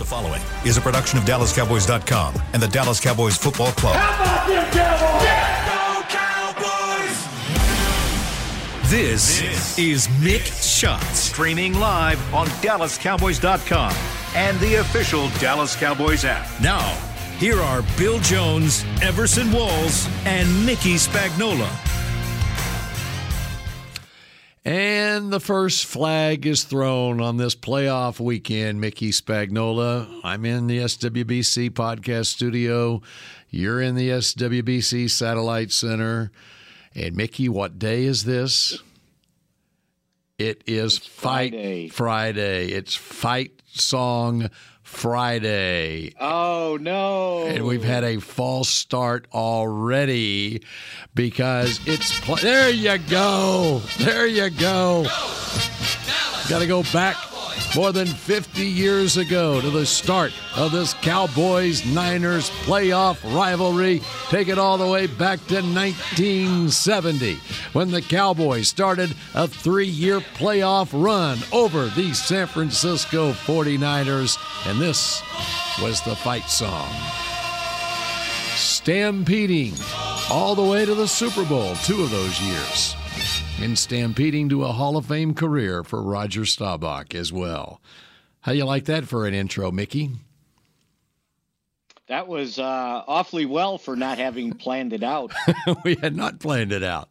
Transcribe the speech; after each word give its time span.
The 0.00 0.06
following 0.06 0.40
is 0.64 0.78
a 0.78 0.80
production 0.80 1.18
of 1.18 1.24
DallasCowboys.com 1.26 2.34
and 2.54 2.62
the 2.62 2.68
Dallas 2.68 2.98
Cowboys 2.98 3.36
Football 3.36 3.72
Club. 3.72 3.96
How 3.96 4.46
about 4.46 4.48
them 4.48 4.70
Cowboys? 6.08 7.28
This, 8.90 9.78
is 9.78 10.08
Mick 10.22 10.46
Shots, 10.62 11.18
streaming 11.18 11.74
live 11.78 12.18
on 12.32 12.46
DallasCowboys.com 12.46 13.94
and 14.36 14.58
the 14.60 14.76
official 14.76 15.28
Dallas 15.38 15.76
Cowboys 15.76 16.24
app. 16.24 16.48
Now, 16.62 16.94
here 17.36 17.60
are 17.60 17.82
Bill 17.98 18.20
Jones, 18.20 18.86
Everson 19.02 19.52
Walls, 19.52 20.08
and 20.24 20.64
Mickey 20.64 20.94
Spagnola. 20.94 21.68
And 24.64 25.32
the 25.32 25.40
first 25.40 25.86
flag 25.86 26.44
is 26.44 26.64
thrown 26.64 27.20
on 27.20 27.38
this 27.38 27.54
playoff 27.54 28.20
weekend. 28.20 28.80
Mickey 28.80 29.10
Spagnola. 29.10 30.20
I'm 30.22 30.44
in 30.44 30.66
the 30.66 30.80
SWBC 30.80 31.70
podcast 31.70 32.26
studio. 32.26 33.00
You're 33.48 33.80
in 33.80 33.94
the 33.94 34.10
SWBC 34.10 35.08
Satellite 35.10 35.72
Center. 35.72 36.30
And 36.94 37.16
Mickey, 37.16 37.48
what 37.48 37.78
day 37.78 38.04
is 38.04 38.24
this? 38.24 38.82
It 40.38 40.62
is 40.66 40.98
It's 40.98 41.06
Fight 41.06 41.52
Friday. 41.52 41.88
Friday. 41.88 42.66
It's 42.68 42.94
Fight 42.94 43.62
Song 43.72 44.50
Friday. 44.90 46.12
Oh 46.20 46.76
no! 46.80 47.44
And 47.46 47.64
we've 47.64 47.84
had 47.84 48.04
a 48.04 48.18
false 48.18 48.68
start 48.68 49.26
already 49.32 50.62
because 51.14 51.80
it's. 51.86 52.20
Pl- 52.20 52.36
there 52.36 52.68
you 52.70 52.98
go. 52.98 53.80
There 53.98 54.26
you 54.26 54.50
go. 54.50 55.04
Got 56.48 56.58
to 56.58 56.66
go 56.66 56.82
back 56.92 57.16
more 57.74 57.92
than 57.92 58.06
50 58.06 58.66
years 58.66 59.16
ago 59.16 59.60
to 59.60 59.70
the 59.70 59.86
start 59.86 60.32
of 60.56 60.72
this 60.72 60.94
Cowboys 60.94 61.86
Niners 61.86 62.50
playoff 62.64 63.22
rivalry. 63.34 64.02
Take 64.28 64.48
it 64.48 64.58
all 64.58 64.76
the 64.76 64.86
way 64.86 65.06
back 65.06 65.38
to 65.46 65.56
1970 65.56 67.38
when 67.72 67.90
the 67.90 68.02
Cowboys 68.02 68.68
started 68.68 69.14
a 69.34 69.46
three 69.46 69.86
year 69.86 70.20
playoff 70.20 70.90
run 70.92 71.38
over 71.52 71.86
the 71.88 72.12
San 72.12 72.46
Francisco 72.46 73.32
49ers. 73.32 74.38
And 74.68 74.80
this 74.80 75.22
was 75.80 76.00
the 76.02 76.16
fight 76.16 76.48
song. 76.48 76.88
Stampeding 78.56 79.74
all 80.30 80.54
the 80.54 80.64
way 80.64 80.84
to 80.84 80.94
the 80.94 81.08
Super 81.08 81.44
Bowl, 81.44 81.74
two 81.76 82.02
of 82.02 82.10
those 82.10 82.40
years 82.40 82.96
and 83.60 83.78
stampeding 83.78 84.48
to 84.48 84.64
a 84.64 84.72
Hall 84.72 84.96
of 84.96 85.06
Fame 85.06 85.34
career 85.34 85.84
for 85.84 86.02
Roger 86.02 86.46
Staubach 86.46 87.14
as 87.14 87.30
well. 87.30 87.80
How 88.40 88.52
you 88.52 88.64
like 88.64 88.86
that 88.86 89.04
for 89.04 89.26
an 89.26 89.34
intro, 89.34 89.70
Mickey? 89.70 90.12
That 92.08 92.26
was 92.26 92.58
uh, 92.58 93.04
awfully 93.06 93.44
well 93.44 93.76
for 93.76 93.96
not 93.96 94.16
having 94.16 94.54
planned 94.54 94.94
it 94.94 95.02
out. 95.02 95.32
we 95.84 95.96
had 95.96 96.16
not 96.16 96.40
planned 96.40 96.72
it 96.72 96.82
out. 96.82 97.10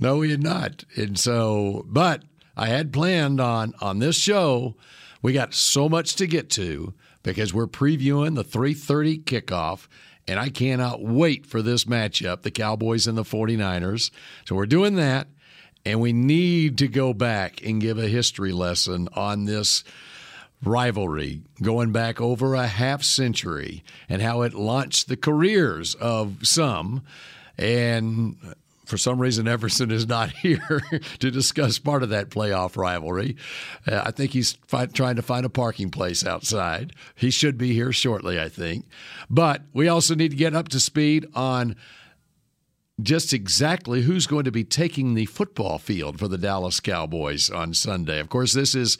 No, 0.00 0.16
we 0.18 0.32
had 0.32 0.42
not. 0.42 0.84
And 0.96 1.16
so, 1.16 1.84
but 1.86 2.24
I 2.56 2.66
had 2.66 2.92
planned 2.92 3.40
on 3.40 3.72
on 3.80 4.00
this 4.00 4.16
show. 4.16 4.74
We 5.22 5.32
got 5.32 5.54
so 5.54 5.88
much 5.88 6.16
to 6.16 6.26
get 6.26 6.50
to 6.50 6.92
because 7.22 7.54
we're 7.54 7.68
previewing 7.68 8.34
the 8.34 8.44
3:30 8.44 9.22
kickoff 9.22 9.86
and 10.26 10.40
I 10.40 10.48
cannot 10.48 11.02
wait 11.02 11.46
for 11.46 11.62
this 11.62 11.84
matchup, 11.84 12.42
the 12.42 12.50
Cowboys 12.50 13.06
and 13.06 13.16
the 13.16 13.22
49ers. 13.22 14.10
So 14.46 14.56
we're 14.56 14.66
doing 14.66 14.96
that 14.96 15.28
and 15.84 16.00
we 16.00 16.12
need 16.12 16.78
to 16.78 16.88
go 16.88 17.12
back 17.12 17.64
and 17.64 17.80
give 17.80 17.98
a 17.98 18.08
history 18.08 18.52
lesson 18.52 19.08
on 19.14 19.44
this 19.44 19.84
rivalry 20.62 21.42
going 21.62 21.92
back 21.92 22.20
over 22.20 22.54
a 22.54 22.66
half 22.66 23.02
century 23.02 23.84
and 24.08 24.22
how 24.22 24.42
it 24.42 24.54
launched 24.54 25.08
the 25.08 25.16
careers 25.16 25.94
of 25.96 26.46
some. 26.46 27.02
And 27.58 28.36
for 28.86 28.98
some 28.98 29.20
reason, 29.20 29.46
Everson 29.46 29.90
is 29.90 30.06
not 30.06 30.30
here 30.42 30.80
to 31.18 31.30
discuss 31.30 31.78
part 31.78 32.02
of 32.02 32.10
that 32.10 32.30
playoff 32.30 32.76
rivalry. 32.76 33.36
Uh, 33.86 34.02
I 34.04 34.10
think 34.10 34.32
he's 34.32 34.52
fi- 34.66 34.86
trying 34.86 35.16
to 35.16 35.22
find 35.22 35.44
a 35.44 35.50
parking 35.50 35.90
place 35.90 36.24
outside. 36.24 36.94
He 37.14 37.30
should 37.30 37.58
be 37.58 37.74
here 37.74 37.92
shortly, 37.92 38.40
I 38.40 38.48
think. 38.48 38.86
But 39.30 39.62
we 39.72 39.88
also 39.88 40.14
need 40.14 40.30
to 40.30 40.36
get 40.36 40.54
up 40.54 40.68
to 40.68 40.80
speed 40.80 41.26
on 41.34 41.76
just 43.02 43.32
exactly 43.32 44.02
who's 44.02 44.26
going 44.26 44.44
to 44.44 44.52
be 44.52 44.62
taking 44.62 45.14
the 45.14 45.26
football 45.26 45.78
field 45.78 46.18
for 46.18 46.28
the 46.28 46.38
Dallas 46.38 46.78
Cowboys 46.78 47.50
on 47.50 47.74
Sunday. 47.74 48.20
Of 48.20 48.28
course, 48.28 48.52
this 48.52 48.74
is 48.74 48.98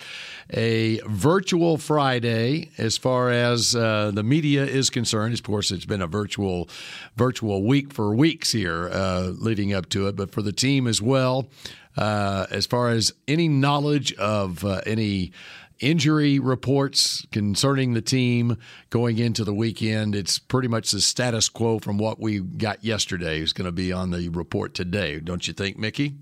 a 0.52 0.98
virtual 1.06 1.78
Friday 1.78 2.70
as 2.76 2.98
far 2.98 3.30
as 3.30 3.76
uh, 3.76 4.10
the 4.12 4.24
media 4.24 4.64
is 4.64 4.90
concerned. 4.90 5.34
Of 5.34 5.44
course, 5.44 5.70
it's 5.70 5.86
been 5.86 6.02
a 6.02 6.08
virtual 6.08 6.68
virtual 7.16 7.62
week 7.62 7.92
for 7.92 8.14
weeks 8.14 8.50
here 8.50 8.88
uh, 8.92 9.32
leading 9.38 9.72
up 9.72 9.88
to 9.90 10.08
it, 10.08 10.16
but 10.16 10.32
for 10.32 10.42
the 10.42 10.52
team 10.52 10.88
as 10.88 11.00
well. 11.00 11.48
Uh, 11.96 12.46
as 12.50 12.66
far 12.66 12.88
as 12.88 13.12
any 13.28 13.46
knowledge 13.46 14.12
of 14.14 14.64
uh, 14.64 14.80
any 14.84 15.30
injury 15.80 16.38
reports 16.38 17.26
concerning 17.32 17.94
the 17.94 18.02
team 18.02 18.56
going 18.90 19.18
into 19.18 19.44
the 19.44 19.54
weekend. 19.54 20.14
It's 20.14 20.38
pretty 20.38 20.68
much 20.68 20.90
the 20.90 21.00
status 21.00 21.48
quo 21.48 21.78
from 21.78 21.98
what 21.98 22.20
we 22.20 22.40
got 22.40 22.84
yesterday 22.84 23.40
is 23.40 23.52
going 23.52 23.66
to 23.66 23.72
be 23.72 23.92
on 23.92 24.10
the 24.10 24.28
report 24.28 24.74
today. 24.74 25.20
Don't 25.20 25.46
you 25.46 25.54
think, 25.54 25.78
Mickey? 25.78 26.14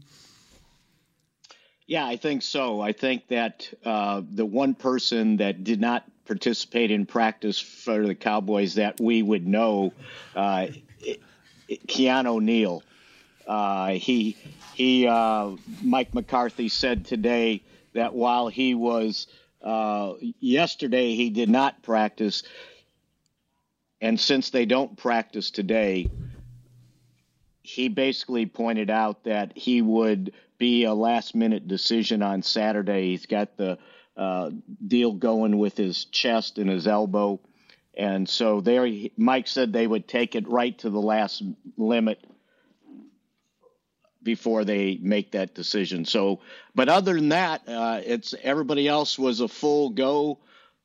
yeah, 1.93 2.07
I 2.07 2.17
think 2.17 2.41
so. 2.41 2.81
I 2.81 2.93
think 2.93 3.29
that 3.29 3.71
uh, 3.85 4.23
the 4.33 4.47
one 4.47 4.75
person 4.75 5.37
that 5.37 5.63
did 5.63 5.79
not 5.79 6.05
participate 6.25 6.91
in 6.91 7.05
practice 7.05 7.59
for 7.59 8.07
the 8.07 8.15
Cowboys 8.15 8.77
that 8.77 8.99
we 8.99 9.23
would 9.23 9.47
know, 9.47 9.93
uh, 10.35 10.69
Keanu 11.69 12.41
Neal. 12.41 12.83
Uh, 13.47 13.91
he 13.91 14.39
he 14.75 15.07
uh, 15.07 15.51
Mike 15.83 16.15
McCarthy 16.15 16.71
said 16.71 17.05
today 17.05 17.63
that 17.93 18.15
while 18.15 18.49
he 18.49 18.75
was 18.75 19.27
uh, 19.63 20.15
yesterday 20.41 21.15
he 21.15 21.31
did 21.31 21.49
not 21.49 21.83
practice, 21.83 22.43
and 24.01 24.19
since 24.19 24.51
they 24.51 24.67
don't 24.67 24.97
practice 24.97 25.51
today, 25.51 26.11
he 27.63 27.89
basically 27.89 28.47
pointed 28.47 28.91
out 28.91 29.25
that 29.25 29.57
he 29.57 29.83
would 29.83 30.33
be 30.59 30.85
a 30.85 30.95
last 30.95 31.35
minute 31.35 31.69
decision 31.69 32.23
on 32.23 32.43
Saturday. 32.43 33.11
He's 33.11 33.27
got 33.27 33.57
the 33.57 33.79
uh, 34.17 34.51
deal 34.87 35.13
going 35.13 35.59
with 35.59 35.77
his 35.77 36.05
chest 36.07 36.59
and 36.59 36.69
his 36.69 36.87
elbow. 36.87 37.41
And 37.95 38.29
so 38.29 38.61
there, 38.61 38.89
Mike 39.17 39.47
said 39.47 39.73
they 39.73 39.87
would 39.87 40.09
take 40.09 40.35
it 40.35 40.49
right 40.49 40.77
to 40.79 40.91
the 40.91 41.01
last 41.01 41.43
limit 41.77 42.25
before 44.23 44.65
they 44.65 44.99
make 45.01 45.33
that 45.33 45.55
decision. 45.55 46.05
So, 46.05 46.41
but 46.75 46.89
other 46.89 47.15
than 47.15 47.31
that, 47.31 47.63
uh, 47.69 48.01
it's 48.05 48.35
everybody 48.43 48.89
else 48.89 49.19
was 49.19 49.41
a 49.41 49.49
full 49.49 49.91
go, 49.91 50.39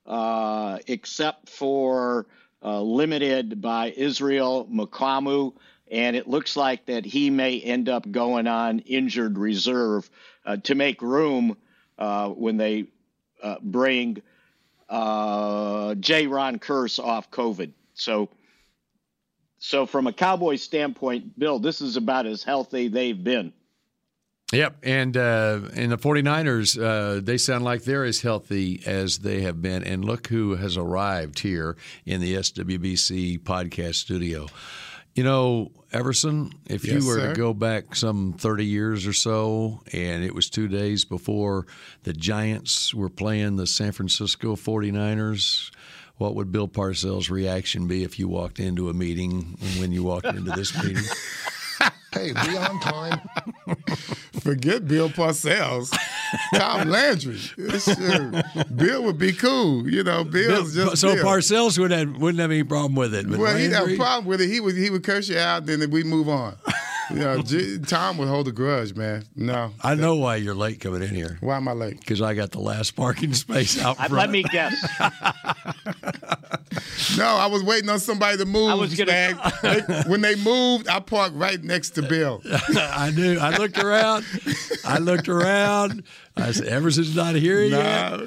uh, 0.06 0.80
except 0.88 1.50
for 1.50 2.26
uh, 2.64 2.82
limited 2.82 3.62
by 3.62 3.94
Israel 3.96 4.68
Mukuamu, 4.72 5.54
and 5.92 6.16
it 6.16 6.28
looks 6.28 6.56
like 6.56 6.86
that 6.88 7.06
he 7.06 7.30
may 7.30 7.60
end 7.60 7.90
up 7.90 8.10
going 8.10 8.48
on 8.48 8.80
injured 8.80 9.38
reserve 9.38 10.10
uh, 10.46 10.58
to 10.58 10.76
make 10.76 11.02
room 11.02 11.58
uh, 11.98 12.30
when 12.30 12.58
they 12.58 12.88
uh, 13.42 13.58
bring 13.62 14.22
J. 14.90 16.28
Ron 16.28 16.60
Curse 16.60 17.00
off 17.00 17.30
COVID. 17.32 17.72
So 17.94 18.30
so 19.60 19.86
from 19.86 20.08
a 20.08 20.14
Cowboys 20.14 20.62
standpoint, 20.62 21.38
Bill, 21.40 21.60
this 21.60 21.82
is 21.82 21.98
about 21.98 22.26
as 22.26 22.44
healthy 22.44 22.88
they've 22.88 23.22
been. 23.24 23.54
Yep, 24.54 24.78
and 24.84 25.18
uh, 25.18 25.60
and 25.76 25.92
the 25.92 25.98
49ers, 25.98 26.82
uh, 26.82 27.20
they 27.22 27.38
sound 27.38 27.66
like 27.66 27.84
they're 27.84 28.06
as 28.06 28.22
healthy 28.22 28.82
as 28.86 29.20
they 29.20 29.42
have 29.42 29.62
been. 29.62 29.84
And 29.84 30.06
look 30.06 30.28
who 30.28 30.56
has 30.56 30.78
arrived 30.78 31.40
here 31.40 31.76
in 32.06 32.22
the 32.22 32.36
SWBC 32.36 33.40
podcast 33.40 33.96
studio. 33.96 34.48
You 35.16 35.24
know, 35.24 35.72
Everson, 35.92 36.52
if 36.68 36.86
Yes, 36.86 36.94
you 37.02 37.08
were 37.10 37.16
sir. 37.20 37.30
to 37.30 37.36
go 37.36 37.54
back 37.54 37.94
some 37.96 38.34
30 38.38 38.66
years 38.66 39.06
or 39.06 39.14
so, 39.14 39.82
and 39.92 40.24
it 40.24 40.34
was 40.34 40.50
two 40.50 40.68
days 40.70 41.04
before 41.04 41.66
the 42.04 42.14
Giants 42.14 42.94
were 42.94 43.10
playing 43.10 43.58
the 43.58 43.68
San 43.68 43.92
Francisco 43.92 44.56
49ers, 44.56 45.72
what 46.18 46.36
would 46.36 46.52
Bill 46.52 46.68
Parcells' 46.68 47.30
reaction 47.30 47.88
be 47.88 48.04
if 48.04 48.18
you 48.20 48.28
walked 48.28 48.60
into 48.60 48.90
a 48.90 48.94
meeting 48.94 49.58
when 49.80 49.92
you 49.92 50.04
walked 50.04 50.28
into 50.28 50.52
this 50.52 50.76
meeting? 50.84 51.04
Hey, 52.14 52.32
be 52.32 52.58
on 52.58 52.80
time. 52.80 53.20
Forget 54.42 54.88
Bill 54.88 55.10
Parcells. 55.10 55.96
Tom 56.56 56.90
Landry. 56.90 57.38
Sure. 57.38 58.44
Bill 58.76 59.04
would 59.04 59.20
be 59.20 59.34
cool. 59.34 59.88
You 59.88 60.04
know, 60.04 60.24
Bill's 60.24 60.74
just 60.74 60.98
so 60.98 61.14
Bill. 61.14 61.26
Parcells 61.26 61.78
would 61.78 61.92
have, 61.92 62.18
wouldn't 62.18 62.40
have 62.40 62.50
any 62.50 62.64
problem 62.64 62.96
with 62.96 63.14
it. 63.14 63.30
but 63.30 63.38
Well, 63.38 63.56
he'd 63.56 63.72
have 63.72 63.90
a 63.90 63.98
problem 63.98 64.26
with 64.26 64.42
it. 64.42 64.50
He 64.50 64.60
would 64.60 64.76
he 64.76 64.90
would 64.90 65.04
curse 65.04 65.30
you 65.30 65.38
out, 65.38 65.66
then 65.68 65.92
we 65.92 66.04
move 66.04 66.28
on. 66.30 66.56
You 67.10 67.16
know, 67.20 67.42
J- 67.42 67.78
Tom 67.80 68.18
would 68.18 68.28
hold 68.28 68.48
a 68.48 68.52
grudge, 68.52 68.94
man. 68.96 69.24
No. 69.36 69.72
I 69.82 69.96
know 69.96 70.16
why 70.16 70.36
you're 70.38 70.54
late 70.56 70.80
coming 70.82 71.02
in 71.02 71.10
here 71.16 71.38
Why 71.42 71.56
am 71.58 71.68
I 71.68 71.72
late? 71.74 72.00
because 72.00 72.22
I 72.22 72.34
got 72.34 72.52
the 72.52 72.60
last 72.60 72.96
parking 72.96 73.34
space 73.34 73.80
out 73.82 73.98
front. 73.98 74.12
Let 74.14 74.30
me 74.30 74.44
guess. 74.44 74.76
No, 77.18 77.26
I 77.26 77.48
was 77.48 77.64
waiting 77.64 77.90
on 77.90 78.00
somebody 78.00 78.38
to 78.38 78.46
move. 78.46 78.70
I 78.70 78.76
was 78.76 78.94
gonna- 78.96 79.12
Spag. 79.12 80.04
They- 80.04 80.10
when 80.10 80.22
they 80.22 80.36
moved, 80.36 80.88
I 80.88 81.00
parked 81.00 81.36
right 81.36 81.62
next 81.64 81.92
to 81.92 82.02
Bill. 82.04 82.42
I 82.76 83.12
knew. 83.16 83.38
I 83.40 83.58
looked 83.58 83.80
around. 83.80 84.26
I 84.86 85.00
looked 85.00 85.28
around. 85.28 86.04
I 86.36 86.52
said, 86.52 86.68
Everson's 86.68 87.16
not 87.16 87.36
here 87.36 87.64
yet. 87.64 88.20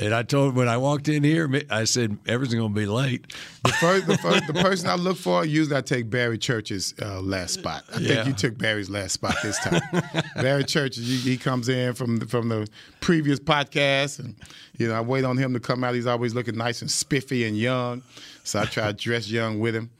And 0.00 0.14
I 0.14 0.22
told 0.22 0.54
when 0.54 0.68
I 0.68 0.76
walked 0.76 1.08
in 1.08 1.22
here, 1.24 1.50
I 1.70 1.84
said, 1.84 2.18
everything's 2.26 2.60
going 2.60 2.74
to 2.74 2.80
be 2.80 2.86
late. 2.86 3.26
The 3.64 3.72
first, 3.72 4.06
the 4.06 4.18
first, 4.18 4.46
the 4.46 4.54
person 4.54 4.88
I 4.88 4.94
look 4.96 5.16
for, 5.16 5.44
usually 5.44 5.76
I 5.76 5.80
take 5.80 6.08
Barry 6.10 6.38
Church's 6.38 6.94
uh, 7.00 7.20
last 7.20 7.54
spot. 7.54 7.84
I 7.94 7.98
Yeah. 8.00 8.08
think 8.14 8.26
you 8.28 8.32
took 8.34 8.58
Barry's 8.58 8.90
last 8.90 9.12
spot 9.12 9.36
this 9.42 9.58
time. 9.58 9.80
Barry 10.36 10.64
Church, 10.64 10.96
he, 10.96 11.16
he 11.16 11.36
comes 11.36 11.68
in 11.68 11.94
from 11.94 12.18
the, 12.18 12.26
from 12.26 12.48
the 12.48 12.68
previous 13.00 13.38
podcast, 13.38 14.18
and 14.18 14.34
you 14.78 14.88
know 14.88 14.94
I 14.94 15.00
wait 15.00 15.24
on 15.24 15.36
him 15.36 15.52
to 15.54 15.60
come 15.60 15.84
out. 15.84 15.94
He's 15.94 16.06
always 16.06 16.34
looking 16.34 16.56
nice 16.56 16.80
and 16.82 16.90
spiffy 16.90 17.44
and 17.46 17.56
young, 17.56 18.02
so 18.44 18.60
I 18.60 18.64
try 18.66 18.86
to 18.88 18.92
dress 18.92 19.28
young 19.30 19.60
with 19.60 19.74
him. 19.74 19.90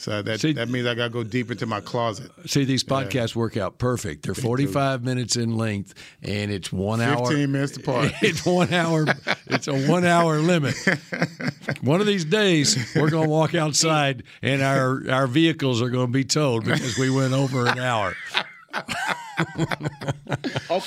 So 0.00 0.22
that 0.22 0.40
See- 0.40 0.54
that 0.54 0.70
means 0.70 0.86
I 0.86 0.94
got 0.94 1.04
to 1.04 1.10
go 1.10 1.22
deep 1.22 1.50
into 1.50 1.66
my 1.66 1.80
closet. 1.80 2.30
See, 2.46 2.64
these 2.64 2.82
podcasts 2.82 3.36
work 3.36 3.58
out 3.58 3.76
perfect. 3.76 4.22
They're 4.24 4.34
45 4.34 5.04
minutes 5.04 5.36
in 5.36 5.58
length, 5.58 5.92
and 6.22 6.50
it's 6.50 6.72
one 6.72 7.02
hour. 7.02 7.26
15 7.26 7.52
minutes 7.52 7.76
apart. 7.76 8.10
It's 8.22 8.46
one 8.46 8.72
hour. 8.72 9.04
It's 9.48 9.68
a 9.68 9.78
one 9.88 10.06
hour 10.06 10.38
limit. 10.38 10.74
One 11.82 12.00
of 12.00 12.06
these 12.06 12.24
days, 12.24 12.76
we're 12.96 13.10
going 13.10 13.24
to 13.24 13.30
walk 13.30 13.54
outside, 13.54 14.22
and 14.42 14.62
our 14.62 15.02
our 15.10 15.26
vehicles 15.26 15.82
are 15.82 15.90
going 15.90 16.06
to 16.06 16.12
be 16.12 16.24
towed 16.24 16.64
because 16.64 16.96
we 16.98 17.10
went 17.10 17.34
over 17.34 17.66
an 17.66 17.78
hour. 17.78 18.14
Oh. 20.70 20.84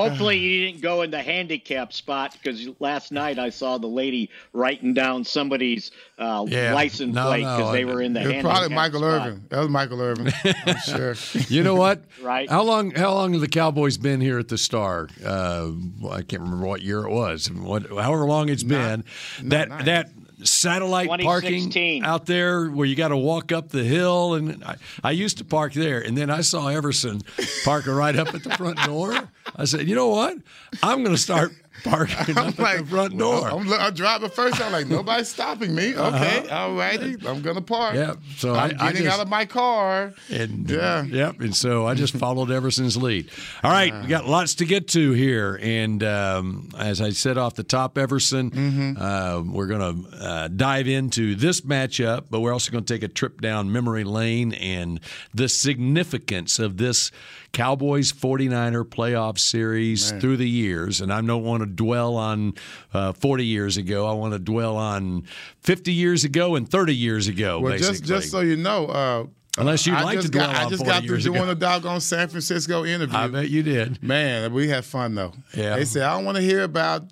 Hope, 0.00 0.08
hopefully, 0.10 0.38
you 0.38 0.66
didn't 0.66 0.80
go 0.82 1.02
in 1.02 1.10
the 1.10 1.22
handicap 1.22 1.92
spot 1.92 2.32
because 2.32 2.68
last 2.80 3.12
night 3.12 3.38
I 3.38 3.50
saw 3.50 3.78
the 3.78 3.86
lady 3.86 4.30
writing 4.52 4.94
down 4.94 5.24
somebody's 5.24 5.90
uh, 6.18 6.44
Yeah. 6.48 6.74
license 6.74 7.14
No, 7.14 7.26
plate 7.26 7.42
no, 7.42 7.56
because 7.56 7.72
they 7.72 7.84
were 7.84 8.00
in 8.02 8.12
the 8.12 8.20
It 8.20 8.24
was 8.24 8.32
handicap 8.34 8.56
probably 8.58 8.74
Michael 8.76 9.00
spot. 9.00 9.26
Irvin. 9.28 9.44
That 9.48 9.58
was 9.60 9.68
Michael 9.68 10.00
Irvin. 10.00 10.32
I'm 10.66 10.76
sure. 10.78 11.14
You 11.48 11.62
know 11.62 11.74
what? 11.74 12.02
Right. 12.22 12.48
How 12.48 12.62
long? 12.62 12.90
How 12.92 13.12
long 13.12 13.32
have 13.32 13.40
the 13.40 13.48
Cowboys 13.48 13.96
been 13.98 14.20
here 14.20 14.38
at 14.38 14.48
the 14.48 14.58
Star? 14.58 15.08
Uh, 15.24 15.70
I 16.10 16.22
can't 16.22 16.42
remember 16.42 16.66
what 16.66 16.82
year 16.82 17.04
it 17.04 17.10
was. 17.10 17.50
What, 17.50 17.88
however 17.88 18.24
long 18.26 18.48
it's 18.48 18.62
been. 18.62 19.04
that 19.44 19.68
nice. 19.68 19.84
that 19.86 20.10
satellite 20.42 21.08
parking 21.20 22.02
out 22.02 22.26
there 22.26 22.66
where 22.68 22.86
you 22.86 22.94
got 22.96 23.08
to 23.08 23.16
walk 23.16 23.52
up 23.52 23.68
the 23.68 23.84
hill, 23.84 24.34
and 24.34 24.62
I, 24.64 24.76
I 25.04 25.10
used 25.10 25.38
to 25.38 25.44
park 25.44 25.72
there, 25.74 26.00
and 26.00 26.16
then 26.16 26.30
I 26.30 26.40
saw 26.40 26.68
Everson 26.68 27.20
parking 27.64 27.92
right 27.92 28.16
up 28.16 28.34
at 28.34 28.42
the 28.42 28.50
front 28.50 28.78
door. 28.84 29.12
I 29.60 29.64
said, 29.64 29.86
you 29.88 29.94
know 29.94 30.08
what? 30.08 30.36
I'm 30.82 31.02
going 31.04 31.14
to 31.14 31.20
start 31.20 31.52
parking 31.84 32.36
up 32.36 32.58
at 32.60 32.78
the 32.78 32.86
front 32.86 33.16
door. 33.16 33.48
I'm, 33.48 33.72
I'm 33.72 33.94
driving 33.94 34.28
first. 34.30 34.60
I'm 34.60 34.70
like, 34.72 34.86
nobody's 34.86 35.28
stopping 35.28 35.74
me. 35.74 35.94
Okay, 35.96 36.48
all 36.50 36.74
righty. 36.74 37.16
I'm 37.26 37.40
gonna 37.40 37.62
park. 37.62 37.94
Uh-huh. 37.94 38.14
Yeah, 38.20 38.36
so 38.36 38.54
I'm 38.54 38.72
I- 38.78 38.84
I 38.88 38.92
getting 38.92 39.04
just- 39.04 39.16
out 39.18 39.22
of 39.22 39.28
my 39.30 39.46
car. 39.46 40.12
And 40.30 40.68
Yeah. 40.68 41.04
yep. 41.04 41.40
And 41.40 41.54
so 41.56 41.86
I 41.86 41.94
just 41.94 42.14
followed 42.18 42.50
Everson's 42.50 42.96
lead. 42.98 43.30
All 43.64 43.70
right, 43.70 43.94
we 44.02 44.08
got 44.08 44.26
lots 44.26 44.56
to 44.56 44.66
get 44.66 44.88
to 44.88 45.12
here, 45.12 45.58
and 45.62 46.02
um, 46.04 46.68
as 46.78 47.00
I 47.00 47.10
said 47.10 47.38
off 47.38 47.54
the 47.54 47.62
top, 47.64 47.96
Everson, 47.96 48.50
Mm-hmm. 48.50 49.02
uh, 49.02 49.42
we're 49.50 49.66
going 49.66 50.04
to 50.10 50.16
uh, 50.22 50.48
dive 50.48 50.86
into 50.88 51.34
this 51.34 51.62
matchup, 51.62 52.24
but 52.30 52.40
we're 52.40 52.52
also 52.52 52.70
going 52.72 52.84
to 52.84 52.92
take 52.94 53.02
a 53.04 53.08
trip 53.08 53.40
down 53.40 53.72
memory 53.72 54.04
lane 54.04 54.52
and 54.54 55.00
the 55.32 55.48
significance 55.48 56.58
of 56.58 56.76
this 56.76 57.10
Cowboys 57.52 58.12
49er 58.12 58.84
playoff 58.84 59.38
series 59.38 60.12
through 60.12 60.36
the 60.36 60.48
years. 60.48 61.00
And 61.00 61.12
I 61.12 61.20
don't 61.20 61.42
want 61.44 61.62
to 61.62 61.66
dwell 61.66 62.16
on 62.16 62.54
uh, 62.94 63.12
40 63.12 63.44
years 63.44 63.76
ago. 63.76 64.06
I 64.06 64.12
want 64.12 64.32
to 64.32 64.38
dwell 64.38 64.76
on 64.76 65.24
50 65.62 65.92
years 65.92 66.24
ago 66.24 66.54
and 66.54 66.68
30 66.68 66.94
years 66.94 67.28
ago. 67.28 67.60
Well, 67.60 67.72
basically. 67.72 67.98
just 67.98 68.04
just 68.04 68.30
so 68.30 68.40
you 68.40 68.56
know, 68.56 68.86
uh, 68.86 69.26
Unless 69.58 69.86
you'd 69.86 69.96
I 69.96 70.02
like 70.02 70.20
to 70.20 70.28
dwell 70.28 70.46
got, 70.46 70.56
I 70.56 70.64
on 70.64 70.70
just 70.70 70.84
40 70.84 70.92
got 71.00 71.04
through 71.06 71.20
doing 71.22 71.42
ago. 71.42 71.50
a 71.50 71.54
doggone 71.56 72.00
San 72.00 72.28
Francisco 72.28 72.84
interview. 72.84 73.16
I 73.16 73.26
bet 73.26 73.50
you 73.50 73.62
did. 73.64 74.02
Man, 74.02 74.52
we 74.54 74.68
had 74.68 74.84
fun 74.84 75.16
though. 75.16 75.32
Yeah. 75.54 75.76
They 75.76 75.84
said 75.84 76.02
I 76.02 76.14
don't 76.14 76.24
want 76.24 76.36
to 76.36 76.42
hear 76.42 76.62
about 76.62 77.02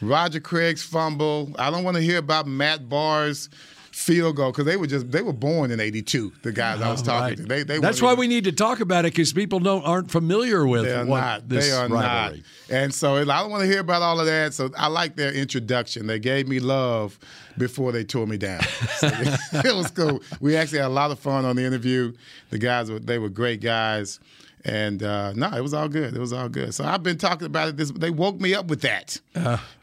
Roger 0.00 0.40
Craig's 0.40 0.82
fumble. 0.82 1.54
I 1.56 1.70
don't 1.70 1.84
want 1.84 1.96
to 1.96 2.02
hear 2.02 2.18
about 2.18 2.46
Matt 2.46 2.88
Bahr's 2.88 3.48
field 3.94 4.34
goal 4.36 4.50
because 4.50 4.64
they 4.64 4.76
were 4.76 4.86
just 4.88 5.10
they 5.12 5.22
were 5.22 5.32
born 5.32 5.70
in 5.70 5.78
'82. 5.78 6.32
The 6.42 6.50
guys 6.52 6.80
I 6.82 6.90
was 6.90 7.00
talking 7.00 7.20
Right. 7.28 7.36
to. 7.36 7.42
They, 7.44 7.62
they 7.62 7.78
That's 7.78 8.02
why 8.02 8.08
even- 8.10 8.18
we 8.20 8.26
need 8.26 8.44
to 8.44 8.52
talk 8.52 8.80
about 8.80 9.04
it 9.04 9.12
because 9.12 9.32
people 9.32 9.60
don't 9.60 9.82
aren't 9.84 10.10
familiar 10.10 10.66
with 10.66 10.84
They 10.84 10.92
are 10.94 11.06
what 11.06 11.20
not. 11.20 11.48
this 11.48 11.66
They 11.68 11.72
are 11.72 11.88
rivalry. 11.88 12.42
not. 12.68 12.76
And 12.76 12.92
so 12.92 13.14
I 13.16 13.24
don't 13.24 13.50
want 13.50 13.62
to 13.62 13.66
hear 13.68 13.80
about 13.80 14.02
all 14.02 14.18
of 14.18 14.26
that. 14.26 14.52
So 14.52 14.70
I 14.76 14.88
like 14.88 15.14
their 15.16 15.32
introduction. 15.32 16.06
They 16.08 16.18
gave 16.18 16.48
me 16.48 16.58
love 16.58 17.18
before 17.56 17.92
they 17.92 18.02
tore 18.04 18.26
me 18.26 18.36
down. 18.36 18.62
So 18.98 19.06
it 19.52 19.74
was 19.74 19.90
cool. 19.92 20.22
We 20.40 20.56
actually 20.56 20.78
had 20.80 20.88
a 20.88 20.88
lot 20.88 21.10
of 21.12 21.18
fun 21.20 21.44
on 21.44 21.56
the 21.56 21.62
interview. 21.64 22.12
The 22.50 22.58
guys 22.58 22.90
were 22.90 22.98
they 22.98 23.18
were 23.18 23.28
great 23.28 23.60
guys. 23.60 24.18
And 24.66 25.02
uh, 25.02 25.34
no, 25.34 25.48
it 25.48 25.60
was 25.60 25.74
all 25.74 25.88
good. 25.88 26.14
It 26.14 26.18
was 26.20 26.32
all 26.32 26.48
good. 26.48 26.74
So 26.74 26.84
I've 26.84 27.02
been 27.02 27.18
talking 27.18 27.44
about 27.46 27.68
it. 27.68 27.76
This 27.76 27.90
they 27.90 28.08
woke 28.10 28.40
me 28.40 28.54
up 28.54 28.66
with 28.68 28.80
that. 28.80 29.20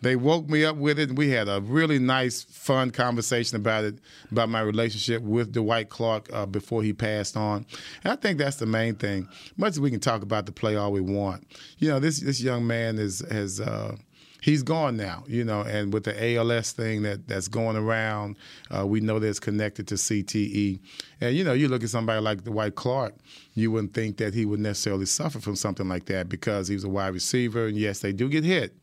They 0.01 0.15
woke 0.15 0.49
me 0.49 0.65
up 0.65 0.75
with 0.75 0.97
it, 0.97 1.09
and 1.09 1.17
we 1.17 1.29
had 1.29 1.47
a 1.47 1.61
really 1.61 1.99
nice, 1.99 2.41
fun 2.43 2.89
conversation 2.89 3.57
about 3.57 3.83
it, 3.83 3.99
about 4.31 4.49
my 4.49 4.61
relationship 4.61 5.21
with 5.21 5.53
Dwight 5.53 5.89
Clark 5.89 6.29
uh, 6.33 6.47
before 6.47 6.81
he 6.81 6.93
passed 6.93 7.37
on. 7.37 7.65
And 8.03 8.11
I 8.11 8.15
think 8.15 8.39
that's 8.39 8.57
the 8.57 8.65
main 8.65 8.95
thing. 8.95 9.27
Much 9.55 9.71
as 9.71 9.79
we 9.79 9.91
can 9.91 9.99
talk 9.99 10.23
about 10.23 10.47
the 10.47 10.51
play 10.51 10.75
all 10.75 10.91
we 10.91 11.01
want, 11.01 11.45
you 11.77 11.87
know, 11.89 11.99
this 11.99 12.19
this 12.19 12.41
young 12.41 12.65
man 12.65 12.97
is 12.97 13.19
has. 13.29 13.59
Uh, 13.61 13.97
He's 14.41 14.63
gone 14.63 14.97
now, 14.97 15.23
you 15.27 15.43
know, 15.43 15.61
and 15.61 15.93
with 15.93 16.03
the 16.03 16.35
ALS 16.35 16.71
thing 16.71 17.03
that, 17.03 17.27
that's 17.27 17.47
going 17.47 17.77
around, 17.77 18.37
uh, 18.75 18.87
we 18.87 18.99
know 18.99 19.19
that 19.19 19.27
it's 19.27 19.39
connected 19.39 19.87
to 19.89 19.95
CTE. 19.95 20.79
And, 21.21 21.35
you 21.35 21.43
know, 21.43 21.53
you 21.53 21.67
look 21.67 21.83
at 21.83 21.89
somebody 21.89 22.19
like 22.21 22.43
Dwight 22.43 22.73
Clark, 22.73 23.13
you 23.53 23.69
wouldn't 23.71 23.93
think 23.93 24.17
that 24.17 24.33
he 24.33 24.45
would 24.45 24.59
necessarily 24.59 25.05
suffer 25.05 25.39
from 25.39 25.55
something 25.55 25.87
like 25.87 26.05
that 26.05 26.27
because 26.27 26.67
he 26.67 26.73
was 26.73 26.83
a 26.83 26.89
wide 26.89 27.13
receiver. 27.13 27.67
And 27.67 27.77
yes, 27.77 27.99
they 27.99 28.11
do 28.13 28.27
get 28.29 28.43
hit, 28.43 28.75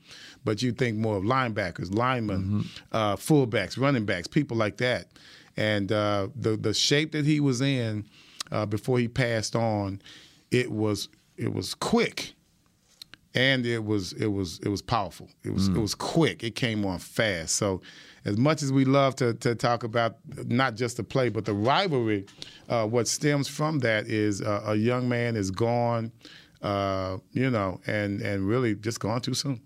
but 0.44 0.62
you 0.62 0.70
think 0.70 0.96
more 0.96 1.16
of 1.16 1.24
linebackers, 1.24 1.92
linemen, 1.92 2.64
uh, 2.92 3.16
fullbacks, 3.16 3.76
running 3.76 4.04
backs, 4.04 4.28
people 4.28 4.56
like 4.56 4.76
that. 4.76 5.08
And 5.56 5.90
uh, 5.90 6.28
the 6.36 6.56
the 6.56 6.72
shape 6.72 7.10
that 7.12 7.26
he 7.26 7.40
was 7.40 7.60
in 7.60 8.04
uh, 8.52 8.64
before 8.64 9.00
he 9.00 9.08
passed 9.08 9.56
on, 9.56 10.00
it 10.52 10.70
was 10.70 11.08
it 11.36 11.52
was 11.52 11.74
quick, 11.74 12.34
and 13.38 13.64
it 13.64 13.84
was 13.84 14.12
it 14.14 14.26
was 14.26 14.58
it 14.64 14.68
was 14.68 14.82
powerful. 14.82 15.28
It 15.44 15.54
was 15.54 15.68
it 15.68 15.78
was 15.78 15.94
quick. 15.94 16.42
It 16.42 16.56
came 16.56 16.84
on 16.84 16.98
fast. 16.98 17.54
So, 17.54 17.80
as 18.24 18.36
much 18.36 18.64
as 18.64 18.72
we 18.72 18.84
love 18.84 19.14
to 19.16 19.32
to 19.34 19.54
talk 19.54 19.84
about 19.84 20.16
not 20.46 20.74
just 20.74 20.96
the 20.96 21.04
play 21.04 21.28
but 21.28 21.44
the 21.44 21.54
rivalry, 21.54 22.26
uh, 22.68 22.86
what 22.86 23.06
stems 23.06 23.46
from 23.46 23.78
that 23.78 24.08
is 24.08 24.42
uh, 24.42 24.64
a 24.66 24.74
young 24.74 25.08
man 25.08 25.36
is 25.36 25.52
gone, 25.52 26.10
uh, 26.62 27.18
you 27.30 27.48
know, 27.48 27.80
and 27.86 28.20
and 28.20 28.48
really 28.48 28.74
just 28.74 28.98
gone 28.98 29.20
too 29.20 29.34
soon. 29.34 29.60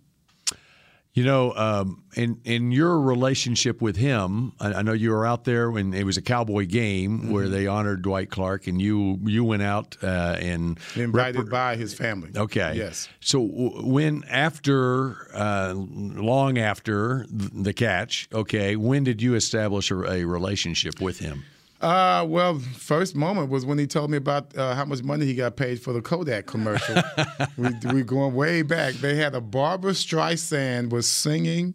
You 1.14 1.24
know, 1.24 1.52
um, 1.52 2.02
in 2.16 2.40
in 2.44 2.72
your 2.72 2.98
relationship 2.98 3.82
with 3.82 3.96
him, 3.96 4.52
I, 4.58 4.72
I 4.72 4.82
know 4.82 4.94
you 4.94 5.10
were 5.10 5.26
out 5.26 5.44
there 5.44 5.70
when 5.70 5.92
it 5.92 6.04
was 6.04 6.16
a 6.16 6.22
Cowboy 6.22 6.64
game 6.66 7.30
where 7.30 7.44
Mm-hmm. 7.44 7.52
they 7.52 7.66
honored 7.66 8.00
Dwight 8.00 8.30
Clark, 8.30 8.66
and 8.66 8.80
you 8.80 9.18
you 9.22 9.44
went 9.44 9.62
out 9.62 9.98
uh, 10.02 10.36
and 10.40 10.78
Invited 10.96 11.42
repre- 11.46 11.50
by 11.50 11.76
his 11.76 11.92
family. 11.92 12.30
Okay. 12.34 12.72
Yes. 12.76 13.10
So 13.20 13.46
w- 13.46 13.86
when 13.86 14.24
after, 14.30 15.28
uh, 15.34 15.74
long 15.76 16.56
after 16.56 17.26
the 17.28 17.74
catch, 17.74 18.26
okay, 18.32 18.76
when 18.76 19.04
did 19.04 19.20
you 19.20 19.34
establish 19.34 19.90
a, 19.90 19.96
a 20.10 20.24
relationship 20.24 20.98
with 20.98 21.18
him? 21.18 21.44
Uh, 21.82 22.24
well, 22.28 22.60
first 22.60 23.16
moment 23.16 23.50
was 23.50 23.66
when 23.66 23.76
he 23.76 23.88
told 23.88 24.08
me 24.08 24.16
about 24.16 24.56
uh, 24.56 24.74
how 24.74 24.84
much 24.84 25.02
money 25.02 25.26
he 25.26 25.34
got 25.34 25.56
paid 25.56 25.82
for 25.82 25.92
the 25.92 26.00
Kodak 26.00 26.46
commercial. 26.46 27.02
we 27.56 27.70
we 27.92 28.02
going 28.02 28.34
way 28.34 28.62
back. 28.62 28.94
They 28.94 29.16
had 29.16 29.34
a 29.34 29.40
Barbra 29.40 29.90
Streisand 29.90 30.90
was 30.90 31.08
singing 31.08 31.74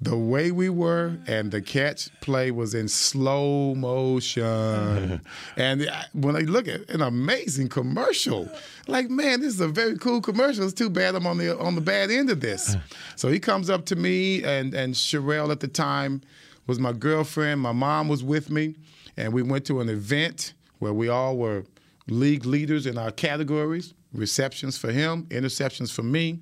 "The 0.00 0.16
Way 0.16 0.52
We 0.52 0.70
Were," 0.70 1.18
and 1.26 1.50
the 1.50 1.60
catch 1.60 2.08
play 2.22 2.50
was 2.50 2.74
in 2.74 2.88
slow 2.88 3.74
motion. 3.74 5.20
and 5.58 5.90
when 6.14 6.34
I 6.34 6.40
look 6.40 6.66
at 6.66 6.88
an 6.88 7.02
amazing 7.02 7.68
commercial, 7.68 8.48
like 8.88 9.10
man, 9.10 9.40
this 9.42 9.52
is 9.52 9.60
a 9.60 9.68
very 9.68 9.98
cool 9.98 10.22
commercial. 10.22 10.64
It's 10.64 10.72
too 10.72 10.88
bad 10.88 11.14
I'm 11.14 11.26
on 11.26 11.36
the 11.36 11.58
on 11.58 11.74
the 11.74 11.82
bad 11.82 12.10
end 12.10 12.30
of 12.30 12.40
this. 12.40 12.74
So 13.16 13.28
he 13.28 13.38
comes 13.38 13.68
up 13.70 13.84
to 13.86 13.96
me, 13.96 14.42
and 14.42 14.72
and 14.74 14.94
Sherelle 14.94 15.52
at 15.52 15.60
the 15.60 15.68
time 15.68 16.22
was 16.66 16.78
my 16.78 16.92
girlfriend. 16.92 17.60
My 17.60 17.72
mom 17.72 18.08
was 18.08 18.24
with 18.24 18.50
me, 18.50 18.74
and 19.16 19.32
we 19.32 19.42
went 19.42 19.64
to 19.66 19.80
an 19.80 19.88
event 19.88 20.54
where 20.78 20.92
we 20.92 21.08
all 21.08 21.36
were 21.36 21.64
league 22.08 22.44
leaders 22.44 22.86
in 22.86 22.98
our 22.98 23.10
categories. 23.10 23.94
Receptions 24.12 24.76
for 24.76 24.92
him, 24.92 25.24
interceptions 25.30 25.90
for 25.90 26.02
me, 26.02 26.40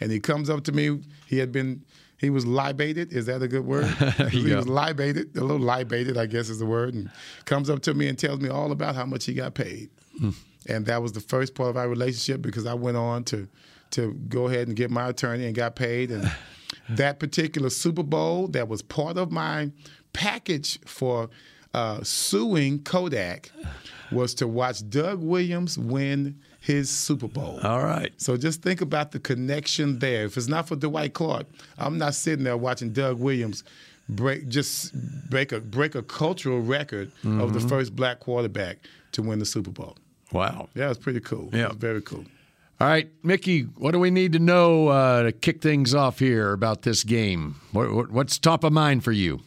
and 0.00 0.10
he 0.10 0.20
comes 0.20 0.48
up 0.48 0.64
to 0.64 0.72
me. 0.72 1.02
He 1.26 1.38
had 1.38 1.52
been. 1.52 1.84
He 2.16 2.30
was 2.30 2.46
libated. 2.46 3.12
Is 3.12 3.26
that 3.26 3.42
a 3.42 3.48
good 3.48 3.64
word? 3.64 3.86
he 4.30 4.48
go. 4.48 4.56
was 4.56 4.68
libated. 4.68 5.36
A 5.36 5.40
little 5.40 5.58
libated, 5.58 6.18
I 6.18 6.26
guess, 6.26 6.50
is 6.50 6.58
the 6.58 6.66
word. 6.66 6.94
And 6.94 7.10
comes 7.46 7.70
up 7.70 7.80
to 7.82 7.94
me 7.94 8.08
and 8.08 8.18
tells 8.18 8.40
me 8.40 8.48
all 8.50 8.72
about 8.72 8.94
how 8.94 9.06
much 9.06 9.24
he 9.24 9.32
got 9.32 9.54
paid. 9.54 9.90
Hmm. 10.18 10.30
And 10.66 10.84
that 10.86 11.00
was 11.02 11.12
the 11.12 11.20
first 11.20 11.54
part 11.54 11.70
of 11.70 11.76
our 11.78 11.88
relationship 11.88 12.42
because 12.42 12.66
I 12.66 12.74
went 12.74 12.96
on 12.96 13.24
to 13.24 13.48
to 13.92 14.14
go 14.28 14.48
ahead 14.48 14.68
and 14.68 14.76
get 14.76 14.90
my 14.90 15.08
attorney 15.08 15.46
and 15.46 15.54
got 15.54 15.74
paid 15.76 16.10
and 16.10 16.30
that 16.88 17.18
particular 17.18 17.70
Super 17.70 18.02
Bowl 18.02 18.48
that 18.48 18.68
was 18.68 18.82
part 18.82 19.16
of 19.16 19.30
my 19.30 19.70
package 20.12 20.78
for 20.86 21.28
uh, 21.74 22.02
suing 22.02 22.80
Kodak 22.82 23.50
was 24.12 24.34
to 24.34 24.48
watch 24.48 24.88
Doug 24.90 25.20
Williams 25.20 25.78
win 25.78 26.38
his 26.60 26.90
Super 26.90 27.28
Bowl. 27.28 27.60
All 27.62 27.82
right. 27.82 28.12
So 28.16 28.36
just 28.36 28.62
think 28.62 28.80
about 28.80 29.12
the 29.12 29.20
connection 29.20 29.98
there. 29.98 30.24
If 30.24 30.36
it's 30.36 30.48
not 30.48 30.68
for 30.68 30.76
Dwight 30.76 31.14
Clark, 31.14 31.46
I'm 31.78 31.96
not 31.96 32.14
sitting 32.14 32.44
there 32.44 32.56
watching 32.56 32.92
Doug 32.92 33.18
Williams 33.18 33.64
break 34.08 34.48
just 34.48 34.92
break 35.30 35.52
a 35.52 35.60
break 35.60 35.94
a 35.94 36.02
cultural 36.02 36.60
record 36.60 37.10
mm-hmm. 37.18 37.40
of 37.40 37.52
the 37.52 37.60
mm-hmm. 37.60 37.68
first 37.68 37.94
black 37.94 38.20
quarterback 38.20 38.78
to 39.12 39.22
win 39.22 39.38
the 39.38 39.46
Super 39.46 39.70
Bowl. 39.70 39.96
Wow. 40.32 40.68
Yeah, 40.74 40.90
it's 40.90 40.98
pretty 40.98 41.20
cool. 41.20 41.50
Yeah, 41.52 41.72
very 41.72 42.02
cool. 42.02 42.24
All 42.80 42.86
right, 42.86 43.10
Mickey, 43.22 43.62
what 43.62 43.90
do 43.90 43.98
we 43.98 44.10
need 44.10 44.32
to 44.32 44.38
know 44.38 44.88
uh, 44.88 45.24
to 45.24 45.32
kick 45.32 45.60
things 45.60 45.94
off 45.94 46.18
here 46.18 46.52
about 46.52 46.80
this 46.80 47.04
game? 47.04 47.56
What, 47.72 47.92
what, 47.92 48.10
what's 48.10 48.38
top 48.38 48.64
of 48.64 48.72
mind 48.72 49.04
for 49.04 49.12
you? 49.12 49.40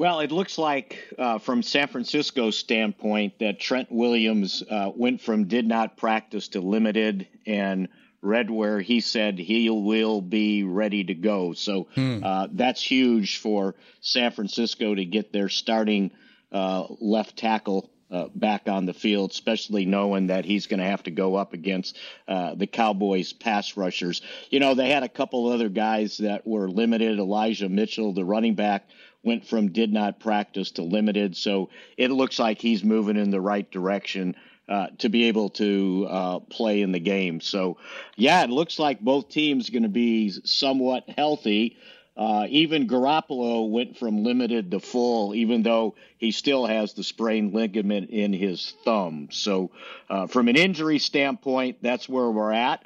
Well, 0.00 0.20
it 0.20 0.32
looks 0.32 0.56
like, 0.56 0.96
uh, 1.18 1.36
from 1.40 1.62
San 1.62 1.86
Francisco's 1.86 2.56
standpoint, 2.56 3.38
that 3.40 3.60
Trent 3.60 3.92
Williams 3.92 4.62
uh, 4.62 4.90
went 4.96 5.20
from 5.20 5.44
did 5.44 5.66
not 5.66 5.98
practice 5.98 6.48
to 6.48 6.62
limited 6.62 7.28
and 7.44 7.86
read 8.22 8.50
where 8.50 8.80
he 8.80 9.00
said 9.00 9.38
he 9.38 9.68
will 9.68 10.22
be 10.22 10.64
ready 10.64 11.04
to 11.04 11.12
go. 11.12 11.52
So 11.52 11.88
hmm. 11.94 12.24
uh, 12.24 12.48
that's 12.50 12.82
huge 12.82 13.40
for 13.40 13.74
San 14.00 14.32
Francisco 14.32 14.94
to 14.94 15.04
get 15.04 15.34
their 15.34 15.50
starting 15.50 16.12
uh, 16.50 16.86
left 16.98 17.36
tackle 17.36 17.90
uh, 18.10 18.28
back 18.34 18.68
on 18.68 18.86
the 18.86 18.94
field, 18.94 19.30
especially 19.30 19.84
knowing 19.84 20.28
that 20.28 20.44
he's 20.44 20.66
going 20.66 20.80
to 20.80 20.86
have 20.86 21.02
to 21.02 21.10
go 21.10 21.36
up 21.36 21.52
against 21.52 21.98
uh, 22.26 22.54
the 22.54 22.66
Cowboys 22.66 23.32
pass 23.32 23.76
rushers. 23.76 24.22
You 24.48 24.60
know, 24.60 24.74
they 24.74 24.88
had 24.88 25.02
a 25.02 25.08
couple 25.08 25.48
other 25.48 25.68
guys 25.68 26.18
that 26.18 26.46
were 26.46 26.68
limited. 26.68 27.18
Elijah 27.18 27.68
Mitchell, 27.68 28.12
the 28.12 28.24
running 28.24 28.54
back, 28.54 28.88
went 29.22 29.46
from 29.46 29.72
did 29.72 29.92
not 29.92 30.20
practice 30.20 30.72
to 30.72 30.82
limited. 30.82 31.36
So 31.36 31.70
it 31.96 32.10
looks 32.10 32.38
like 32.38 32.60
he's 32.60 32.82
moving 32.84 33.16
in 33.16 33.30
the 33.30 33.40
right 33.40 33.70
direction. 33.70 34.36
Uh, 34.68 34.86
to 34.98 35.08
be 35.08 35.24
able 35.24 35.50
to 35.50 36.06
uh, 36.08 36.38
play 36.38 36.80
in 36.80 36.92
the 36.92 37.00
game. 37.00 37.40
So, 37.40 37.78
yeah, 38.14 38.44
it 38.44 38.50
looks 38.50 38.78
like 38.78 39.00
both 39.00 39.28
teams 39.28 39.68
going 39.68 39.82
to 39.82 39.88
be 39.88 40.30
somewhat 40.44 41.10
healthy. 41.18 41.76
Uh, 42.16 42.46
even 42.48 42.86
Garoppolo 42.86 43.68
went 43.68 43.96
from 43.96 44.22
limited 44.22 44.70
to 44.70 44.78
full, 44.78 45.34
even 45.34 45.64
though 45.64 45.96
he 46.18 46.30
still 46.30 46.66
has 46.66 46.92
the 46.92 47.02
sprained 47.02 47.52
ligament 47.52 48.10
in 48.10 48.32
his 48.32 48.74
thumb. 48.84 49.26
So, 49.32 49.72
uh, 50.08 50.28
from 50.28 50.46
an 50.46 50.54
injury 50.54 51.00
standpoint, 51.00 51.78
that's 51.82 52.08
where 52.08 52.30
we're 52.30 52.52
at. 52.52 52.84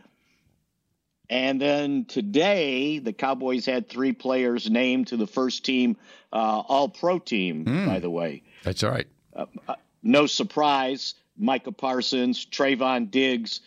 And 1.31 1.61
then 1.61 2.05
today, 2.05 2.99
the 2.99 3.13
Cowboys 3.13 3.65
had 3.65 3.89
three 3.89 4.13
players 4.13 4.69
named 4.69 5.09
to 5.09 5.17
the 5.17 5.27
first 5.27 5.65
team 5.65 5.97
uh, 6.33 6.63
All 6.69 6.89
Pro 6.89 7.19
team, 7.19 7.65
mm. 7.65 7.87
by 7.87 7.99
the 7.99 8.11
way. 8.11 8.43
That's 8.63 8.83
all 8.83 8.91
right. 8.91 9.07
Uh, 9.35 9.47
uh, 9.69 9.75
no 10.03 10.27
surprise. 10.27 11.15
Micah 11.37 11.73
Parsons, 11.73 12.45
Trevon 12.47 13.11
Diggs, 13.11 13.61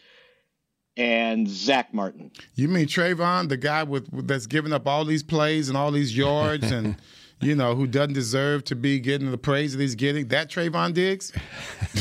and 0.96 1.48
Zach 1.48 1.94
Martin. 1.94 2.32
You 2.56 2.68
mean 2.68 2.88
Trevon, 2.88 3.50
the 3.50 3.58
guy 3.58 3.84
with 3.84 4.28
that's 4.28 4.48
giving 4.48 4.74
up 4.74 4.88
all 4.88 5.06
these 5.06 5.24
plays 5.24 5.70
and 5.70 5.78
all 5.78 5.92
these 5.92 6.16
yards 6.16 6.72
and 6.72 6.96
you 7.40 7.56
know, 7.56 7.76
who 7.76 7.86
doesn't 7.86 8.14
deserve 8.14 8.64
to 8.66 8.76
be 8.76 9.00
getting 9.00 9.30
the 9.30 9.38
praise 9.38 9.74
that 9.74 9.82
he's 9.82 9.96
getting. 9.96 10.28
That 10.30 10.50
Trevon 10.50 10.94
Diggs. 10.94 11.32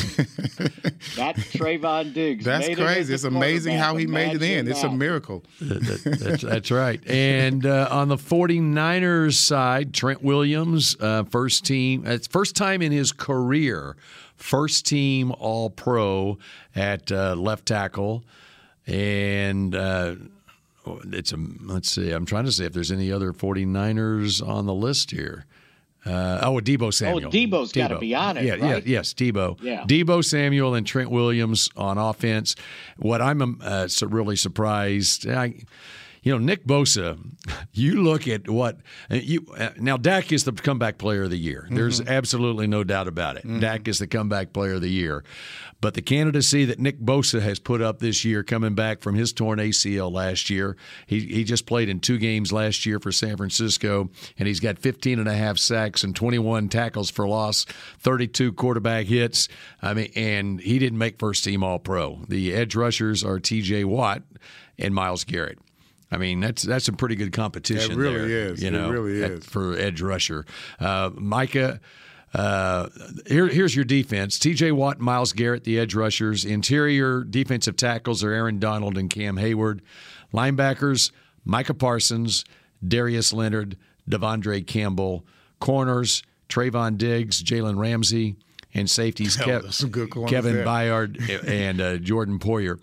That's 1.15 1.39
Trevon 1.53 2.13
Diggs. 2.13 2.43
That's 2.43 2.67
made 2.67 2.77
crazy. 2.77 3.13
It 3.13 3.15
it's 3.15 3.23
amazing 3.23 3.77
how 3.77 3.95
he 3.95 4.07
made 4.07 4.35
it 4.35 4.41
in. 4.41 4.65
That. 4.65 4.71
It's 4.71 4.83
a 4.83 4.91
miracle. 4.91 5.43
That, 5.61 5.83
that, 5.83 6.19
that's, 6.19 6.43
that's, 6.43 6.71
right. 6.71 7.05
And 7.07 7.65
uh, 7.65 7.87
on 7.91 8.07
the 8.07 8.15
49ers 8.15 9.35
side, 9.35 9.93
Trent 9.93 10.23
Williams, 10.23 10.95
uh, 10.99 11.23
first 11.25 11.65
team, 11.65 12.05
it's 12.07 12.27
first 12.27 12.55
time 12.55 12.81
in 12.81 12.91
his 12.91 13.11
career, 13.11 13.95
first 14.35 14.87
team 14.87 15.31
All 15.33 15.69
Pro 15.69 16.39
at 16.75 17.11
uh, 17.11 17.35
left 17.35 17.67
tackle. 17.67 18.23
And 18.87 19.75
uh, 19.75 20.15
it's 21.05 21.31
a 21.31 21.37
let's 21.61 21.89
see. 21.89 22.11
I'm 22.11 22.25
trying 22.25 22.45
to 22.45 22.51
see 22.51 22.65
if 22.65 22.73
there's 22.73 22.91
any 22.91 23.11
other 23.11 23.33
49ers 23.33 24.45
on 24.45 24.65
the 24.65 24.73
list 24.73 25.11
here. 25.11 25.45
Uh, 26.05 26.39
oh, 26.41 26.53
Deebo 26.55 26.93
Samuel. 26.93 27.27
Oh, 27.27 27.29
Deebo's 27.29 27.71
got 27.71 27.89
to 27.89 27.99
be 27.99 28.15
on 28.15 28.37
it. 28.37 28.45
Yeah, 28.45 28.51
right? 28.53 28.85
yeah, 28.85 28.97
yes, 28.99 29.13
Deebo. 29.13 29.61
Yeah. 29.61 29.83
Deebo 29.83 30.23
Samuel 30.23 30.73
and 30.73 30.87
Trent 30.87 31.11
Williams 31.11 31.69
on 31.75 31.97
offense. 31.97 32.55
What 32.97 33.21
I'm 33.21 33.41
um, 33.41 33.59
uh, 33.61 33.87
so 33.87 34.07
really 34.07 34.37
surprised. 34.37 35.27
I, 35.27 35.55
you 36.27 36.33
know, 36.33 36.39
Nick 36.39 36.65
Bosa, 36.65 37.17
you 37.71 38.03
look 38.03 38.27
at 38.27 38.49
what 38.49 38.79
uh, 39.09 39.15
you 39.15 39.45
uh, 39.57 39.69
now. 39.77 39.95
Dak 39.95 40.33
is 40.33 40.43
the 40.43 40.51
comeback 40.51 40.97
player 40.97 41.23
of 41.23 41.29
the 41.29 41.37
year. 41.37 41.69
There's 41.71 42.01
mm-hmm. 42.01 42.09
absolutely 42.09 42.67
no 42.67 42.83
doubt 42.83 43.07
about 43.07 43.37
it. 43.37 43.45
Mm-hmm. 43.45 43.61
Dak 43.61 43.87
is 43.87 43.99
the 43.99 44.07
comeback 44.07 44.51
player 44.51 44.73
of 44.73 44.81
the 44.81 44.89
year. 44.89 45.23
But 45.79 45.93
the 45.93 46.01
candidacy 46.01 46.65
that 46.65 46.79
Nick 46.79 46.99
Bosa 46.99 47.39
has 47.39 47.59
put 47.59 47.81
up 47.81 47.99
this 47.99 48.25
year, 48.25 48.43
coming 48.43 48.75
back 48.75 48.99
from 48.99 49.15
his 49.15 49.31
torn 49.31 49.59
ACL 49.59 50.11
last 50.11 50.49
year, 50.49 50.75
he, 51.05 51.21
he 51.21 51.45
just 51.45 51.65
played 51.65 51.87
in 51.87 52.01
two 52.01 52.17
games 52.17 52.51
last 52.51 52.85
year 52.85 52.99
for 52.99 53.13
San 53.13 53.37
Francisco, 53.37 54.09
and 54.37 54.49
he's 54.49 54.59
got 54.59 54.79
15 54.79 55.19
and 55.19 55.29
a 55.29 55.33
half 55.33 55.57
sacks 55.57 56.03
and 56.03 56.13
21 56.13 56.67
tackles 56.67 57.09
for 57.09 57.25
loss, 57.25 57.63
32 57.99 58.51
quarterback 58.51 59.05
hits. 59.05 59.47
I 59.81 59.93
mean, 59.93 60.11
and 60.13 60.59
he 60.59 60.77
didn't 60.77 60.97
make 60.97 61.19
first 61.19 61.45
team 61.45 61.63
All 61.63 61.79
Pro. 61.79 62.19
The 62.27 62.53
edge 62.53 62.75
rushers 62.75 63.23
are 63.23 63.39
T.J. 63.39 63.85
Watt 63.85 64.23
and 64.77 64.93
Myles 64.93 65.23
Garrett. 65.23 65.59
I 66.11 66.17
mean, 66.17 66.39
that's 66.39 66.63
that's 66.63 66.85
some 66.85 66.95
pretty 66.95 67.15
good 67.15 67.33
competition. 67.33 67.91
It 67.93 67.97
really 67.97 68.27
there, 68.27 68.51
is. 68.51 68.63
You 68.63 68.71
know, 68.71 68.89
it 68.89 68.93
really 68.93 69.21
is 69.21 69.45
for 69.45 69.77
edge 69.77 70.01
rusher. 70.01 70.45
Uh, 70.79 71.11
Micah. 71.15 71.79
Uh, 72.33 72.89
here, 73.25 73.47
here's 73.47 73.75
your 73.75 73.85
defense: 73.85 74.37
T.J. 74.37 74.73
Watt, 74.73 74.99
Myles 74.99 75.33
Garrett, 75.33 75.63
the 75.63 75.79
edge 75.79 75.95
rushers. 75.95 76.43
Interior 76.43 77.23
defensive 77.23 77.77
tackles 77.77 78.23
are 78.23 78.31
Aaron 78.31 78.59
Donald 78.59 78.97
and 78.97 79.09
Cam 79.09 79.37
Heyward. 79.37 79.79
Linebackers: 80.33 81.11
Micah 81.45 81.73
Parsons, 81.73 82.43
Darius 82.85 83.31
Leonard, 83.31 83.77
De'Vondre 84.09 84.65
Campbell. 84.67 85.25
Corners: 85.59 86.21
Trevon 86.49 86.97
Diggs, 86.97 87.41
Jalen 87.41 87.79
Ramsey, 87.79 88.35
and 88.73 88.89
safeties: 88.89 89.37
Kev- 89.37 90.27
Kevin 90.27 90.55
there. 90.55 90.65
Byard 90.65 91.47
and 91.47 91.81
uh, 91.81 91.97
Jordan 91.97 92.39
Poyer 92.39 92.77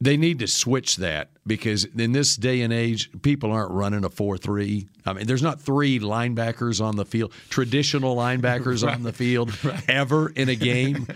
they 0.00 0.16
need 0.16 0.38
to 0.38 0.46
switch 0.46 0.96
that 0.96 1.30
because 1.44 1.84
in 1.84 2.12
this 2.12 2.36
day 2.36 2.60
and 2.60 2.72
age, 2.72 3.10
people 3.22 3.50
aren't 3.50 3.72
running 3.72 4.04
a 4.04 4.10
4 4.10 4.38
3. 4.38 4.88
I 5.04 5.12
mean, 5.12 5.26
there's 5.26 5.42
not 5.42 5.60
three 5.60 5.98
linebackers 5.98 6.84
on 6.84 6.96
the 6.96 7.04
field, 7.04 7.32
traditional 7.48 8.14
linebackers 8.14 8.84
right. 8.86 8.94
on 8.94 9.02
the 9.02 9.12
field 9.12 9.64
right. 9.64 9.82
ever 9.88 10.28
in 10.28 10.48
a 10.48 10.54
game. 10.54 11.08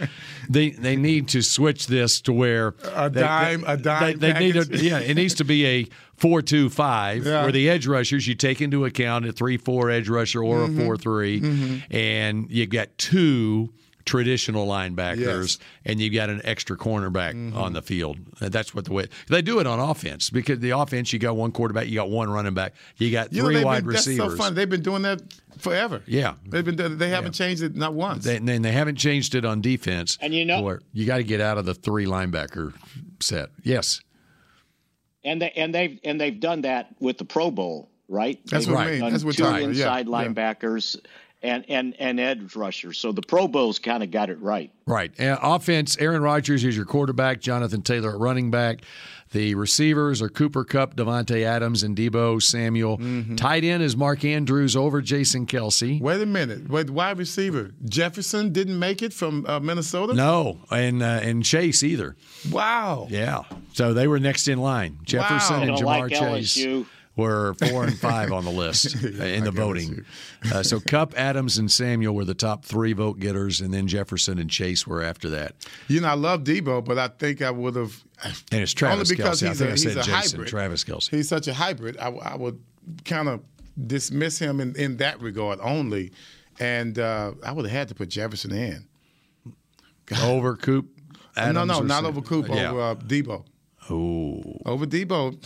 they 0.48 0.70
they 0.70 0.96
need 0.96 1.28
to 1.28 1.42
switch 1.42 1.86
this 1.86 2.20
to 2.22 2.32
where 2.32 2.74
a 2.92 3.08
they, 3.08 3.20
dime, 3.20 3.60
they, 3.60 3.72
a 3.72 3.76
dime. 3.76 4.18
They, 4.18 4.32
they 4.32 4.38
need 4.38 4.56
a, 4.56 4.66
yeah, 4.76 4.98
it 4.98 5.14
needs 5.14 5.34
to 5.34 5.44
be 5.44 5.66
a 5.66 5.86
four 6.16 6.42
two 6.42 6.68
five, 6.68 7.24
yeah. 7.24 7.42
where 7.42 7.52
the 7.52 7.70
edge 7.70 7.86
rushers 7.86 8.26
you 8.26 8.34
take 8.34 8.60
into 8.60 8.84
account 8.84 9.26
a 9.26 9.32
three 9.32 9.58
four 9.58 9.90
edge 9.90 10.08
rusher 10.08 10.42
or 10.42 10.58
mm-hmm. 10.60 10.80
a 10.80 10.84
four 10.84 10.96
mm-hmm. 10.96 11.94
and 11.94 12.50
you 12.50 12.66
get 12.66 12.98
two 12.98 13.72
traditional 14.04 14.66
linebackers, 14.66 15.18
yes. 15.18 15.58
and 15.84 16.00
you've 16.00 16.14
got 16.14 16.30
an 16.30 16.40
extra 16.44 16.76
cornerback 16.76 17.34
mm-hmm. 17.34 17.56
on 17.56 17.72
the 17.72 17.82
field. 17.82 18.18
That's 18.40 18.74
what 18.74 18.84
the 18.84 18.92
way 18.92 19.06
they 19.28 19.42
do 19.42 19.58
it 19.60 19.66
on 19.66 19.78
offense 19.78 20.30
because 20.30 20.58
the 20.60 20.70
offense 20.70 21.12
you 21.12 21.18
got 21.18 21.36
one 21.36 21.52
quarterback, 21.52 21.88
you 21.88 21.94
got 21.94 22.10
one 22.10 22.30
running 22.30 22.54
back, 22.54 22.74
you 22.96 23.10
got 23.10 23.32
you 23.32 23.42
three 23.42 23.60
know, 23.60 23.66
wide 23.66 23.84
been, 23.84 23.94
receivers. 23.94 24.18
That's 24.18 24.30
so 24.32 24.36
fun. 24.36 24.54
They've 24.54 24.68
been 24.68 24.82
doing 24.82 25.02
that 25.02 25.22
forever. 25.58 26.02
Yeah, 26.06 26.34
they've 26.46 26.64
been. 26.64 26.98
They 26.98 27.08
haven't 27.08 27.38
yeah. 27.38 27.46
changed 27.46 27.62
it 27.62 27.76
not 27.76 27.94
once. 27.94 28.24
They, 28.24 28.36
and 28.36 28.48
they 28.48 28.72
haven't 28.72 28.96
changed 28.96 29.34
it 29.34 29.44
on 29.44 29.60
defense. 29.60 30.18
And 30.20 30.34
you 30.34 30.44
know, 30.44 30.78
you 30.92 31.06
got 31.06 31.18
to 31.18 31.24
get 31.24 31.40
out 31.40 31.58
of 31.58 31.64
the 31.64 31.74
three 31.74 32.06
linebacker 32.06 32.74
set. 33.20 33.50
Yes. 33.62 34.00
And 35.24 35.40
they 35.40 35.50
and 35.52 35.72
they've 35.74 36.00
and 36.04 36.20
they've 36.20 36.38
done 36.38 36.62
that 36.62 36.94
with 36.98 37.18
the 37.18 37.24
Pro 37.24 37.50
Bowl, 37.52 37.90
right? 38.08 38.40
That's 38.46 38.66
they've 38.66 38.74
what 38.74 38.86
I 38.86 38.90
mean. 38.90 39.10
That's 39.12 39.24
what 39.24 39.36
two 39.36 39.44
inside 39.44 40.06
yeah. 40.06 40.12
linebackers. 40.12 40.96
Yeah 40.96 41.10
and 41.42 41.64
and 41.68 41.94
and 41.98 42.20
edge 42.20 42.54
rusher. 42.54 42.92
So 42.92 43.12
the 43.12 43.22
Pro 43.22 43.48
Bowls 43.48 43.78
kind 43.78 44.02
of 44.02 44.10
got 44.10 44.30
it 44.30 44.40
right. 44.40 44.70
Right. 44.86 45.12
And 45.18 45.38
offense, 45.42 45.96
Aaron 45.98 46.22
Rodgers 46.22 46.64
is 46.64 46.76
your 46.76 46.84
quarterback, 46.84 47.40
Jonathan 47.40 47.82
Taylor 47.82 48.10
at 48.10 48.18
running 48.18 48.50
back. 48.50 48.82
The 49.30 49.54
receivers 49.54 50.20
are 50.20 50.28
Cooper 50.28 50.62
Kupp, 50.62 50.94
Davante 50.94 51.42
Adams, 51.42 51.82
and 51.82 51.96
Deebo 51.96 52.42
Samuel. 52.42 52.98
Mm-hmm. 52.98 53.36
Tight 53.36 53.64
end 53.64 53.82
is 53.82 53.96
Mark 53.96 54.26
Andrews 54.26 54.76
over 54.76 55.00
Jason 55.00 55.46
Kelce. 55.46 55.98
Wait 56.00 56.20
a 56.20 56.26
minute. 56.26 56.68
Wait, 56.68 56.90
wide 56.90 57.16
receiver 57.16 57.70
Jefferson 57.86 58.52
didn't 58.52 58.78
make 58.78 59.02
it 59.02 59.14
from 59.14 59.46
uh, 59.46 59.58
Minnesota. 59.58 60.12
No, 60.12 60.60
and 60.70 61.02
uh, 61.02 61.20
and 61.22 61.42
Chase 61.44 61.82
either. 61.82 62.14
Wow. 62.50 63.06
Yeah. 63.08 63.44
So 63.72 63.94
they 63.94 64.06
were 64.06 64.20
next 64.20 64.48
in 64.48 64.58
line. 64.58 64.98
Jefferson 65.02 65.56
wow. 65.56 65.62
and 65.62 65.72
Ja'Marr 65.76 65.84
like 65.84 66.12
Chase. 66.12 66.58
LSU. 66.58 66.86
Were 67.14 67.52
four 67.54 67.84
and 67.84 67.98
five 67.98 68.32
on 68.32 68.46
the 68.46 68.50
list 68.50 68.96
uh, 69.04 69.08
in 69.24 69.44
the 69.44 69.50
voting. 69.50 70.02
Uh, 70.50 70.62
so 70.62 70.80
Kupp, 70.80 71.12
Adams, 71.14 71.58
and 71.58 71.70
Samuel 71.70 72.14
were 72.14 72.24
the 72.24 72.32
top 72.32 72.64
three 72.64 72.94
vote 72.94 73.18
getters, 73.18 73.60
and 73.60 73.72
then 73.74 73.86
Jefferson 73.86 74.38
and 74.38 74.48
Chase 74.48 74.86
were 74.86 75.02
after 75.02 75.28
that. 75.28 75.54
You 75.88 76.00
know, 76.00 76.08
I 76.08 76.14
love 76.14 76.42
Deebo, 76.44 76.82
but 76.82 76.98
I 76.98 77.08
think 77.08 77.42
I 77.42 77.50
would 77.50 77.76
have. 77.76 78.02
And 78.50 78.62
it's 78.62 78.72
Travis 78.72 79.10
only 79.10 79.16
because 79.16 79.42
Kelce. 79.42 79.46
I 79.46 79.48
he's 79.50 79.58
think 79.58 79.68
a, 79.68 79.72
I 79.72 79.76
said 79.76 80.04
Jason. 80.04 80.38
hybrid. 80.38 80.48
Travis 80.48 80.84
Kelce. 80.84 81.10
He's 81.10 81.28
such 81.28 81.48
a 81.48 81.52
hybrid. 81.54 81.98
I, 81.98 82.08
I 82.08 82.36
would 82.36 82.58
kind 83.04 83.28
of 83.28 83.42
dismiss 83.86 84.38
him 84.38 84.58
in, 84.60 84.74
in 84.76 84.96
that 84.96 85.20
regard 85.20 85.58
only, 85.60 86.12
and 86.60 86.98
uh, 86.98 87.32
I 87.44 87.52
would 87.52 87.66
have 87.66 87.72
had 87.72 87.88
to 87.88 87.94
put 87.94 88.08
Jefferson 88.08 88.52
in. 88.52 88.86
Over 90.22 90.56
Coop. 90.56 90.88
Adams 91.36 91.54
no, 91.54 91.64
no, 91.64 91.80
not 91.80 92.04
over 92.04 92.20
Cooper, 92.20 92.54
Yeah. 92.54 92.70
over 92.70 92.80
uh, 92.80 92.94
Deebo. 92.94 93.44
Oh. 93.90 94.42
Over 94.66 94.84
Deebo. 94.86 95.42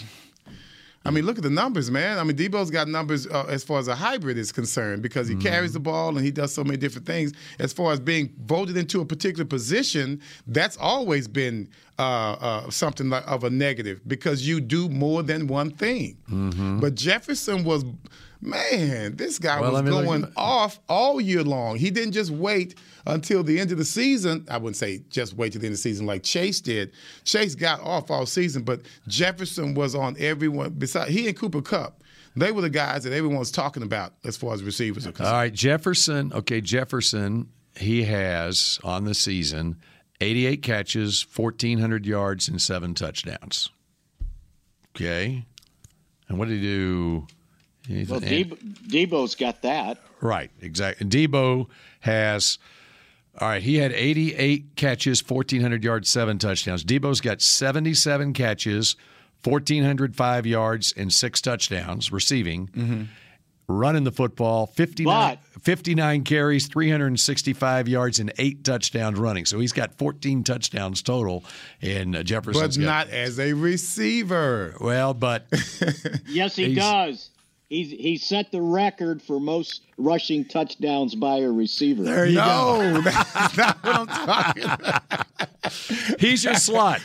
I 1.06 1.10
mean, 1.10 1.24
look 1.24 1.36
at 1.38 1.42
the 1.44 1.50
numbers, 1.50 1.90
man. 1.90 2.18
I 2.18 2.24
mean, 2.24 2.36
Deebo's 2.36 2.70
got 2.70 2.88
numbers 2.88 3.26
uh, 3.26 3.46
as 3.48 3.62
far 3.64 3.78
as 3.78 3.88
a 3.88 3.94
hybrid 3.94 4.36
is 4.38 4.52
concerned 4.52 5.02
because 5.02 5.28
he 5.28 5.34
Mm-hmm. 5.36 5.48
carries 5.48 5.72
the 5.74 5.80
ball 5.80 6.16
and 6.16 6.24
he 6.24 6.30
does 6.30 6.52
so 6.52 6.64
many 6.64 6.76
different 6.76 7.06
things. 7.06 7.32
As 7.58 7.72
far 7.72 7.92
as 7.92 8.00
being 8.00 8.32
voted 8.46 8.76
into 8.76 9.00
a 9.00 9.04
particular 9.04 9.44
position, 9.44 10.20
that's 10.46 10.76
always 10.78 11.28
been 11.28 11.68
uh, 11.98 12.02
uh, 12.02 12.70
something 12.70 13.08
like, 13.10 13.26
of 13.26 13.44
a 13.44 13.50
negative 13.50 14.00
because 14.06 14.46
you 14.48 14.60
do 14.60 14.88
more 14.88 15.22
than 15.22 15.46
one 15.46 15.70
thing. 15.70 16.16
Mm-hmm. 16.30 16.80
But 16.80 16.94
Jefferson 16.94 17.64
was, 17.64 17.84
man, 18.40 19.16
this 19.16 19.38
guy 19.38 19.60
Well, 19.60 19.72
was 19.72 19.80
I 19.80 19.84
mean, 19.84 19.94
look- 19.94 20.04
going 20.04 20.32
off 20.36 20.78
all 20.88 21.20
year 21.20 21.42
long. 21.42 21.76
He 21.76 21.90
didn't 21.90 22.12
just 22.12 22.30
wait 22.30 22.74
until 23.06 23.42
the 23.42 23.58
end 23.58 23.72
of 23.72 23.78
the 23.78 23.84
season. 23.84 24.44
I 24.50 24.58
wouldn't 24.58 24.76
say 24.76 25.02
just 25.10 25.34
wait 25.34 25.52
till 25.52 25.60
the 25.60 25.66
end 25.66 25.72
of 25.72 25.78
the 25.78 25.82
season 25.82 26.06
like 26.06 26.22
Chase 26.22 26.60
did. 26.60 26.92
Chase 27.24 27.54
got 27.54 27.80
off 27.80 28.10
all 28.10 28.26
season, 28.26 28.62
but 28.62 28.82
Jefferson 29.08 29.74
was 29.74 29.94
on 29.94 30.16
everyone. 30.18 30.70
Besides, 30.78 31.10
he 31.12 31.26
and 31.28 31.36
Cooper 31.36 31.62
Kupp, 31.62 32.02
they 32.34 32.52
were 32.52 32.62
the 32.62 32.70
guys 32.70 33.04
that 33.04 33.12
everyone 33.12 33.38
was 33.38 33.50
talking 33.50 33.82
about 33.82 34.14
as 34.24 34.36
far 34.36 34.52
as 34.54 34.62
receivers 34.62 35.06
are 35.06 35.12
concerned. 35.12 35.28
All 35.28 35.40
right, 35.40 35.52
Jefferson. 35.54 36.32
Okay, 36.34 36.60
Jefferson. 36.60 37.48
He 37.78 38.04
has 38.04 38.80
on 38.84 39.04
the 39.04 39.14
season 39.14 39.76
88 40.22 40.62
catches, 40.62 41.26
1,400 41.34 42.06
yards, 42.06 42.48
and 42.48 42.60
seven 42.60 42.94
touchdowns. 42.94 43.68
Okay, 44.94 45.44
and 46.28 46.38
what 46.38 46.48
did 46.48 46.54
he 46.56 46.62
do? 46.62 47.26
Well, 47.88 48.18
And- 48.22 48.50
Deebo, 48.50 48.58
Deebo's 48.88 49.34
got 49.34 49.62
that. 49.62 49.98
Right, 50.20 50.50
exactly. 50.60 51.06
Deebo 51.06 51.66
has. 52.00 52.58
All 53.38 53.48
right, 53.48 53.62
he 53.62 53.76
had 53.76 53.92
88 53.92 54.76
catches, 54.76 55.20
1,400 55.20 55.84
yards, 55.84 56.08
seven 56.08 56.38
touchdowns. 56.38 56.82
Deebo's 56.84 57.20
got 57.20 57.42
77 57.42 58.32
catches, 58.32 58.96
1,405 59.44 60.46
yards, 60.46 60.94
and 60.96 61.12
six 61.12 61.40
touchdowns 61.42 62.10
receiving. 62.10 63.08
Running 63.68 64.04
the 64.04 64.12
football, 64.12 64.66
59, 64.66 65.38
But- 65.54 65.62
59 65.62 66.22
carries, 66.22 66.68
365 66.68 67.88
yards, 67.88 68.20
and 68.20 68.32
eight 68.38 68.62
touchdowns 68.62 69.18
running. 69.18 69.44
So 69.44 69.58
he's 69.58 69.72
got 69.72 69.98
14 69.98 70.44
touchdowns 70.44 71.02
total. 71.02 71.44
And 71.82 72.14
uh, 72.14 72.20
but 72.20 72.26
Jefferson's 72.26 72.76
got- 72.76 72.84
not 72.84 73.08
as 73.10 73.40
a 73.40 73.52
receiver. 73.54 74.76
well, 74.80 75.14
but 75.14 75.46
Yes, 76.28 76.54
he 76.56 76.74
does. 76.74 77.30
He's 77.68 77.90
he 77.90 78.16
set 78.16 78.52
the 78.52 78.62
record 78.62 79.20
for 79.20 79.40
most 79.40 79.82
rushing 79.98 80.44
touchdowns 80.44 81.16
by 81.16 81.38
a 81.38 81.50
receiver. 81.50 82.04
There 82.04 82.26
you 82.26 82.36
no, 82.36 83.00
that's 83.04 83.56
not 83.56 83.82
what 83.82 83.96
I'm 83.96 84.06
talking 84.06 84.62
about. 84.64 85.26
He's 86.20 86.44
your 86.44 86.54
slot. 86.54 87.00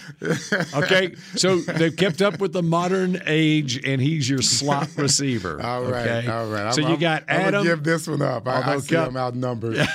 Okay. 0.75 1.15
So 1.35 1.57
they've 1.61 1.95
kept 1.97 2.21
up 2.21 2.39
with 2.39 2.53
the 2.53 2.61
modern 2.61 3.23
age, 3.25 3.83
and 3.83 3.99
he's 3.99 4.29
your 4.29 4.43
slot 4.43 4.89
receiver. 4.97 5.59
All 5.63 5.83
right, 5.83 6.07
okay? 6.07 6.27
all 6.27 6.47
right. 6.47 6.71
So 6.75 6.83
I'm- 6.83 6.91
you 6.91 6.97
got 6.97 7.23
I'm, 7.27 7.35
I'm 7.35 7.41
Adam. 7.41 7.53
gonna 7.63 7.69
give 7.75 7.83
this 7.83 8.07
one 8.07 8.21
up. 8.21 8.47
I, 8.47 8.73
I 8.75 8.77
see 8.77 8.93
Kupp- 8.95 9.07
him 9.09 9.17
outnumbered. 9.17 9.77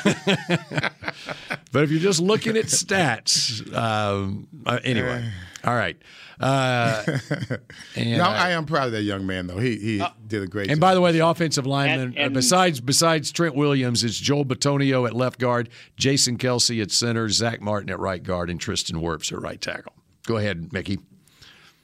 but 1.73 1.85
if 1.85 1.91
you're 1.93 2.01
just 2.01 2.21
looking 2.21 2.57
at 2.57 2.65
stats, 2.65 3.73
um, 3.73 4.49
uh, 4.67 4.81
anyway. 4.83 5.31
All 5.67 5.75
right. 5.75 5.97
Uh, 6.41 7.03
and, 7.97 8.19
no, 8.19 8.25
uh, 8.25 8.29
I 8.29 8.51
am 8.51 8.67
proud 8.67 8.87
of 8.87 8.93
that 8.93 9.03
young 9.03 9.27
man, 9.27 9.47
though. 9.47 9.59
He 9.59 9.77
he 9.77 10.05
did 10.27 10.43
a 10.43 10.47
great 10.47 10.67
job. 10.67 10.73
and 10.73 10.77
job. 10.79 10.81
by 10.81 10.95
the 10.95 11.01
way, 11.01 11.13
the 11.13 11.27
offensive 11.27 11.67
lineman, 11.67 12.01
And- 12.09 12.19
and- 12.19 12.33
uh, 12.33 12.39
besides 12.39 12.81
besides 12.81 13.33
Trent 13.33 13.55
Williams, 13.55 14.05
it's 14.05 14.19
Joel 14.19 14.45
Bitonio 14.45 15.07
at 15.07 15.15
left 15.15 15.39
guard, 15.41 15.69
Jason 15.97 16.39
Kelce 16.39 16.81
at 16.83 16.91
center, 16.91 17.29
Zach 17.29 17.61
Martin 17.61 17.91
at 17.91 17.99
right 17.99 18.23
guard, 18.23 18.49
and 18.50 18.61
Tristan 18.61 19.00
Wirfs 19.00 19.33
at 19.33 19.41
right 19.41 19.61
tackle. 19.61 19.93
Go 20.26 20.37
ahead, 20.37 20.73
Mickey. 20.73 20.99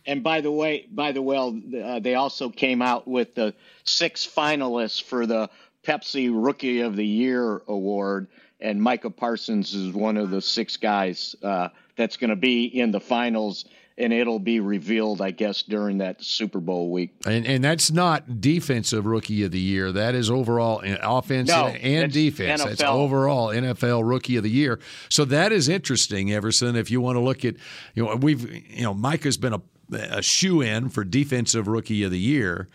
And 0.07 0.23
by 0.23 0.41
the 0.41 0.51
way, 0.51 0.87
by 0.91 1.13
the 1.13 1.23
way, 1.23 1.37
uh, 1.85 2.01
they 2.01 2.15
also 2.17 2.49
came 2.51 2.83
out 2.83 3.07
with 3.07 3.35
the 3.35 3.55
six 3.85 4.27
finalists 4.27 5.01
for 5.03 5.27
the 5.27 5.49
Pepsi 5.87 6.31
Rookie 6.33 6.81
of 6.81 6.97
the 6.97 7.07
Year 7.07 7.63
award, 7.69 8.27
and 8.63 8.81
Micah 8.81 9.11
Parsons 9.11 9.75
is 9.75 9.93
one 9.93 10.17
of 10.17 10.31
the 10.31 10.41
six 10.41 10.77
guys 10.77 11.37
uh, 11.43 11.69
that's 11.97 12.17
going 12.17 12.31
to 12.31 12.37
be 12.37 12.65
in 12.65 12.93
the 12.93 13.01
finals, 13.01 13.65
and 13.99 14.13
it'll 14.13 14.39
be 14.39 14.61
revealed, 14.61 15.21
I 15.21 15.33
guess, 15.33 15.63
during 15.63 15.99
that 15.99 16.23
Super 16.23 16.61
Bowl 16.61 16.91
week. 16.91 17.13
And 17.27 17.45
and 17.45 17.63
that's 17.63 17.91
not 17.91 18.41
defensive 18.41 19.05
rookie 19.05 19.43
of 19.43 19.51
the 19.51 19.61
year. 19.61 19.93
That 19.93 20.15
is 20.15 20.31
overall 20.31 20.81
in 20.81 20.97
offense 21.03 21.49
No, 21.49 21.67
and 21.67 22.05
that's 22.05 22.15
defense. 22.15 22.65
That's 22.65 22.83
overall 22.83 23.49
NFL 23.49 24.09
rookie 24.09 24.37
of 24.37 24.45
the 24.45 24.51
year. 24.51 24.81
So 25.11 25.25
that 25.27 25.53
is 25.53 25.69
interesting, 25.69 26.33
Everson. 26.33 26.77
If 26.77 26.91
you 26.91 27.01
want 27.01 27.17
to 27.17 27.21
look 27.21 27.45
at, 27.45 27.57
you 27.95 28.05
know, 28.05 28.17
we've 28.17 28.51
you 28.71 28.85
know 28.85 28.95
Micah's 28.95 29.37
been 29.37 29.55
a 29.55 29.63
a 29.93 30.23
shoe 30.23 30.63
in 30.63 30.89
for 30.89 31.05
defensive 31.05 31.69
rookie 31.69 32.03
of 32.03 32.11
the 32.11 32.19
year, 32.19 32.69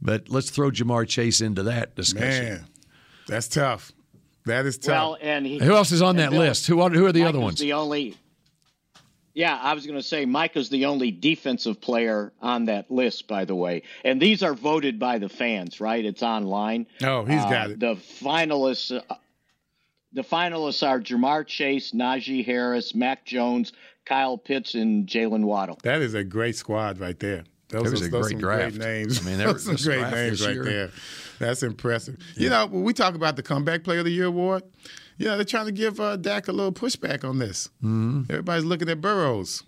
but 0.00 0.30
let's 0.30 0.48
throw 0.48 0.70
Ja'Marr 0.70 1.06
Chase 1.06 1.40
into 1.42 1.62
that 1.64 1.94
discussion. 1.94 2.44
man, 2.44 2.66
that's 3.26 3.48
tough. 3.48 3.92
That 4.46 4.66
is 4.66 4.76
tough. 4.78 4.88
Well, 4.90 5.18
and 5.20 5.46
he, 5.46 5.58
Who 5.58 5.74
else 5.74 5.90
is 5.92 6.02
on 6.02 6.16
that 6.16 6.30
Bill- 6.30 6.40
list? 6.40 6.66
Who 6.66 6.80
are, 6.80 6.90
who 6.90 7.06
are 7.06 7.12
the 7.12 7.24
other 7.24 7.40
ones? 7.40 7.58
The 7.60 7.72
only. 7.72 8.16
Yeah, 9.32 9.58
I 9.60 9.74
was 9.74 9.84
going 9.84 9.98
to 9.98 10.02
say 10.02 10.26
Mike 10.26 10.56
is 10.56 10.68
the 10.68 10.84
only 10.84 11.10
defensive 11.10 11.80
player 11.80 12.32
on 12.40 12.66
that 12.66 12.88
list, 12.88 13.26
by 13.26 13.44
the 13.44 13.54
way. 13.54 13.82
And 14.04 14.22
these 14.22 14.44
are 14.44 14.54
voted 14.54 15.00
by 15.00 15.18
the 15.18 15.28
fans, 15.28 15.80
right? 15.80 16.04
It's 16.04 16.22
online. 16.22 16.86
Oh, 17.02 17.24
he's 17.24 17.42
Uh, 17.42 17.50
got 17.50 17.70
it. 17.70 17.80
The 17.80 17.96
finalists. 17.96 18.92
Uh, 19.10 19.14
the 20.12 20.22
finalists 20.22 20.86
are 20.86 21.00
Ja'Marr 21.00 21.44
Chase, 21.44 21.90
Najee 21.90 22.44
Harris, 22.46 22.94
Mac 22.94 23.24
Jones, 23.24 23.72
Kyle 24.06 24.38
Pitts, 24.38 24.74
and 24.74 25.08
Jaylen 25.08 25.42
Waddle. 25.42 25.80
That 25.82 26.00
is 26.02 26.14
a 26.14 26.22
great 26.22 26.54
squad 26.54 27.00
right 27.00 27.18
there. 27.18 27.42
Those 27.74 27.84
That 27.84 27.90
was 27.90 28.02
are 28.02 28.06
a 28.06 28.08
those 28.08 28.22
great 28.22 28.30
some 28.32 28.40
draft. 28.40 28.78
great 28.78 28.86
names. 28.86 29.20
I 29.20 29.28
mean, 29.28 29.38
that 29.38 29.46
those 29.48 29.64
some 29.64 29.76
great 29.76 29.98
draft 30.00 30.14
names 30.16 30.46
right 30.46 30.54
year. 30.54 30.64
there. 30.64 30.90
That's 31.38 31.62
impressive. 31.62 32.16
You 32.36 32.48
know, 32.50 32.66
when 32.66 32.82
we 32.84 32.92
talk 32.92 33.14
about 33.14 33.36
the 33.36 33.42
comeback 33.42 33.82
player 33.84 33.98
of 33.98 34.04
the 34.04 34.12
year 34.12 34.26
award, 34.26 34.62
yeah, 34.64 34.90
you 35.18 35.26
know, 35.26 35.36
they're 35.36 35.44
trying 35.44 35.66
to 35.66 35.72
give 35.72 35.98
uh, 36.00 36.16
Dak 36.16 36.48
a 36.48 36.52
little 36.52 36.72
pushback 36.72 37.28
on 37.28 37.38
this. 37.38 37.68
Mm-hmm. 37.82 38.22
Everybody's 38.30 38.64
looking 38.64 38.88
at 38.88 39.00
Burrows. 39.00 39.62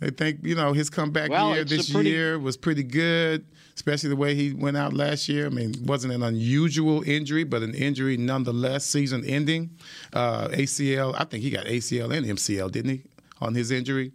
They 0.00 0.10
think 0.10 0.40
you 0.42 0.56
know 0.56 0.72
his 0.72 0.90
comeback 0.90 1.30
Well, 1.30 1.54
year 1.54 1.64
this 1.64 1.90
pretty- 1.92 2.10
year 2.10 2.36
was 2.38 2.56
pretty 2.56 2.82
good, 2.82 3.46
especially 3.76 4.08
the 4.08 4.16
way 4.16 4.34
he 4.34 4.52
went 4.52 4.76
out 4.76 4.92
last 4.92 5.28
year. 5.28 5.46
I 5.46 5.50
mean, 5.50 5.70
it 5.70 5.82
wasn't 5.82 6.12
an 6.12 6.24
unusual 6.24 7.02
injury, 7.04 7.44
but 7.44 7.62
an 7.62 7.72
injury 7.74 8.16
nonetheless, 8.16 8.84
season 8.84 9.24
ending. 9.24 9.70
Uh, 10.12 10.48
ACL, 10.48 11.14
I 11.16 11.22
think 11.24 11.44
he 11.44 11.50
got 11.50 11.66
ACL 11.66 12.12
and 12.12 12.26
MCL, 12.26 12.72
didn't 12.72 12.90
he, 12.90 13.02
on 13.40 13.54
his 13.54 13.70
injury? 13.70 14.10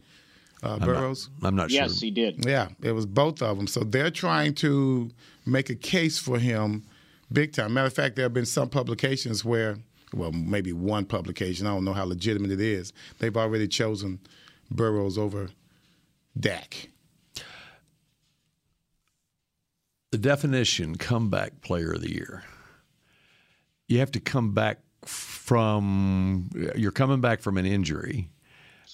Uh, 0.64 0.80
Burrows. 0.80 1.30
I'm 1.44 1.56
not 1.56 1.70
Yes, 1.70 1.78
sure. 1.78 1.94
Yes, 1.94 2.02
he 2.02 2.12
did. 2.12 2.46
Yeah, 2.46 2.70
it 2.82 2.92
was 2.92 3.06
both 3.06 3.42
of 3.42 3.58
them. 3.58 3.68
So 3.68 3.82
they're 3.82 4.12
trying 4.12 4.56
to 4.56 5.12
make 5.46 5.70
a 5.70 5.76
case 5.76 6.18
for 6.18 6.40
him 6.40 6.84
big 7.32 7.54
time. 7.54 7.74
Matter 7.74 7.88
of 7.88 7.94
fact, 7.94 8.16
there 8.16 8.26
have 8.26 8.34
been 8.34 8.46
some 8.46 8.70
publications 8.70 9.46
where, 9.46 9.78
well, 10.14 10.32
maybe 10.32 10.74
one 10.74 11.06
publication, 11.06 11.68
I 11.68 11.72
don't 11.72 11.86
know 11.86 11.94
how 11.94 12.06
legitimate 12.06 12.52
it 12.52 12.62
is, 12.62 12.92
they've 13.20 13.38
already 13.38 13.68
chosen 13.68 14.20
Burrows 14.72 15.18
over 15.18 15.50
Dak. 16.40 16.90
the 20.12 20.18
definition 20.18 20.96
comeback 20.96 21.62
player 21.62 21.92
of 21.92 22.02
the 22.02 22.12
year 22.12 22.44
you 23.88 24.00
have 24.00 24.12
to 24.12 24.20
come 24.20 24.54
back 24.54 24.80
from 25.04 26.50
you're 26.76 26.92
coming 26.92 27.22
back 27.22 27.40
from 27.42 27.58
an 27.58 27.66
injury 27.66 28.30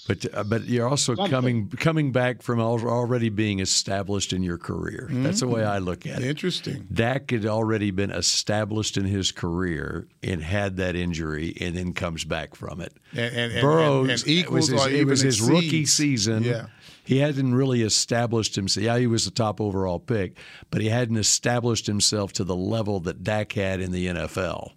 but 0.07 0.25
uh, 0.33 0.43
but 0.43 0.65
you're 0.65 0.87
also 0.87 1.15
coming 1.15 1.69
coming 1.69 2.11
back 2.11 2.41
from 2.41 2.59
already 2.59 3.29
being 3.29 3.59
established 3.59 4.33
in 4.33 4.43
your 4.43 4.57
career 4.57 5.07
that's 5.09 5.39
the 5.39 5.47
way 5.47 5.63
I 5.63 5.77
look 5.79 6.05
at 6.05 6.19
it 6.21 6.25
Interesting. 6.27 6.87
Dak 6.91 7.31
had 7.31 7.45
already 7.45 7.91
been 7.91 8.11
established 8.11 8.97
in 8.97 9.05
his 9.05 9.31
career 9.31 10.07
and 10.21 10.41
had 10.41 10.77
that 10.77 10.95
injury 10.95 11.55
and 11.61 11.75
then 11.75 11.93
comes 11.93 12.23
back 12.25 12.55
from 12.55 12.81
it. 12.81 12.93
And- 13.13 13.35
and- 13.53 13.61
Burrows, 13.61 14.09
and- 14.09 14.19
and 14.21 14.27
equals 14.27 14.71
was 14.71 14.83
his, 14.85 14.93
it 15.01 15.07
was 15.07 15.21
his 15.21 15.41
rookie 15.41 15.85
season. 15.85 16.43
Yeah. 16.43 16.65
He 17.05 17.17
hadn't 17.17 17.53
really 17.53 17.81
established 17.81 18.55
himself. 18.55 18.83
Yeah, 18.83 18.97
he 18.97 19.07
was 19.07 19.25
the 19.25 19.31
top 19.31 19.59
overall 19.59 19.99
pick, 19.99 20.37
but 20.71 20.81
he 20.81 20.87
hadn't 20.89 21.17
established 21.17 21.85
himself 21.85 22.31
to 22.33 22.43
the 22.45 22.55
level 22.55 22.99
that 23.01 23.23
Dak 23.23 23.51
had 23.53 23.81
in 23.81 23.91
the 23.91 24.07
NFL. 24.07 24.71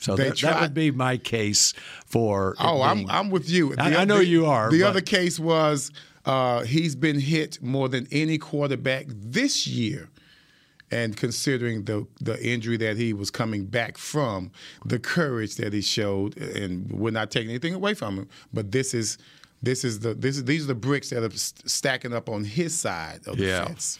So 0.00 0.16
that, 0.16 0.38
that 0.40 0.60
would 0.60 0.74
be 0.74 0.90
my 0.90 1.16
case 1.16 1.72
for. 2.06 2.54
Oh, 2.58 2.82
I'm, 2.82 3.08
I'm 3.10 3.30
with 3.30 3.48
you. 3.50 3.74
The 3.74 3.82
I- 3.82 4.02
I 4.02 4.04
know 4.04 4.18
the- 4.18 4.26
you 4.26 4.46
are, 4.46 4.70
The 4.70 4.80
but- 4.80 4.88
other 4.88 5.00
case 5.00 5.38
was 5.38 5.90
uh, 6.24 6.62
he's 6.64 6.94
been 6.96 7.20
hit 7.20 7.62
more 7.62 7.88
than 7.88 8.06
any 8.10 8.38
quarterback 8.38 9.06
this 9.08 9.66
year 9.66 10.08
and 10.90 11.16
considering 11.16 11.84
the 11.84 12.06
the 12.20 12.40
injury 12.46 12.76
that 12.76 12.96
he 12.96 13.12
was 13.12 13.30
coming 13.30 13.66
back 13.66 13.98
from, 13.98 14.52
the 14.84 14.98
courage 15.00 15.56
that 15.56 15.72
he 15.72 15.80
showed, 15.80 16.36
and 16.38 16.90
we're 16.92 17.10
not 17.10 17.30
taking 17.30 17.50
anything 17.50 17.74
away 17.74 17.92
from 17.94 18.16
him, 18.16 18.28
but 18.52 18.70
this 18.70 18.94
is 18.94 19.18
this 19.62 19.84
is 19.84 20.00
the 20.00 20.14
this 20.14 20.36
is 20.36 20.44
these 20.44 20.62
are 20.64 20.68
the 20.68 20.74
bricks 20.76 21.10
that 21.10 21.24
are 21.24 21.36
stacking 21.36 22.12
up 22.12 22.28
on 22.28 22.44
his 22.44 22.78
side 22.78 23.20
of 23.26 23.36
the 23.36 23.46
yeah. 23.46 23.64
fence. 23.64 23.98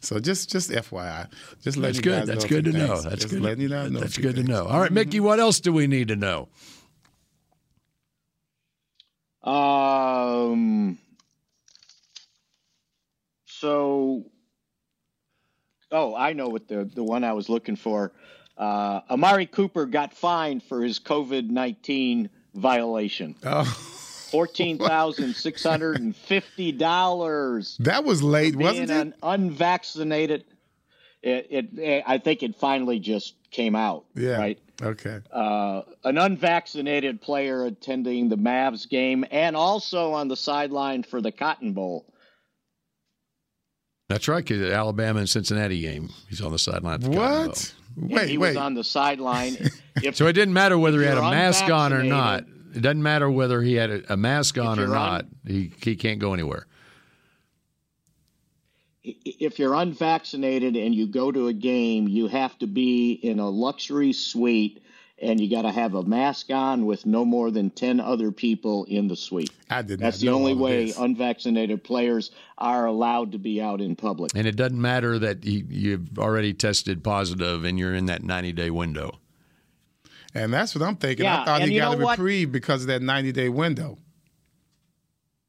So 0.00 0.18
just 0.18 0.50
just 0.50 0.70
FYI, 0.70 1.28
just 1.62 1.76
letting 1.76 1.82
that's 1.82 2.00
good. 2.00 2.26
That's 2.26 2.44
good 2.44 2.64
to 2.64 2.72
things. 2.72 2.88
know. 2.88 3.00
That's 3.00 3.22
just 3.22 3.30
good. 3.30 3.42
Letting 3.42 3.62
you 3.62 3.68
know. 3.68 3.88
That's 3.88 4.16
good 4.16 4.34
things. 4.34 4.46
to 4.46 4.52
know. 4.52 4.66
All 4.66 4.80
right, 4.80 4.92
Mickey. 4.92 5.20
What 5.20 5.40
else 5.40 5.60
do 5.60 5.72
we 5.72 5.86
need 5.86 6.08
to 6.08 6.16
know? 6.16 6.48
Um. 9.42 10.98
So 13.46 14.26
Oh, 15.94 16.12
I 16.12 16.32
know 16.32 16.48
what 16.48 16.66
the 16.66 16.90
the 16.92 17.04
one 17.04 17.22
I 17.22 17.32
was 17.32 17.48
looking 17.48 17.76
for. 17.76 18.12
Uh, 18.58 19.00
Amari 19.08 19.46
Cooper 19.46 19.86
got 19.86 20.12
fined 20.12 20.62
for 20.64 20.82
his 20.82 20.98
COVID 20.98 21.48
nineteen 21.50 22.30
violation. 22.54 23.36
Oh. 23.44 23.90
Fourteen 24.34 24.78
thousand 24.78 25.34
six 25.36 25.62
hundred 25.62 26.00
and 26.00 26.14
fifty 26.14 26.72
dollars. 26.72 27.76
That 27.78 28.04
was 28.04 28.22
late, 28.22 28.56
wasn't 28.56 28.90
it? 28.90 28.96
An 28.96 29.14
unvaccinated. 29.22 30.44
It, 31.22 31.46
it, 31.50 31.78
it, 31.78 32.04
I 32.06 32.18
think 32.18 32.42
it 32.42 32.56
finally 32.56 32.98
just 32.98 33.34
came 33.52 33.76
out. 33.76 34.06
Yeah. 34.14 34.38
Right. 34.38 34.58
Okay. 34.82 35.20
Uh, 35.32 35.82
an 36.02 36.18
unvaccinated 36.18 37.22
player 37.22 37.64
attending 37.64 38.28
the 38.28 38.36
Mavs 38.36 38.88
game 38.88 39.24
and 39.30 39.54
also 39.56 40.12
on 40.12 40.28
the 40.28 40.36
sideline 40.36 41.04
for 41.04 41.20
the 41.20 41.30
Cotton 41.30 41.72
Bowl. 41.72 42.04
That's 44.08 44.28
right, 44.28 44.44
because 44.44 44.62
Alabama 44.70 45.20
and 45.20 45.28
Cincinnati 45.28 45.80
game, 45.80 46.10
he's 46.28 46.42
on 46.42 46.52
the 46.52 46.58
sideline. 46.58 47.00
what? 47.02 47.72
Wait, 47.96 48.28
he 48.28 48.36
wait. 48.36 48.48
was 48.50 48.56
on 48.56 48.74
the 48.74 48.84
sideline. 48.84 49.56
so 50.12 50.26
it 50.26 50.32
didn't 50.32 50.54
matter 50.54 50.76
whether 50.76 51.00
he 51.00 51.06
had 51.06 51.18
a 51.18 51.22
mask 51.22 51.70
on 51.70 51.92
or 51.92 52.02
not. 52.02 52.44
It 52.74 52.80
doesn't 52.80 53.02
matter 53.02 53.30
whether 53.30 53.62
he 53.62 53.74
had 53.74 53.90
a, 53.90 54.12
a 54.14 54.16
mask 54.16 54.58
on 54.58 54.80
or 54.80 54.88
not. 54.88 55.22
Un- 55.22 55.36
he 55.46 55.72
he 55.82 55.96
can't 55.96 56.18
go 56.18 56.34
anywhere. 56.34 56.66
If 59.02 59.58
you're 59.58 59.74
unvaccinated 59.74 60.76
and 60.76 60.94
you 60.94 61.06
go 61.06 61.30
to 61.30 61.48
a 61.48 61.52
game, 61.52 62.08
you 62.08 62.26
have 62.28 62.58
to 62.60 62.66
be 62.66 63.12
in 63.12 63.38
a 63.38 63.48
luxury 63.48 64.14
suite 64.14 64.82
and 65.20 65.40
you 65.40 65.48
got 65.48 65.62
to 65.62 65.70
have 65.70 65.94
a 65.94 66.02
mask 66.02 66.50
on 66.50 66.86
with 66.86 67.06
no 67.06 67.24
more 67.24 67.50
than 67.50 67.70
10 67.70 68.00
other 68.00 68.32
people 68.32 68.84
in 68.84 69.08
the 69.08 69.16
suite. 69.16 69.50
I 69.70 69.82
did 69.82 70.00
That's 70.00 70.18
the 70.18 70.30
only 70.30 70.54
way 70.54 70.92
unvaccinated 70.98 71.84
players 71.84 72.30
are 72.58 72.86
allowed 72.86 73.32
to 73.32 73.38
be 73.38 73.60
out 73.60 73.80
in 73.80 73.94
public. 73.94 74.32
And 74.34 74.46
it 74.46 74.56
doesn't 74.56 74.80
matter 74.80 75.18
that 75.18 75.44
you've 75.44 76.18
already 76.18 76.52
tested 76.52 77.04
positive 77.04 77.64
and 77.64 77.78
you're 77.78 77.94
in 77.94 78.06
that 78.06 78.22
90 78.22 78.52
day 78.52 78.70
window. 78.70 79.18
And 80.34 80.52
that's 80.52 80.74
what 80.74 80.82
I'm 80.82 80.96
thinking. 80.96 81.24
Yeah, 81.24 81.42
I 81.42 81.44
thought 81.44 81.62
he 81.62 81.76
got 81.76 81.94
a 81.94 81.98
reprieve 81.98 82.48
what? 82.48 82.52
because 82.52 82.82
of 82.82 82.88
that 82.88 83.02
90 83.02 83.32
day 83.32 83.48
window. 83.48 83.98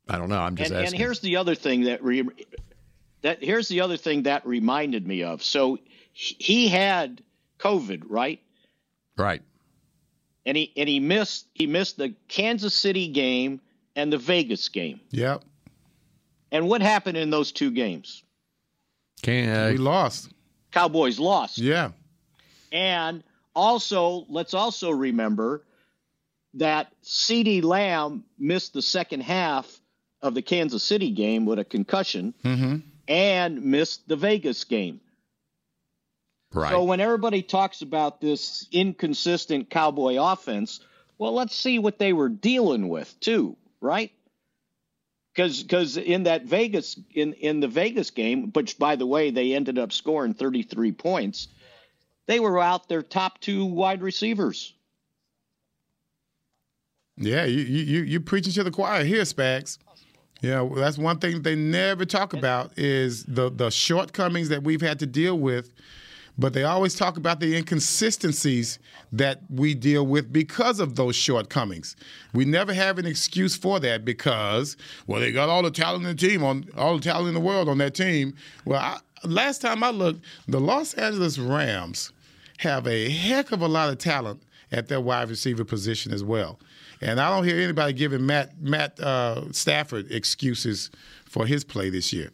I 0.07 0.17
don't 0.17 0.29
know. 0.29 0.39
I'm 0.39 0.55
just 0.55 0.71
and, 0.71 0.81
asking. 0.81 0.95
And 0.95 1.03
here's 1.03 1.19
the 1.19 1.37
other 1.37 1.55
thing 1.55 1.85
that 1.85 2.03
re- 2.03 2.29
that 3.23 3.43
here's 3.43 3.67
the 3.67 3.81
other 3.81 3.97
thing 3.97 4.23
that 4.23 4.45
reminded 4.45 5.07
me 5.07 5.23
of. 5.23 5.43
So 5.43 5.79
he 6.13 6.67
had 6.67 7.23
COVID, 7.59 8.03
right? 8.07 8.39
Right 9.17 9.41
and 10.45 10.55
he 10.55 10.71
and 10.77 10.87
he 10.87 10.99
missed 10.99 11.47
he 11.53 11.67
missed 11.67 11.97
the 11.97 12.13
Kansas 12.27 12.73
City 12.73 13.07
game 13.07 13.59
and 13.95 14.11
the 14.13 14.17
Vegas 14.17 14.69
game. 14.69 14.99
Yep. 15.11 15.43
And 16.51 16.69
what 16.69 16.81
happened 16.81 17.17
in 17.17 17.29
those 17.29 17.51
two 17.51 17.71
games? 17.71 18.23
Can 19.21 19.49
uh, 19.49 19.71
we 19.71 19.77
lost. 19.77 20.31
Cowboys 20.71 21.19
lost. 21.19 21.57
Yeah. 21.57 21.91
And 22.71 23.23
also, 23.55 24.25
let's 24.29 24.53
also 24.53 24.91
remember 24.91 25.63
that 26.55 26.91
CeeDee 27.03 27.63
Lamb 27.63 28.23
missed 28.37 28.73
the 28.73 28.81
second 28.81 29.21
half 29.21 29.79
of 30.21 30.33
the 30.33 30.41
Kansas 30.41 30.83
City 30.83 31.11
game 31.11 31.45
with 31.45 31.59
a 31.59 31.65
concussion 31.65 32.33
mm-hmm. 32.43 32.77
and 33.07 33.63
missed 33.63 34.07
the 34.07 34.15
Vegas 34.15 34.63
game. 34.63 34.99
Right. 36.53 36.71
So 36.71 36.83
when 36.83 37.01
everybody 37.01 37.41
talks 37.41 37.81
about 37.81 38.21
this 38.21 38.67
inconsistent 38.71 39.69
Cowboy 39.69 40.17
offense, 40.17 40.79
well, 41.17 41.33
let's 41.33 41.55
see 41.55 41.79
what 41.79 41.99
they 41.99 42.13
were 42.13 42.29
dealing 42.29 42.87
with 42.87 43.13
too, 43.19 43.57
right? 43.81 44.11
Because 45.33 45.61
because 45.63 45.97
in 45.97 46.23
that 46.23 46.45
Vegas 46.45 46.97
in 47.13 47.33
in 47.33 47.59
the 47.59 47.67
Vegas 47.67 48.11
game, 48.11 48.51
which 48.53 48.79
by 48.79 48.95
the 48.95 49.05
way 49.05 49.31
they 49.31 49.53
ended 49.53 49.77
up 49.77 49.91
scoring 49.91 50.33
33 50.33 50.93
points, 50.93 51.49
they 52.27 52.39
were 52.39 52.59
out 52.59 52.89
their 52.89 53.01
top 53.01 53.39
two 53.39 53.65
wide 53.65 54.01
receivers. 54.01 54.73
Yeah, 57.17 57.45
you 57.45 57.61
you 57.61 58.03
you 58.03 58.19
preaching 58.19 58.53
to 58.53 58.63
the 58.63 58.71
choir 58.71 59.03
here, 59.03 59.21
Spags. 59.21 59.77
Yeah, 60.41 60.67
that's 60.75 60.97
one 60.97 61.19
thing 61.19 61.41
they 61.43 61.55
never 61.55 62.05
talk 62.05 62.33
about 62.33 62.77
is 62.77 63.23
the 63.23 63.49
the 63.49 63.69
shortcomings 63.69 64.49
that 64.49 64.63
we've 64.63 64.81
had 64.81 64.99
to 64.99 65.05
deal 65.05 65.39
with 65.39 65.71
but 66.37 66.53
they 66.53 66.63
always 66.63 66.95
talk 66.95 67.17
about 67.17 67.39
the 67.39 67.55
inconsistencies 67.55 68.79
that 69.11 69.41
we 69.49 69.73
deal 69.73 70.05
with 70.05 70.33
because 70.33 70.79
of 70.79 70.95
those 70.95 71.15
shortcomings. 71.15 71.95
We 72.33 72.45
never 72.45 72.73
have 72.73 72.97
an 72.97 73.05
excuse 73.05 73.55
for 73.55 73.79
that 73.79 74.03
because, 74.03 74.75
well, 75.07 75.21
they 75.21 75.31
got 75.31 75.49
all 75.49 75.63
the 75.63 75.71
talent 75.71 76.03
in 76.03 76.15
the 76.15 76.27
team 76.27 76.43
on 76.43 76.65
all 76.75 76.97
the 76.97 77.03
talent 77.03 77.29
in 77.29 77.33
the 77.33 77.39
world 77.39 77.69
on 77.69 77.77
that 77.77 77.95
team. 77.95 78.35
Well, 78.65 78.81
I, 78.81 78.99
last 79.23 79.61
time 79.61 79.83
I 79.83 79.89
looked, 79.89 80.23
the 80.47 80.59
Los 80.59 80.93
Angeles 80.93 81.37
Rams 81.37 82.11
have 82.57 82.87
a 82.87 83.09
heck 83.09 83.51
of 83.51 83.61
a 83.61 83.67
lot 83.67 83.89
of 83.89 83.97
talent 83.97 84.41
at 84.71 84.87
their 84.87 85.01
wide 85.01 85.29
receiver 85.29 85.63
position 85.63 86.13
as 86.13 86.23
well. 86.23 86.59
And 87.01 87.19
I 87.19 87.29
don't 87.29 87.43
hear 87.43 87.59
anybody 87.59 87.93
giving 87.93 88.25
Matt 88.25 88.59
Matt 88.61 88.99
uh, 88.99 89.51
Stafford 89.51 90.11
excuses 90.11 90.89
for 91.25 91.45
his 91.45 91.63
play 91.63 91.89
this 91.89 92.13
year. 92.13 92.31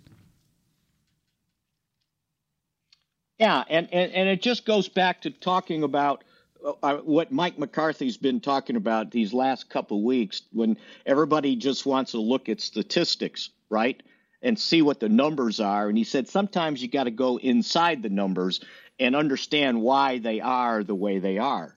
Yeah, 3.39 3.63
and, 3.69 3.91
and, 3.91 4.11
and 4.11 4.29
it 4.29 4.43
just 4.43 4.65
goes 4.65 4.87
back 4.87 5.21
to 5.21 5.31
talking 5.31 5.81
about 5.81 6.23
uh, 6.63 6.73
uh, 6.83 6.97
what 6.97 7.31
Mike 7.31 7.57
McCarthy's 7.57 8.15
been 8.15 8.39
talking 8.39 8.75
about 8.75 9.09
these 9.09 9.33
last 9.33 9.67
couple 9.67 10.03
weeks 10.03 10.43
when 10.53 10.77
everybody 11.07 11.55
just 11.55 11.87
wants 11.87 12.11
to 12.11 12.19
look 12.19 12.49
at 12.49 12.61
statistics, 12.61 13.49
right? 13.71 14.03
And 14.41 14.57
see 14.57 14.81
what 14.81 14.99
the 14.99 15.09
numbers 15.09 15.59
are. 15.59 15.87
And 15.87 15.97
he 15.97 16.03
said 16.03 16.27
sometimes 16.27 16.81
you 16.81 16.87
got 16.87 17.03
to 17.03 17.11
go 17.11 17.37
inside 17.37 18.01
the 18.01 18.09
numbers 18.09 18.59
and 18.99 19.15
understand 19.15 19.81
why 19.81 20.19
they 20.19 20.39
are 20.39 20.83
the 20.83 20.95
way 20.95 21.19
they 21.19 21.37
are. 21.37 21.75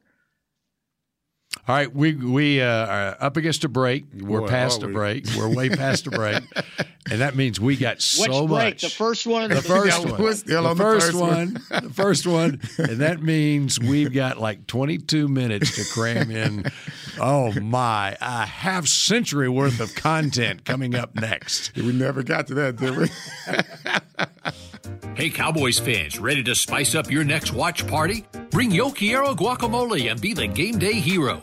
All 1.66 1.74
right, 1.74 1.90
we 1.94 2.12
we 2.12 2.60
uh, 2.60 2.86
are 2.86 3.16
up 3.20 3.38
against 3.38 3.64
a 3.64 3.70
break. 3.70 4.04
We're 4.12 4.40
Boy, 4.40 4.48
past 4.48 4.82
a 4.82 4.86
break. 4.88 5.24
We're 5.34 5.48
way 5.48 5.70
past 5.70 6.06
a 6.06 6.10
break, 6.10 6.42
and 7.10 7.22
that 7.22 7.36
means 7.36 7.58
we 7.58 7.76
got 7.76 8.02
so 8.02 8.42
Which 8.42 8.50
much. 8.50 8.82
The 8.82 8.90
first 8.90 9.26
one, 9.26 9.48
the 9.48 9.62
first 9.62 10.04
one, 10.04 10.20
the 10.20 10.74
first 10.76 11.14
one, 11.14 11.54
the 11.70 11.90
first 11.90 12.26
one, 12.26 12.60
and 12.76 12.98
that 12.98 13.22
means 13.22 13.80
we've 13.80 14.12
got 14.12 14.38
like 14.38 14.66
22 14.66 15.26
minutes 15.26 15.76
to 15.76 15.90
cram 15.94 16.30
in. 16.30 16.66
Oh 17.18 17.58
my, 17.58 18.14
a 18.20 18.44
half 18.44 18.86
century 18.86 19.48
worth 19.48 19.80
of 19.80 19.94
content 19.94 20.66
coming 20.66 20.94
up 20.94 21.14
next. 21.14 21.74
We 21.76 21.92
never 21.92 22.22
got 22.22 22.46
to 22.48 22.54
that, 22.56 22.76
did 22.76 22.94
we? 22.94 23.08
Hey, 25.14 25.30
Cowboys 25.30 25.78
fans, 25.78 26.18
ready 26.18 26.42
to 26.42 26.54
spice 26.54 26.94
up 26.94 27.10
your 27.10 27.24
next 27.24 27.54
watch 27.54 27.86
party? 27.86 28.26
Bring 28.50 28.70
Yo 28.70 28.90
Quiero 28.90 29.34
guacamole 29.34 30.10
and 30.10 30.20
be 30.20 30.34
the 30.34 30.46
game 30.46 30.78
day 30.78 30.94
hero. 30.94 31.42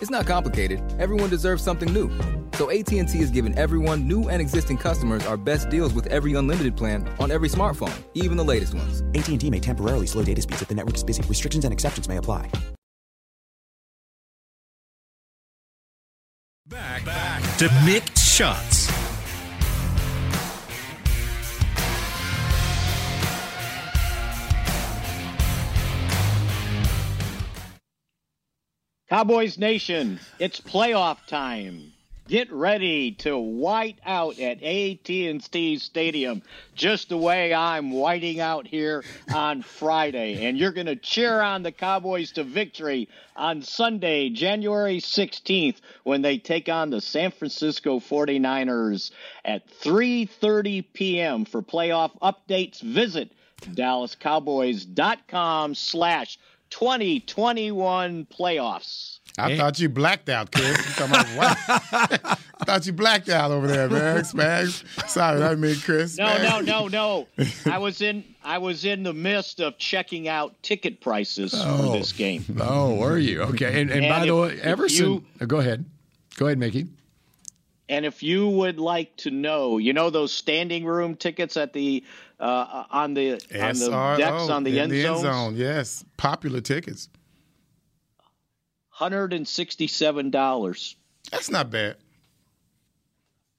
It's 0.00 0.10
not 0.10 0.26
complicated. 0.26 0.82
Everyone 0.98 1.30
deserves 1.30 1.62
something 1.62 1.92
new. 1.92 2.10
So 2.54 2.70
AT&T 2.70 3.18
is 3.18 3.30
giving 3.30 3.56
everyone, 3.58 4.06
new 4.06 4.28
and 4.28 4.40
existing 4.40 4.78
customers, 4.78 5.26
our 5.26 5.36
best 5.36 5.68
deals 5.68 5.92
with 5.92 6.06
every 6.06 6.34
unlimited 6.34 6.76
plan 6.76 7.08
on 7.18 7.30
every 7.30 7.48
smartphone, 7.48 8.02
even 8.14 8.36
the 8.36 8.44
latest 8.44 8.74
ones. 8.74 9.02
AT&T 9.14 9.50
may 9.50 9.60
temporarily 9.60 10.06
slow 10.06 10.22
data 10.22 10.40
speeds 10.40 10.62
if 10.62 10.68
the 10.68 10.74
network 10.74 10.94
is 10.94 11.04
busy. 11.04 11.22
Restrictions 11.22 11.64
and 11.64 11.72
exceptions 11.72 12.08
may 12.08 12.16
apply. 12.16 12.50
Back, 16.68 17.04
back 17.04 17.58
to 17.58 17.68
Mick 17.84 18.16
Shots. 18.18 18.95
Cowboys 29.08 29.56
Nation, 29.56 30.18
it's 30.40 30.60
playoff 30.60 31.24
time. 31.28 31.92
Get 32.26 32.52
ready 32.52 33.12
to 33.12 33.38
white 33.38 34.00
out 34.04 34.40
at 34.40 34.60
AT&T 34.64 35.78
Stadium, 35.78 36.42
just 36.74 37.10
the 37.10 37.16
way 37.16 37.54
I'm 37.54 37.92
whiting 37.92 38.40
out 38.40 38.66
here 38.66 39.04
on 39.32 39.62
Friday. 39.62 40.44
And 40.44 40.58
you're 40.58 40.72
going 40.72 40.88
to 40.88 40.96
cheer 40.96 41.40
on 41.40 41.62
the 41.62 41.70
Cowboys 41.70 42.32
to 42.32 42.42
victory 42.42 43.08
on 43.36 43.62
Sunday, 43.62 44.30
January 44.30 44.98
16th, 44.98 45.76
when 46.02 46.22
they 46.22 46.38
take 46.38 46.68
on 46.68 46.90
the 46.90 47.00
San 47.00 47.30
Francisco 47.30 48.00
49ers 48.00 49.12
at 49.44 49.68
3:30 49.82 50.84
p.m. 50.92 51.44
For 51.44 51.62
playoff 51.62 52.10
updates, 52.18 52.80
visit 52.80 53.30
DallasCowboys.com 53.62 55.76
slash 55.76 56.38
2021 56.70 58.26
playoffs. 58.26 59.18
I 59.38 59.50
Hey. 59.50 59.58
thought 59.58 59.78
you 59.78 59.88
blacked 59.90 60.30
out, 60.30 60.50
Chris. 60.50 60.78
You 60.78 60.92
talking 60.94 61.14
about 61.14 61.26
what? 61.36 61.58
I 62.58 62.64
thought 62.64 62.86
you 62.86 62.92
blacked 62.94 63.28
out 63.28 63.50
over 63.50 63.66
there, 63.66 63.88
man. 63.90 64.20
Spags. 64.22 64.82
Sorry, 65.10 65.42
I 65.42 65.54
mean 65.56 65.76
Chris. 65.76 66.16
No, 66.16 66.24
Spags. 66.26 66.64
no, 66.66 66.88
no, 66.88 66.88
no. 66.88 67.44
I 67.70 67.76
was 67.78 68.00
in 68.00 68.24
I 68.42 68.56
was 68.58 68.86
in 68.86 69.02
the 69.02 69.12
midst 69.12 69.60
of 69.60 69.76
checking 69.76 70.26
out 70.26 70.54
ticket 70.62 71.00
prices 71.02 71.52
Oh. 71.54 71.76
for 71.92 71.98
this 71.98 72.12
game. 72.12 72.44
Oh, 72.60 72.94
were 72.94 73.18
you? 73.18 73.42
Okay. 73.42 73.80
And, 73.82 73.90
and, 73.90 74.04
And 74.04 74.08
by 74.08 74.24
the 74.24 74.34
way, 74.34 74.52
if 74.54 74.64
Everson, 74.64 75.06
you- 75.12 75.24
oh, 75.40 75.46
go 75.46 75.58
ahead. 75.58 75.84
Go 76.36 76.46
ahead, 76.46 76.58
Mickey. 76.58 76.86
And 77.88 78.04
if 78.04 78.22
you 78.22 78.48
would 78.48 78.80
like 78.80 79.16
to 79.18 79.30
know, 79.30 79.78
you 79.78 79.92
know 79.92 80.10
those 80.10 80.32
standing 80.32 80.84
room 80.84 81.14
tickets 81.14 81.56
at 81.56 81.72
the 81.72 82.02
uh, 82.38 82.84
on 82.90 83.14
the 83.14 83.32
on 83.32 83.38
the 83.38 83.54
SRO, 83.54 84.16
decks 84.18 84.48
on 84.50 84.64
the 84.64 84.78
end 84.80 84.92
the 84.92 85.06
end 85.06 85.20
zone. 85.20 85.56
Yes, 85.56 86.04
popular 86.16 86.60
tickets. 86.60 87.08
hundred 88.88 89.32
and 89.32 89.46
sixty-seven 89.46 90.30
dollars. 90.30 90.96
That's 91.30 91.50
not 91.50 91.70
bad. 91.70 91.96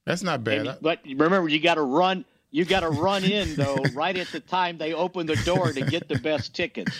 That's 0.05 0.23
not 0.23 0.43
bad. 0.43 0.67
And- 0.67 0.77
But 0.81 0.99
remember, 1.05 1.49
you 1.49 1.59
got 1.59 1.75
to 1.75 1.81
run. 1.81 2.25
You 2.49 2.63
got 2.65 2.79
to 2.79 2.89
run 2.89 3.23
in 3.25 3.55
though, 3.57 3.77
right 3.93 4.15
at 4.17 4.27
the 4.27 4.39
time 4.39 4.77
they 4.77 4.93
open 4.93 5.27
the 5.27 5.35
door 5.37 5.71
to 5.73 5.81
get 5.81 6.07
the 6.07 6.17
best 6.17 6.55
tickets. 6.55 6.91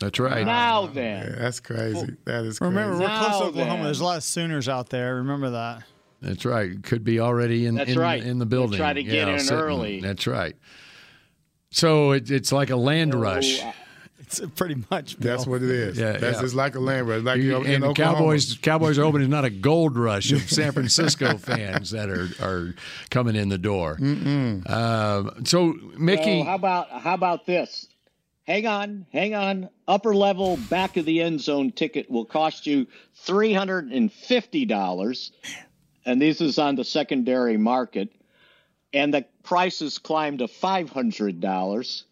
That's 0.00 0.18
right. 0.18 0.44
Now 0.46 0.86
then, 0.86 1.26
Yeah, 1.30 1.36
that's 1.38 1.60
crazy. 1.60 2.16
That 2.24 2.44
is 2.44 2.58
crazy. 2.58 2.74
Remember, 2.74 2.98
we're 2.98 3.06
close 3.08 3.38
to 3.40 3.44
Oklahoma. 3.46 3.74
then. 3.76 3.84
There's 3.84 4.00
a 4.00 4.04
lot 4.04 4.16
of 4.18 4.22
Sooners 4.24 4.68
out 4.68 4.88
there. 4.90 5.16
Remember 5.16 5.50
that. 5.50 5.82
That's 6.20 6.44
right. 6.44 6.80
Could 6.82 7.04
be 7.04 7.20
already 7.20 7.66
in, 7.66 7.74
That's 7.74 7.90
in, 7.90 7.98
right. 7.98 8.22
in 8.22 8.38
the 8.38 8.44
They 8.44 8.48
building. 8.50 8.78
try 8.78 8.92
to 8.92 9.02
get 9.02 9.28
in 9.28 9.38
sitting. 9.40 9.58
early. 9.58 10.00
That's 10.00 10.26
right. 10.26 10.56
So 11.74 12.12
it, 12.12 12.30
it's 12.30 12.52
like 12.52 12.70
a 12.70 12.76
land 12.76 13.14
rush. 13.14 13.62
uh, 13.62 13.72
It's 14.20 14.40
pretty 14.54 14.82
much. 14.90 15.16
That's 15.16 15.46
what 15.46 15.62
it 15.62 15.70
is. 15.70 15.98
Yeah, 15.98 16.12
that's 16.12 16.36
yeah. 16.36 16.42
just 16.42 16.54
like 16.54 16.76
a 16.76 16.80
land 16.80 17.08
rush. 17.08 17.22
Like 17.22 17.38
You- 17.38 17.58
you, 17.58 17.62
in 17.62 17.74
and 17.74 17.82
the 17.82 17.88
Oklahoma. 17.88 18.18
Cowboys, 18.18 18.54
Cowboys 18.62 18.98
are 18.98 19.02
opening 19.04 19.28
not 19.28 19.44
a 19.44 19.50
gold 19.50 19.98
rush 19.98 20.30
of 20.32 20.48
San 20.50 20.72
Francisco 20.78 21.36
fans 21.36 21.90
that 21.90 22.08
are, 22.08 22.28
are 22.40 22.74
coming 23.10 23.34
in 23.36 23.48
the 23.48 23.58
door. 23.58 23.98
Um, 24.00 25.44
so 25.44 25.74
Mickey, 25.98 26.40
So 26.40 26.44
how 26.44 26.54
about 26.54 26.90
how 26.90 27.14
about 27.14 27.46
this? 27.46 27.86
Hang 28.46 28.66
on, 28.66 29.06
hang 29.12 29.34
on. 29.34 29.68
Upper 29.88 30.14
level 30.14 30.58
back 30.68 30.96
of 30.96 31.06
the 31.06 31.22
end 31.22 31.40
zone 31.40 31.72
ticket 31.72 32.10
will 32.10 32.24
cost 32.26 32.66
you 32.66 32.86
three 33.14 33.52
hundred 33.52 33.90
and 33.90 34.12
fifty 34.12 34.64
dollars, 34.64 35.32
and 36.06 36.20
this 36.20 36.40
is 36.40 36.58
on 36.58 36.76
the 36.76 36.84
secondary 36.84 37.56
market, 37.56 38.10
and 38.92 39.12
the 39.14 39.24
prices 39.44 39.98
climb 39.98 40.38
to 40.38 40.48
five 40.48 40.90
hundred 40.90 41.40
dollars. 41.40 42.04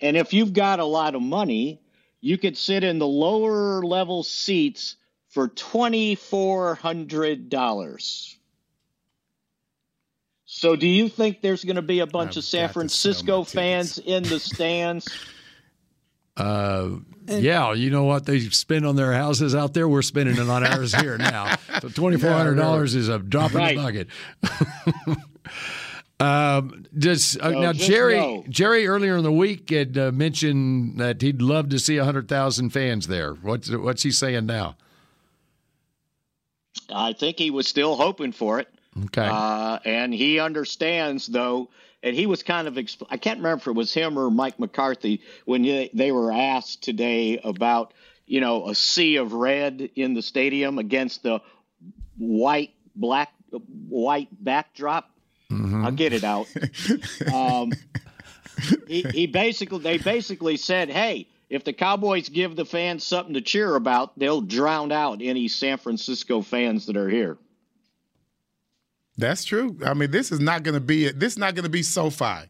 And 0.00 0.16
if 0.16 0.32
you've 0.32 0.52
got 0.52 0.80
a 0.80 0.84
lot 0.84 1.14
of 1.14 1.22
money, 1.22 1.80
you 2.20 2.38
could 2.38 2.56
sit 2.56 2.84
in 2.84 2.98
the 2.98 3.06
lower 3.06 3.82
level 3.82 4.22
seats 4.22 4.96
for 5.28 5.48
twenty 5.48 6.14
four 6.14 6.74
hundred 6.74 7.48
dollars. 7.48 8.34
So, 10.50 10.76
do 10.76 10.86
you 10.88 11.08
think 11.10 11.42
there's 11.42 11.62
going 11.62 11.76
to 11.76 11.82
be 11.82 12.00
a 12.00 12.06
bunch 12.06 12.30
I've 12.32 12.36
of 12.38 12.44
San 12.44 12.60
got 12.62 12.66
to 12.68 12.72
sell 12.72 12.72
Francisco 12.72 13.44
fans 13.44 13.98
in 13.98 14.22
the 14.22 14.40
stands? 14.40 15.06
uh, 16.38 16.88
yeah, 17.26 17.74
you 17.74 17.90
know 17.90 18.04
what 18.04 18.24
they 18.24 18.40
spend 18.40 18.86
on 18.86 18.96
their 18.96 19.12
houses 19.12 19.54
out 19.54 19.74
there? 19.74 19.86
We're 19.86 20.00
spending 20.00 20.36
it 20.36 20.48
on 20.48 20.64
ours 20.66 20.94
here 20.94 21.18
now. 21.18 21.56
So 21.82 21.88
twenty 21.94 22.16
four 22.16 22.30
hundred 22.32 22.54
dollars 22.54 22.94
is 22.94 23.08
a 23.08 23.18
drop 23.18 23.52
Right. 23.52 23.76
in 23.76 23.82
the 23.82 24.06
bucket. 25.02 25.18
um, 26.20 26.86
just 26.96 27.40
uh, 27.40 27.50
now, 27.50 27.72
Jerry. 27.72 28.44
Jerry 28.48 28.86
earlier 28.86 29.16
in 29.16 29.24
the 29.24 29.32
week 29.32 29.70
had 29.70 29.96
uh, 29.96 30.12
mentioned 30.12 30.98
that 30.98 31.22
he'd 31.22 31.40
love 31.40 31.68
to 31.70 31.78
see 31.78 31.96
hundred 31.96 32.28
thousand 32.28 32.70
fans 32.70 33.06
there. 33.06 33.34
What's 33.34 33.70
what's 33.70 34.02
he 34.02 34.10
saying 34.10 34.46
now? 34.46 34.76
I 36.90 37.12
think 37.12 37.38
he 37.38 37.50
was 37.50 37.68
still 37.68 37.96
hoping 37.96 38.32
for 38.32 38.60
it. 38.60 38.68
Okay. 39.06 39.28
Uh, 39.30 39.78
and 39.84 40.12
he 40.12 40.40
understands, 40.40 41.26
though, 41.26 41.68
and 42.02 42.16
he 42.16 42.26
was 42.26 42.42
kind 42.42 42.66
of, 42.66 42.74
exp- 42.74 43.06
I 43.10 43.16
can't 43.16 43.38
remember 43.38 43.62
if 43.62 43.66
it 43.66 43.72
was 43.72 43.92
him 43.92 44.18
or 44.18 44.30
Mike 44.30 44.58
McCarthy 44.58 45.20
when 45.44 45.62
they, 45.62 45.90
they 45.92 46.12
were 46.12 46.32
asked 46.32 46.82
today 46.82 47.38
about, 47.44 47.92
you 48.26 48.40
know, 48.40 48.68
a 48.68 48.74
sea 48.74 49.16
of 49.16 49.34
red 49.34 49.90
in 49.96 50.14
the 50.14 50.22
stadium 50.22 50.78
against 50.78 51.22
the 51.22 51.40
white, 52.16 52.72
black, 52.94 53.32
white 53.50 54.28
backdrop. 54.32 55.10
I'll 55.50 55.92
get 55.92 56.12
it 56.12 56.24
out. 56.24 56.46
um, 57.34 57.72
he, 58.86 59.02
he 59.02 59.26
basically, 59.26 59.78
they 59.78 59.98
basically 59.98 60.56
said, 60.56 60.90
hey, 60.90 61.26
if 61.48 61.64
the 61.64 61.72
Cowboys 61.72 62.28
give 62.28 62.56
the 62.56 62.64
fans 62.64 63.04
something 63.04 63.34
to 63.34 63.40
cheer 63.40 63.74
about, 63.74 64.18
they'll 64.18 64.42
drown 64.42 64.92
out 64.92 65.20
any 65.22 65.48
San 65.48 65.78
Francisco 65.78 66.42
fans 66.42 66.86
that 66.86 66.96
are 66.96 67.08
here. 67.08 67.38
That's 69.16 69.44
true. 69.44 69.76
I 69.84 69.94
mean, 69.94 70.10
this 70.10 70.30
is 70.30 70.38
not 70.38 70.62
going 70.62 70.74
to 70.74 70.80
be 70.80 71.10
this 71.10 71.32
is 71.32 71.38
not 71.38 71.54
going 71.54 71.64
to 71.64 71.70
be 71.70 71.82
SoFi. 71.82 72.48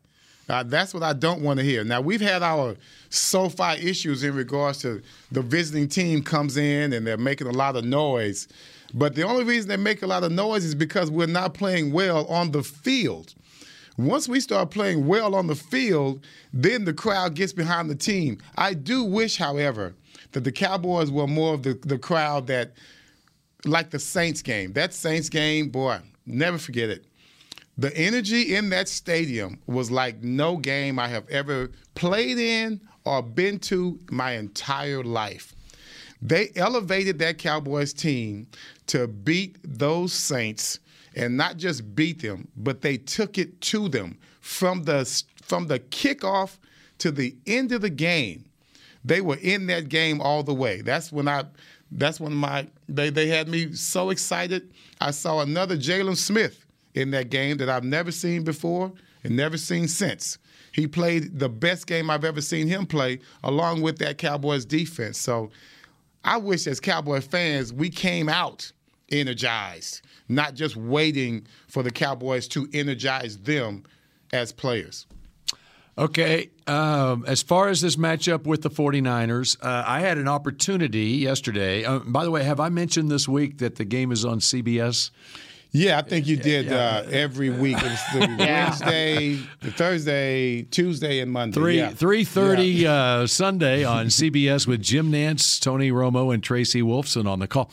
Uh, 0.49 0.63
that's 0.63 0.95
what 0.95 1.03
I 1.03 1.13
don't 1.13 1.43
want 1.43 1.59
to 1.59 1.65
hear. 1.65 1.85
Now 1.85 2.01
we've 2.01 2.21
had 2.21 2.43
our 2.43 2.77
SoFi 3.11 3.75
issues 3.89 4.23
in 4.23 4.35
regards 4.35 4.79
to 4.79 5.03
the 5.31 5.43
visiting 5.43 5.89
team 5.89 6.23
comes 6.23 6.57
in 6.57 6.93
and 6.93 7.07
they're 7.07 7.17
making 7.19 7.47
a 7.47 7.53
lot 7.53 7.77
of 7.77 7.85
noise, 7.85 8.49
but 8.95 9.15
the 9.15 9.23
only 9.23 9.45
reason 9.45 9.69
they 9.69 9.77
make 9.77 10.03
a 10.03 10.07
lot 10.07 10.25
of 10.25 10.33
noise 10.33 10.65
is 10.65 10.75
because 10.75 11.11
we're 11.11 11.27
not 11.27 11.55
playing 11.55 11.93
well 11.93 12.27
on 12.27 12.53
the 12.53 12.63
field. 12.63 13.35
Once 13.99 14.29
we 14.29 14.39
start 14.39 14.71
playing 14.71 15.07
well 15.07 15.35
on 15.35 15.49
the 15.49 15.57
field, 15.57 16.25
then 16.53 16.85
the 16.85 16.93
crowd 16.93 17.35
gets 17.35 17.53
behind 17.53 17.91
the 17.91 17.97
team. 17.97 18.39
I 18.57 18.75
do 18.75 19.03
wish, 19.03 19.37
however, 19.37 19.95
that 20.33 20.45
the 20.45 20.53
Cowboys 20.53 21.11
were 21.11 21.27
more 21.27 21.55
of 21.55 21.65
the, 21.65 21.75
the 21.75 21.99
crowd 21.99 22.47
that, 22.47 22.75
like 23.65 23.91
the 23.91 23.99
Saints 23.99 24.41
game. 24.41 24.73
That 24.75 24.95
Saints 24.95 25.29
game, 25.29 25.71
boy, 25.71 25.99
never 26.27 26.59
forget 26.59 26.91
it. 26.91 27.07
The 27.77 27.97
energy 27.97 28.55
in 28.55 28.71
that 28.71 28.89
stadium 28.89 29.61
was 29.67 29.91
like 29.91 30.23
no 30.23 30.57
game 30.57 30.99
I 30.99 31.09
have 31.09 31.29
ever 31.29 31.71
played 31.95 32.39
in 32.39 32.81
or 33.05 33.23
been 33.23 33.59
to 33.61 33.99
my 34.11 34.33
entire 34.33 35.03
life. 35.03 35.55
They 36.21 36.51
elevated 36.57 37.19
that 37.21 37.39
Cowboys 37.39 37.93
team 37.93 38.49
to 38.89 39.07
beat 39.07 39.59
those 39.63 40.13
Saints 40.13 40.81
and 41.15 41.37
not 41.37 41.57
just 41.57 41.95
beat 41.95 42.21
them, 42.21 42.49
but 42.57 42.81
they 42.81 42.97
took 42.97 43.39
it 43.39 43.61
to 43.61 43.89
them 43.89 44.19
from 44.41 44.85
the 44.85 45.05
from 45.43 45.67
the 45.67 45.79
kickoff 45.79 46.59
to 46.99 47.11
the 47.11 47.37
end 47.47 47.73
of 47.73 47.81
the 47.81 47.91
game. 47.91 48.45
They 49.05 49.21
were 49.21 49.39
in 49.41 49.67
that 49.67 49.89
game 49.89 50.21
all 50.21 50.43
the 50.43 50.55
way. 50.55 50.81
That's 50.83 51.11
when 51.13 51.29
I 51.29 51.45
that's 51.91 52.21
when 52.21 52.35
my 52.35 52.69
they 52.89 53.11
they 53.11 53.29
had 53.29 53.49
me 53.49 53.73
so 53.75 54.11
excited. 54.11 54.73
I 55.01 55.13
saw 55.13 55.41
another 55.41 55.77
Jaylon 55.77 56.17
Smith 56.17 56.65
in 56.95 57.11
that 57.13 57.31
game 57.31 57.57
that 57.59 57.69
I've 57.69 57.85
never 57.85 58.11
seen 58.11 58.45
before 58.45 58.93
and 59.25 59.37
never 59.37 59.57
seen 59.57 59.89
since. 59.89 60.39
He 60.73 60.87
played 60.87 61.39
the 61.39 61.49
best 61.49 61.87
game 61.87 62.11
I've 62.11 62.25
ever 62.25 62.41
seen 62.41 62.69
him 62.69 62.87
play, 62.87 63.21
along 63.43 63.83
with 63.83 63.99
that 63.99 64.19
Cowboys 64.19 64.65
defense. 64.65 65.19
So 65.19 65.51
I 66.25 66.37
wish 66.37 66.67
as 66.67 66.79
Cowboy 66.79 67.21
fans 67.21 67.73
we 67.73 67.91
came 67.91 68.29
out 68.29 68.71
energized, 69.11 70.03
not 70.29 70.55
just 70.55 70.77
waiting 70.77 71.47
for 71.69 71.83
the 71.83 71.91
Cowboys 71.91 72.49
to 72.49 72.69
energize 72.73 73.39
them 73.39 73.85
as 74.33 74.53
players. 74.53 75.07
Okay. 75.99 76.51
Um, 76.69 77.25
as 77.27 77.43
far 77.43 77.69
as 77.69 77.81
this 77.81 77.97
matchup 77.97 78.45
with 78.45 78.63
the 78.63 78.71
49ers, 78.71 79.57
uh, 79.61 79.83
I 79.85 80.01
had 80.01 80.17
an 80.17 80.29
opportunity 80.29 81.07
yesterday. 81.07 81.85
Uh, 81.85 81.99
by 81.99 82.25
the 82.25 82.31
way, 82.31 82.45
have 82.45 82.61
I 82.61 82.69
mentioned 82.69 83.11
this 83.11 83.27
week 83.27 83.59
that 83.59 83.77
the 83.77 83.85
game 83.85 84.13
is 84.13 84.25
on 84.25 84.39
CBS? 84.39 85.11
Yeah, 85.71 85.99
I 85.99 86.03
think 86.03 86.27
you 86.27 86.37
did 86.37 86.67
yeah. 86.67 87.03
uh, 87.05 87.11
every 87.11 87.51
week. 87.51 87.77
It 87.79 87.99
the 88.15 88.21
yeah. 88.39 88.69
Wednesday, 88.69 89.35
the 89.61 89.71
Thursday, 89.71 90.63
Tuesday, 90.63 91.21
and 91.21 91.31
Monday. 91.31 91.55
Three 91.55 91.77
yeah. 91.77 91.91
three 91.91 92.25
thirty 92.25 92.69
yeah. 92.69 92.93
uh, 92.93 93.27
Sunday 93.27 93.85
on 93.85 94.07
CBS 94.07 94.67
with 94.67 94.81
Jim 94.81 95.13
Nantz, 95.13 95.61
Tony 95.61 95.91
Romo, 95.91 96.33
and 96.33 96.43
Tracy 96.43 96.81
Wolfson 96.81 97.29
on 97.29 97.41
the 97.41 97.49
call. 97.49 97.71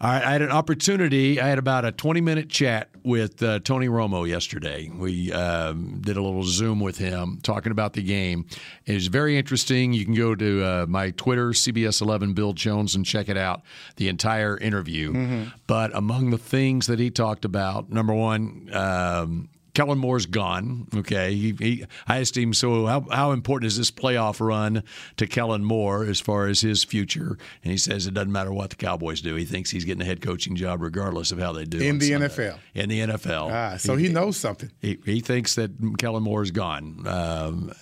I 0.00 0.18
had 0.18 0.42
an 0.42 0.50
opportunity. 0.50 1.40
I 1.40 1.48
had 1.48 1.58
about 1.58 1.84
a 1.84 1.92
20 1.92 2.20
minute 2.20 2.48
chat 2.48 2.90
with 3.04 3.42
uh, 3.42 3.60
Tony 3.60 3.86
Romo 3.86 4.28
yesterday. 4.28 4.90
We 4.92 5.32
um, 5.32 6.00
did 6.00 6.16
a 6.16 6.22
little 6.22 6.42
Zoom 6.42 6.80
with 6.80 6.98
him 6.98 7.38
talking 7.42 7.70
about 7.72 7.92
the 7.92 8.02
game. 8.02 8.46
It 8.86 8.94
was 8.94 9.06
very 9.06 9.38
interesting. 9.38 9.92
You 9.92 10.04
can 10.04 10.14
go 10.14 10.34
to 10.34 10.64
uh, 10.64 10.86
my 10.88 11.10
Twitter, 11.10 11.50
CBS 11.50 12.00
11 12.02 12.34
Bill 12.34 12.52
Jones, 12.52 12.94
and 12.94 13.04
check 13.04 13.28
it 13.28 13.36
out, 13.36 13.62
the 13.96 14.08
entire 14.08 14.58
interview. 14.58 15.12
Mm-hmm. 15.12 15.44
But 15.66 15.94
among 15.94 16.30
the 16.30 16.38
things 16.38 16.86
that 16.86 16.98
he 16.98 17.10
talked 17.10 17.44
about, 17.44 17.90
number 17.90 18.14
one, 18.14 18.70
um, 18.72 19.48
Kellen 19.74 19.98
Moore's 19.98 20.26
gone. 20.26 20.86
Okay, 20.94 21.34
he, 21.34 21.54
he, 21.58 21.84
I 22.06 22.20
asked 22.20 22.36
him, 22.36 22.54
so 22.54 22.86
how, 22.86 23.06
how 23.10 23.32
important 23.32 23.66
is 23.66 23.76
this 23.76 23.90
playoff 23.90 24.40
run 24.40 24.84
to 25.16 25.26
Kellen 25.26 25.64
Moore 25.64 26.04
as 26.04 26.20
far 26.20 26.46
as 26.46 26.60
his 26.60 26.84
future? 26.84 27.36
And 27.62 27.72
he 27.72 27.76
says 27.76 28.06
it 28.06 28.14
doesn't 28.14 28.32
matter 28.32 28.52
what 28.52 28.70
the 28.70 28.76
Cowboys 28.76 29.20
do. 29.20 29.34
He 29.34 29.44
thinks 29.44 29.70
he's 29.70 29.84
getting 29.84 30.02
a 30.02 30.04
head 30.04 30.22
coaching 30.22 30.54
job 30.54 30.80
regardless 30.80 31.32
of 31.32 31.40
how 31.40 31.52
they 31.52 31.64
do 31.64 31.78
in 31.80 31.98
the 31.98 32.10
Sunday. 32.10 32.28
NFL. 32.28 32.58
In 32.74 32.88
the 32.88 33.00
NFL, 33.00 33.52
ah, 33.52 33.76
so 33.76 33.96
he, 33.96 34.06
he 34.06 34.12
knows 34.12 34.36
something. 34.36 34.70
He, 34.80 34.98
he 35.04 35.20
thinks 35.20 35.56
that 35.56 35.72
Kellen 35.98 36.22
Moore 36.22 36.42
is 36.42 36.52
gone, 36.52 37.06
um, 37.06 37.72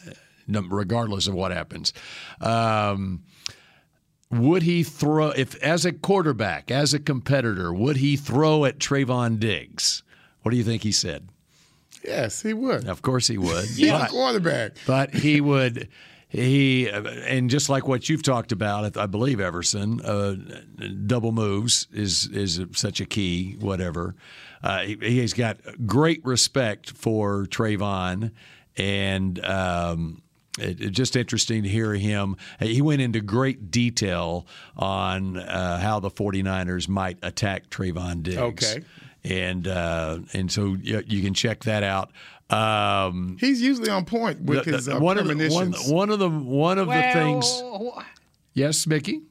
regardless 0.48 1.26
of 1.26 1.35
what 1.35 1.52
happens. 1.52 1.92
Um, 2.40 3.22
would 4.31 4.62
he 4.62 4.83
throw 4.83 5.28
if 5.28 5.62
as 5.62 5.85
a 5.85 5.92
quarterback, 5.92 6.70
as 6.70 6.94
a 6.94 6.98
competitor, 6.98 7.70
would 7.70 7.98
he 7.98 8.16
throw 8.16 8.64
at 8.64 8.78
Trevon 8.78 9.38
Diggs? 9.38 10.02
What 10.40 10.52
do 10.52 10.57
you 10.57 10.64
think 10.64 10.83
he 10.83 10.92
said? 10.92 11.28
Yes, 12.05 12.43
he 12.43 12.53
would. 12.53 12.88
Of 12.88 13.03
course 13.03 13.27
he 13.27 13.38
would. 13.38 13.65
He's 13.65 13.91
a 13.91 14.07
quarterback. 14.11 14.73
But 14.87 15.15
he 15.15 15.41
would. 15.41 15.88
He 16.29 16.88
and 16.88 17.51
just 17.51 17.69
like 17.69 17.87
what 17.87 18.09
you've 18.09 18.23
talked 18.23 18.53
about, 18.53 18.97
I 18.97 19.07
believe 19.07 19.38
Everson, 19.38 20.01
uh, 20.01 20.37
double 21.07 21.31
moves 21.31 21.88
is 21.93 22.27
is 22.29 22.59
such 22.73 23.03
a 23.03 23.05
key. 23.05 23.57
Whatever, 23.61 24.15
uh, 24.62 24.81
he, 24.81 25.19
has 25.19 25.35
got 25.35 25.59
great 25.87 26.25
respect 26.25 26.91
for 26.93 27.45
Trevon, 27.45 28.31
and 28.79 29.45
um, 29.45 30.23
it, 30.59 30.81
it's 30.81 30.97
just 30.97 31.17
interesting 31.17 31.65
to 31.65 31.69
hear 31.69 31.93
him. 31.93 32.38
He 32.61 32.81
went 32.81 33.03
into 33.03 33.21
great 33.21 33.71
detail 33.71 34.47
on 34.75 35.37
uh, 35.37 35.81
how 35.81 36.01
the 36.01 36.11
49ers 36.11 36.88
might 36.88 37.19
attack 37.23 37.69
Trevon 37.69 38.23
Diggs. 38.23 38.38
Okay 38.38 38.83
and 39.25 39.67
uh, 39.67 40.19
and 40.33 40.51
so 40.51 40.77
you, 40.81 41.03
you, 41.07 41.23
can 41.23 41.35
check 41.35 41.65
that 41.65 41.83
out. 41.83 42.11
Um, 42.51 43.37
He's 43.41 43.63
usually 43.63 43.91
on 43.91 44.05
point 44.05 44.43
with 44.43 44.65
the, 44.65 44.73
his 44.73 44.89
uh, 44.89 44.99
one 44.99 45.17
premonitions. 45.17 45.79
Of 45.79 45.87
the, 45.87 45.93
one, 45.95 46.09
one, 46.09 46.11
of 46.11 46.19
the 46.19 46.31
one 46.31 46.79
of 46.79 46.89
well, 46.89 47.15
the 47.15 47.21
things. 47.21 48.07
Yes, 48.55 48.87
Mickey. 48.87 49.23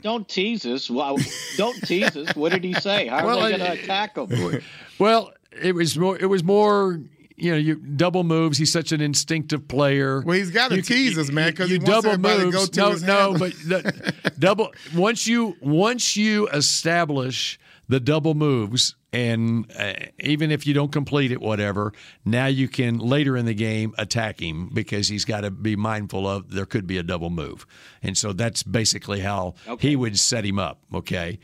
Don't 0.00 0.28
tease 0.28 0.64
us. 0.64 0.88
Well, 0.88 1.16
don't 1.56 1.76
tease 1.86 2.16
us. 2.16 2.36
What 2.36 2.52
did 2.52 2.62
he 2.62 2.74
say? 2.74 3.08
How 3.08 3.26
well, 3.26 3.40
are 3.40 3.50
they 3.50 3.58
going 3.58 3.76
to 3.76 3.82
attack 3.82 4.16
him? 4.16 4.62
Well, 4.98 5.32
it 5.62 5.76
was 5.76 5.96
more. 5.96 6.18
It 6.18 6.26
was 6.26 6.42
more 6.42 7.00
you 7.38 7.52
know, 7.52 7.56
you 7.56 7.76
double 7.76 8.24
moves. 8.24 8.58
He's 8.58 8.72
such 8.72 8.90
an 8.90 9.00
instinctive 9.00 9.68
player. 9.68 10.22
Well, 10.22 10.36
he's 10.36 10.50
got 10.50 10.70
to 10.70 10.82
tease 10.82 11.16
us, 11.16 11.30
man, 11.30 11.50
because 11.50 11.70
he 11.70 11.78
wants 11.78 12.02
double 12.02 12.18
moves. 12.18 12.76
no, 12.76 12.94
no, 12.94 13.38
but 13.38 13.52
the, 13.64 14.14
double. 14.38 14.72
Once 14.94 15.26
you 15.26 15.56
once 15.60 16.16
you 16.16 16.48
establish 16.48 17.58
the 17.88 18.00
double 18.00 18.34
moves, 18.34 18.96
and 19.12 19.70
uh, 19.78 19.94
even 20.20 20.50
if 20.50 20.66
you 20.66 20.74
don't 20.74 20.92
complete 20.92 21.32
it, 21.32 21.40
whatever, 21.40 21.92
now 22.24 22.46
you 22.46 22.68
can 22.68 22.98
later 22.98 23.36
in 23.36 23.46
the 23.46 23.54
game 23.54 23.94
attack 23.96 24.40
him 24.40 24.70
because 24.72 25.08
he's 25.08 25.24
got 25.24 25.42
to 25.42 25.50
be 25.50 25.76
mindful 25.76 26.26
of 26.26 26.50
there 26.50 26.66
could 26.66 26.86
be 26.86 26.98
a 26.98 27.02
double 27.02 27.30
move, 27.30 27.66
and 28.02 28.16
so 28.16 28.32
that's 28.32 28.62
basically 28.62 29.20
how 29.20 29.54
okay. 29.66 29.88
he 29.88 29.96
would 29.96 30.18
set 30.18 30.44
him 30.44 30.58
up. 30.58 30.80
Okay. 30.92 31.38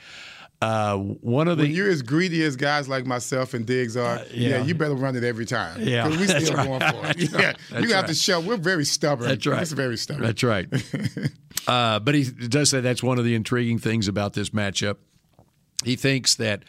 Uh, 0.65 0.97
one 0.97 1.47
of 1.47 1.59
the 1.59 1.65
when 1.65 1.73
you're 1.73 1.91
as 1.91 2.01
greedy 2.01 2.43
as 2.43 2.57
guys 2.57 2.89
like 2.89 3.05
myself 3.05 3.53
and 3.53 3.67
Diggs 3.67 3.99
are, 3.99 4.17
uh, 4.17 4.25
yeah. 4.31 4.49
yeah. 4.49 4.63
you 4.63 4.75
better 4.75 4.95
run 4.95 5.15
it 5.15 5.23
every 5.23 5.45
time. 5.45 5.83
Yeah, 5.83 6.09
we 6.09 6.27
still 6.27 6.57
right. 6.57 6.67
going 6.67 6.81
for 6.81 7.11
it. 7.11 7.33
yeah, 7.73 7.81
you 7.81 7.93
have 7.93 8.07
to 8.07 8.15
show 8.15 8.41
we're 8.41 8.57
very 8.57 8.87
stubborn. 8.87 9.29
That's 9.29 9.47
right. 9.47 9.61
It's 9.61 9.73
very 9.73 9.99
stubborn. 9.99 10.25
That's 10.25 10.43
right. 10.43 10.67
uh, 11.67 11.99
but 12.01 12.15
he 12.15 12.25
does 12.25 12.71
say 12.71 12.81
that's 12.81 13.03
one 13.03 13.19
of 13.19 13.27
the 13.27 13.35
intriguing 13.35 13.79
things 13.79 14.09
about 14.09 14.33
this 14.33 14.51
matchup. 14.51 14.97
He 15.85 15.97
thinks 15.97 16.37
that 16.37 16.63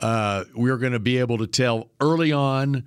uh, 0.00 0.44
we're 0.54 0.78
going 0.78 0.92
to 0.92 0.98
be 0.98 1.18
able 1.18 1.38
to 1.38 1.46
tell 1.46 1.90
early 2.00 2.32
on. 2.32 2.84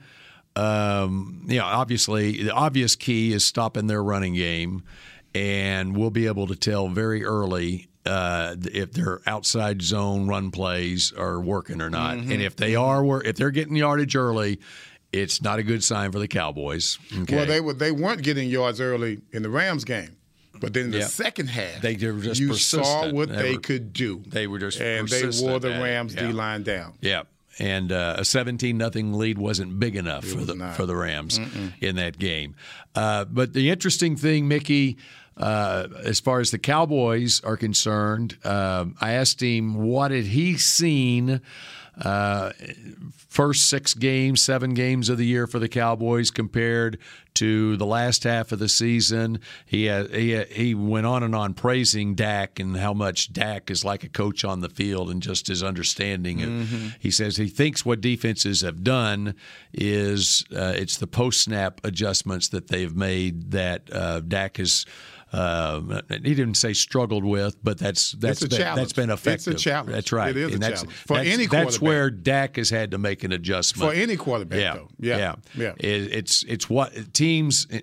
Um, 0.56 1.46
you 1.48 1.58
know, 1.58 1.66
obviously, 1.66 2.44
the 2.44 2.54
obvious 2.54 2.96
key 2.96 3.34
is 3.34 3.46
stopping 3.46 3.88
their 3.88 4.04
running 4.04 4.34
game, 4.34 4.84
and 5.36 5.96
we'll 5.96 6.10
be 6.10 6.28
able 6.28 6.48
to 6.48 6.56
tell 6.56 6.88
very 6.88 7.24
early 7.24 7.90
uh, 8.06 8.56
if 8.74 8.94
their 8.94 9.22
outside 9.28 9.82
zone 9.82 10.28
run 10.28 10.50
plays 10.50 11.14
are 11.14 11.40
working 11.40 11.82
or 11.82 11.90
not. 11.90 12.18
Mm-hmm. 12.18 12.32
And 12.32 12.42
if 12.42 12.56
they 12.56 12.76
are, 12.76 13.24
if 13.24 13.36
they're 13.36 13.52
getting 13.52 13.76
yardage 13.76 14.16
early, 14.16 14.60
it's 15.12 15.42
not 15.42 15.60
a 15.60 15.64
good 15.64 15.84
sign 15.84 16.12
for 16.12 16.20
the 16.20 16.28
Cowboys. 16.28 16.98
Okay? 17.22 17.36
Well, 17.36 17.46
they 17.46 17.62
were 17.62 17.74
they 17.74 17.92
weren't 17.92 18.24
getting 18.24 18.50
yards 18.50 18.82
early 18.82 19.22
in 19.32 19.44
the 19.44 19.50
Rams 19.50 19.84
game. 19.84 20.17
But 20.60 20.74
then 20.74 20.86
in 20.86 20.92
the 20.92 21.00
yep. 21.00 21.10
second 21.10 21.48
half, 21.48 21.82
they 21.82 21.96
were 21.96 22.20
just 22.20 22.40
you 22.40 22.50
persistent. 22.50 22.86
saw 22.86 23.12
what 23.12 23.30
they, 23.30 23.54
they 23.54 23.58
could 23.58 23.94
do. 23.94 24.24
They 24.28 24.48
were 24.48 24.60
just 24.60 24.80
and 24.80 25.08
they 25.08 25.24
wore 25.42 25.60
the 25.60 25.70
Rams 25.70 26.16
D 26.16 26.28
line 26.28 26.64
down. 26.64 26.94
Yeah, 27.02 27.24
and 27.60 27.92
uh, 27.92 28.16
a 28.18 28.26
seventeen 28.26 28.78
nothing 28.78 29.14
lead 29.14 29.38
wasn't 29.38 29.80
big 29.80 29.96
enough 29.96 30.26
it 30.26 30.36
for 30.36 30.46
the 30.46 30.56
not. 30.56 30.76
for 30.76 30.86
the 30.86 30.96
Rams 30.96 31.40
Mm-mm. 31.40 31.74
in 31.82 31.96
that 31.98 32.18
game. 32.20 32.56
Uh, 32.96 33.26
but 33.26 33.54
the 33.54 33.70
interesting 33.70 34.16
thing, 34.16 34.48
Mickey. 34.48 34.98
Uh, 35.40 35.88
as 36.04 36.20
far 36.20 36.40
as 36.40 36.50
the 36.50 36.58
Cowboys 36.58 37.42
are 37.44 37.58
concerned, 37.58 38.36
um, 38.44 38.96
I 39.00 39.12
asked 39.12 39.40
him 39.40 39.76
what 39.76 40.10
had 40.10 40.24
he 40.24 40.58
seen 40.58 41.42
uh, 42.02 42.52
first 43.28 43.68
six 43.68 43.94
games, 43.94 44.42
seven 44.42 44.74
games 44.74 45.10
of 45.10 45.18
the 45.18 45.26
year 45.26 45.48
for 45.48 45.60
the 45.60 45.70
Cowboys 45.70 46.32
compared 46.32 46.98
to 47.38 47.78
the 47.78 47.86
last 47.86 48.24
half 48.24 48.52
of 48.52 48.60
the 48.60 48.70
season. 48.70 49.40
He 49.66 49.88
he 49.88 50.44
he 50.44 50.76
went 50.76 51.06
on 51.06 51.24
and 51.24 51.36
on 51.36 51.54
praising 51.54 52.16
Dak 52.16 52.60
and 52.60 52.78
how 52.78 52.94
much 52.94 53.32
Dak 53.32 53.70
is 53.70 53.86
like 53.86 54.04
a 54.04 54.10
coach 54.10 54.44
on 54.44 54.62
the 54.62 54.70
field 54.70 55.10
and 55.10 55.22
just 55.22 55.48
his 55.48 55.64
understanding. 55.64 56.40
Mm-hmm. 56.40 56.88
He 57.00 57.12
says 57.12 57.38
he 57.38 57.48
thinks 57.48 57.86
what 57.86 58.02
defenses 58.02 58.62
have 58.62 58.84
done 58.84 59.36
is 59.74 60.46
uh, 60.56 60.74
it's 60.76 60.98
the 60.98 61.08
post 61.08 61.42
snap 61.44 61.80
adjustments 61.84 62.50
that 62.50 62.68
they've 62.68 62.96
made 62.96 63.52
that 63.52 63.90
uh, 63.92 64.22
Dak 64.22 64.58
has 64.58 64.86
Um, 65.34 66.00
he 66.10 66.34
didn't 66.34 66.56
say 66.56 66.72
struggled 66.74 67.26
with, 67.26 67.62
but 67.64 67.78
that's 67.78 68.14
that's 68.14 68.42
It's 68.42 68.46
a 68.46 68.50
been, 68.50 68.58
challenge. 68.66 68.78
that's 68.80 68.94
been 68.94 69.10
effective. 69.10 69.54
It's 69.54 69.62
a 69.62 69.70
challenge. 69.70 69.92
That's 69.92 70.12
right. 70.14 70.30
It 70.30 70.38
is 70.38 70.56
a 70.56 70.58
that's, 70.60 70.82
challenge. 70.82 70.98
For 71.00 71.18
that's, 71.18 71.30
any 71.30 71.46
that's 71.48 71.82
where 71.82 72.10
Dak 72.10 72.56
has 72.56 72.70
had 72.70 72.92
to 72.92 72.98
make 72.98 73.24
an 73.26 73.32
adjustment 73.34 73.92
For 73.92 73.96
any 73.96 74.16
quarterback, 74.16 74.60
Yeah, 74.60 74.74
though. 74.76 74.90
Yeah. 75.00 75.18
yeah, 75.18 75.36
Yeah. 75.56 75.74
It- 75.80 76.14
it's 76.18 76.44
it's 76.44 76.70
what 76.70 77.14
teams 77.14 77.68
uh, 77.72 77.80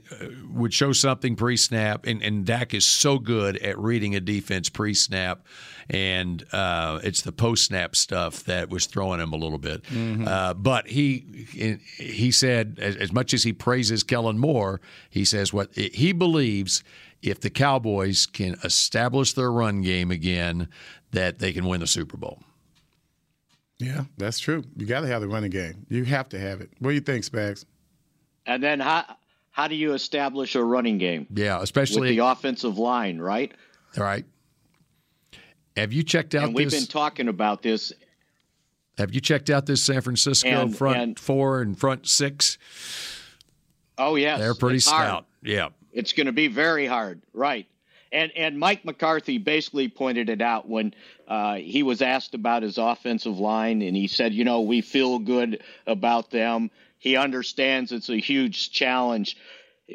would 0.53 0.73
show 0.73 0.93
something 0.93 1.37
pre-snap, 1.37 2.07
and, 2.07 2.23
and 2.23 2.47
Dak 2.47 2.73
is 2.73 2.85
so 2.87 3.19
good 3.19 3.59
at 3.59 3.79
reading 3.79 4.15
a 4.15 4.21
defense 4.21 4.69
pre-snap, 4.71 5.45
and 5.91 6.45
uh, 6.53 7.01
it's 7.05 7.21
the 7.23 7.33
post-snap 7.33 7.95
stuff 7.95 8.45
that 8.45 8.71
was 8.71 8.87
throwing 8.87 9.21
him 9.21 9.33
a 9.33 9.37
little 9.37 9.59
bit. 9.59 9.83
Mm-hmm. 9.85 10.27
Uh, 10.27 10.55
but 10.55 10.89
he 10.89 11.47
he 11.99 12.31
said, 12.31 12.79
as, 12.81 12.97
as 12.97 13.13
much 13.13 13.35
as 13.35 13.43
he 13.43 13.53
praises 13.53 14.03
Kellen 14.03 14.39
Moore, 14.39 14.81
he 15.11 15.25
says 15.25 15.53
what 15.53 15.75
he 15.75 16.13
believes 16.13 16.83
if 17.25 17.41
the 17.41 17.51
Cowboys 17.51 18.27
can 18.27 18.55
establish 18.63 19.33
their 19.33 19.51
run 19.51 19.81
game 19.83 20.11
again, 20.11 20.69
that 21.13 21.39
they 21.39 21.53
can 21.53 21.65
win 21.67 21.81
the 21.81 21.87
Super 21.87 22.17
Bowl. 22.17 22.43
Yeah, 23.79 24.05
that's 24.17 24.39
true. 24.39 24.63
You 24.77 24.87
got 24.87 25.01
to 25.01 25.07
have 25.09 25.21
the 25.21 25.29
running 25.29 25.51
game. 25.51 25.87
You 25.89 26.05
have 26.05 26.29
to 26.31 26.39
have 26.39 26.61
it. 26.61 26.71
What 26.79 26.91
do 26.91 26.95
you 26.95 27.01
think, 27.01 27.25
Spags? 27.25 27.65
And 28.47 28.63
then 28.63 28.79
how 28.81 29.05
how 29.51 29.69
do 29.69 29.75
you 29.75 29.95
establish 29.95 30.55
a 30.55 30.63
running 30.63 30.99
game? 30.99 31.27
Yeah, 31.35 31.55
with 31.57 31.65
especially 31.65 32.11
the 32.11 32.19
offensive 32.27 32.79
line, 32.79 33.19
right? 33.19 33.53
all 33.97 34.05
right. 34.05 34.25
Have 35.77 35.93
you 35.93 36.03
checked 36.05 36.35
out 36.35 36.45
And 36.45 36.55
we've 36.55 36.71
this? 36.71 36.81
been 36.85 36.89
talking 36.89 37.29
about 37.29 37.63
this. 37.63 37.93
Have 38.99 39.13
you 39.13 39.21
checked 39.21 39.51
out 39.51 39.67
this 39.67 39.83
San 39.83 40.01
Francisco 40.03 40.49
And- 40.49 40.77
front 40.77 40.99
and- 40.99 41.19
four 41.19 41.61
and 41.63 41.77
front 41.79 42.07
six? 42.07 42.59
Oh 43.99 44.15
yes, 44.17 44.39
They're 44.39 44.55
pretty 44.55 44.77
it's 44.77 44.89
hard. 44.89 45.07
stout. 45.09 45.27
Yeah. 45.43 45.69
It's 45.95 46.13
going 46.13 46.27
to 46.27 46.33
be 46.33 46.49
very 46.49 46.87
hard, 46.87 47.23
right? 47.33 47.67
And 48.13 48.31
and 48.37 48.59
Mike 48.59 48.85
McCarthy 48.85 49.39
basically 49.39 49.89
pointed 49.89 50.29
it 50.29 50.43
out 50.43 50.69
when 50.69 50.95
uh, 51.27 51.55
he 51.55 51.83
was 51.83 52.03
asked 52.03 52.35
about 52.35 52.63
his 52.63 52.79
offensive 52.79 53.39
line, 53.39 53.81
and 53.81 53.97
he 53.97 54.09
said, 54.09 54.35
you 54.35 54.45
know, 54.45 54.61
we 54.61 54.83
feel 54.83 55.19
good 55.19 55.63
about 55.87 56.31
them. 56.31 56.71
He 56.99 57.17
understands 57.17 57.93
it's 57.93 58.11
a 58.11 58.17
huge 58.17 58.71
challenge, 58.73 59.37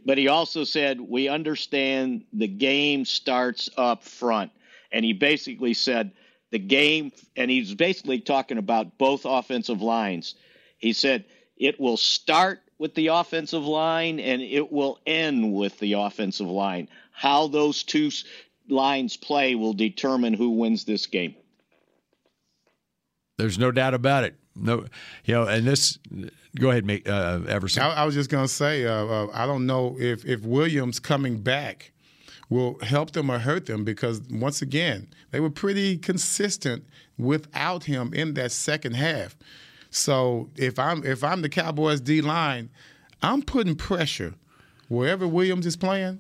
but 0.05 0.17
he 0.17 0.27
also 0.27 0.63
said 0.63 0.99
we 0.99 1.27
understand 1.27 2.25
the 2.33 2.47
game 2.47 3.05
starts 3.05 3.69
up 3.77 4.03
front, 4.03 4.51
and 4.91 5.05
he 5.05 5.13
basically 5.13 5.73
said 5.73 6.11
the 6.51 6.59
game, 6.59 7.11
and 7.35 7.51
he's 7.51 7.73
basically 7.75 8.19
talking 8.19 8.57
about 8.57 8.97
both 8.97 9.25
offensive 9.25 9.81
lines. 9.81 10.35
He 10.77 10.93
said 10.93 11.25
it 11.57 11.79
will 11.79 11.97
start 11.97 12.61
with 12.80 12.95
the 12.95 13.07
offensive 13.07 13.63
line 13.63 14.19
and 14.19 14.41
it 14.41 14.71
will 14.71 14.97
end 15.05 15.53
with 15.53 15.77
the 15.80 15.93
offensive 15.93 16.47
line. 16.47 16.88
How 17.11 17.47
those 17.47 17.84
two 17.84 18.09
lines 18.69 19.17
play 19.17 19.53
will 19.53 19.73
determine 19.73 20.34
who 20.34 20.51
wins 20.51 20.86
this 20.86 21.05
game. 21.05 21.36
There's 23.38 23.59
no 23.59 23.71
doubt 23.71 23.93
about 23.93 24.23
it. 24.23 24.36
No, 24.55 24.86
you 25.25 25.34
know, 25.34 25.43
and 25.43 25.67
this. 25.67 25.99
Go 26.57 26.71
ahead, 26.71 26.84
make 26.84 27.07
uh, 27.07 27.41
Everson. 27.47 27.84
I, 27.84 27.93
I 28.01 28.05
was 28.05 28.15
just 28.15 28.30
going 28.30 28.43
to 28.43 28.51
say, 28.51 28.86
uh, 28.86 29.05
uh, 29.05 29.27
I 29.34 29.45
don't 29.45 29.67
know 29.67 29.95
if, 29.99 30.25
if 30.25 30.41
Williams 30.41 30.99
coming 30.99 31.41
back 31.41 31.91
will 32.49 32.80
help 32.82 33.11
them 33.11 33.30
or 33.30 33.38
hurt 33.38 33.67
them 33.67 33.86
because, 33.86 34.21
once 34.32 34.61
again, 34.61 35.07
they 35.30 35.39
were 35.39 35.51
pretty 35.51 35.97
consistent 35.97 36.86
without 37.17 37.84
him 37.84 38.13
in 38.13 38.34
that 38.34 38.51
second 38.51 38.95
half. 38.95 39.38
So 39.89 40.49
if 40.55 40.77
I'm 40.77 41.03
if 41.05 41.23
I'm 41.23 41.41
the 41.41 41.49
Cowboys 41.49 42.01
D 42.01 42.21
line, 42.21 42.69
I'm 43.21 43.41
putting 43.41 43.75
pressure 43.75 44.33
wherever 44.87 45.27
Williams 45.27 45.65
is 45.65 45.75
playing. 45.75 46.19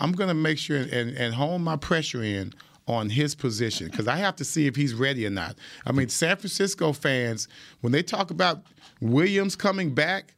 I'm 0.00 0.12
going 0.12 0.28
to 0.28 0.34
make 0.34 0.58
sure 0.58 0.76
and, 0.76 0.92
and 0.92 1.34
hone 1.34 1.62
my 1.62 1.76
pressure 1.76 2.22
in 2.22 2.54
on 2.86 3.10
his 3.10 3.34
position 3.34 3.88
because 3.88 4.08
I 4.08 4.16
have 4.16 4.36
to 4.36 4.44
see 4.44 4.66
if 4.66 4.76
he's 4.76 4.94
ready 4.94 5.26
or 5.26 5.30
not. 5.30 5.56
I 5.84 5.92
mean, 5.92 6.08
San 6.08 6.36
Francisco 6.36 6.92
fans, 6.92 7.48
when 7.80 7.92
they 7.92 8.02
talk 8.02 8.30
about 8.30 8.62
Williams 9.00 9.56
coming 9.56 9.94
back, 9.94 10.34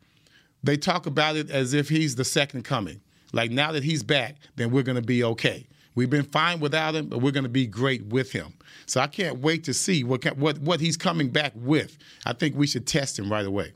they 0.63 0.77
talk 0.77 1.07
about 1.07 1.37
it 1.37 1.51
as 1.51 1.75
if 1.75 1.89
he's 1.89 2.17
the 2.17 2.25
second 2.25 2.65
coming. 2.65 3.01
Like 3.33 3.51
now 3.51 3.73
that 3.73 3.85
he's 3.85 4.03
back, 4.03 4.37
then 4.57 4.71
we're 4.71 4.83
going 4.83 4.97
to 4.97 5.03
be 5.03 5.23
okay. 5.23 5.67
We've 6.01 6.09
been 6.09 6.23
fine 6.25 6.61
without 6.61 6.95
him, 6.95 7.09
but 7.09 7.19
we're 7.19 7.31
going 7.31 7.43
to 7.45 7.51
be 7.51 7.67
great 7.67 8.07
with 8.07 8.33
him. 8.33 8.55
So 8.87 9.03
I 9.03 9.07
can't 9.07 9.41
wait 9.41 9.65
to 9.65 9.75
see 9.75 10.03
what 10.03 10.25
what 10.39 10.59
what 10.61 10.81
he's 10.81 10.97
coming 10.97 11.29
back 11.29 11.53
with. 11.55 11.99
I 12.25 12.33
think 12.33 12.57
we 12.57 12.67
should 12.67 12.87
test 12.87 13.19
him 13.19 13.31
right 13.31 13.45
away. 13.45 13.75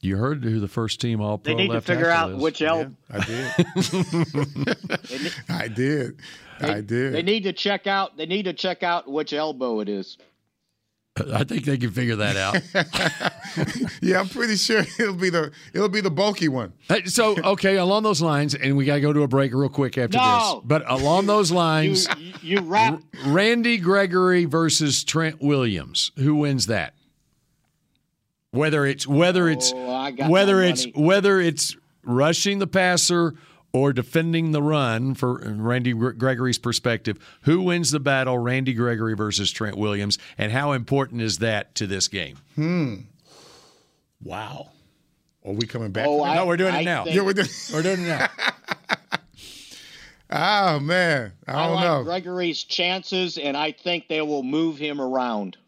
You 0.00 0.16
heard 0.16 0.42
who 0.42 0.58
the 0.58 0.66
first 0.66 1.00
team 1.00 1.20
All 1.20 1.38
Pro 1.38 1.54
They 1.54 1.62
need 1.62 1.72
to 1.72 1.80
figure 1.80 2.10
out 2.10 2.32
is. 2.32 2.42
which 2.42 2.60
el- 2.60 2.92
I 3.12 3.20
did. 3.24 3.52
I 5.48 5.68
did. 5.68 6.20
I 6.60 6.80
did. 6.80 7.12
They 7.12 7.22
need 7.22 7.44
to 7.44 7.52
check 7.52 7.86
out. 7.86 8.16
They 8.16 8.26
need 8.26 8.46
to 8.46 8.52
check 8.52 8.82
out 8.82 9.08
which 9.08 9.32
elbow 9.32 9.78
it 9.78 9.88
is. 9.88 10.18
I 11.32 11.44
think 11.44 11.66
they 11.66 11.76
can 11.76 11.90
figure 11.90 12.16
that 12.16 12.36
out. 12.36 12.54
yeah, 14.02 14.18
I'm 14.20 14.28
pretty 14.28 14.56
sure 14.56 14.78
it'll 14.98 15.14
be 15.14 15.28
the 15.28 15.52
it'll 15.74 15.90
be 15.90 16.00
the 16.00 16.10
bulky 16.10 16.48
one. 16.48 16.72
Hey, 16.88 17.04
so 17.04 17.36
okay, 17.38 17.76
along 17.76 18.02
those 18.04 18.22
lines, 18.22 18.54
and 18.54 18.78
we 18.78 18.86
got 18.86 18.94
to 18.94 19.00
go 19.02 19.12
to 19.12 19.20
a 19.22 19.28
break 19.28 19.52
real 19.52 19.68
quick 19.68 19.98
after 19.98 20.16
No! 20.16 20.54
this. 20.54 20.62
But 20.64 20.90
along 20.90 21.26
those 21.26 21.50
lines, 21.52 22.08
you, 22.18 22.32
you 22.40 22.60
wrap. 22.62 23.02
Randy 23.26 23.76
Gregory 23.76 24.46
versus 24.46 25.04
Trent 25.04 25.42
Williams. 25.42 26.12
Who 26.16 26.36
wins 26.36 26.66
that? 26.68 26.94
Whether 28.52 28.86
it's 28.86 29.06
whether 29.06 29.48
oh, 29.48 29.52
it's 29.52 29.72
Oh, 29.74 30.28
whether 30.28 30.62
it's 30.62 30.86
money. 30.86 31.06
whether 31.06 31.40
it's 31.40 31.76
rushing 32.04 32.58
the 32.58 32.66
passer 32.66 33.34
or 33.72 33.92
defending 33.92 34.52
the 34.52 34.62
run 34.62 35.14
for 35.14 35.38
Randy 35.44 35.92
Gregory's 35.94 36.58
perspective, 36.58 37.18
who 37.42 37.62
wins 37.62 37.90
the 37.90 38.00
battle, 38.00 38.38
Randy 38.38 38.74
Gregory 38.74 39.14
versus 39.14 39.50
Trent 39.50 39.76
Williams, 39.76 40.18
and 40.36 40.52
how 40.52 40.72
important 40.72 41.22
is 41.22 41.38
that 41.38 41.74
to 41.76 41.86
this 41.86 42.08
game? 42.08 42.36
Hmm. 42.54 42.94
Wow. 44.22 44.70
Are 45.44 45.52
we 45.52 45.66
coming 45.66 45.90
back? 45.90 46.06
Oh. 46.06 46.22
I- 46.22 46.34
No, 46.36 46.46
we're 46.46 46.56
doing 46.56 46.74
I 46.74 46.80
it 46.82 46.84
now. 46.84 47.04
yeah, 47.06 47.22
we're 47.22 47.32
doing. 47.32 47.48
We're 47.72 47.82
doing 47.82 48.02
it 48.02 48.06
now. 48.08 48.28
Oh 50.34 50.80
man, 50.80 51.32
I 51.46 51.52
I 51.52 51.66
don't 51.66 51.74
like 51.76 51.84
know. 51.84 52.04
Gregory's 52.04 52.64
chances, 52.64 53.36
and 53.36 53.54
I 53.54 53.72
think 53.72 54.08
they 54.08 54.22
will 54.22 54.42
move 54.42 54.78
him 54.78 54.98
around. 54.98 55.58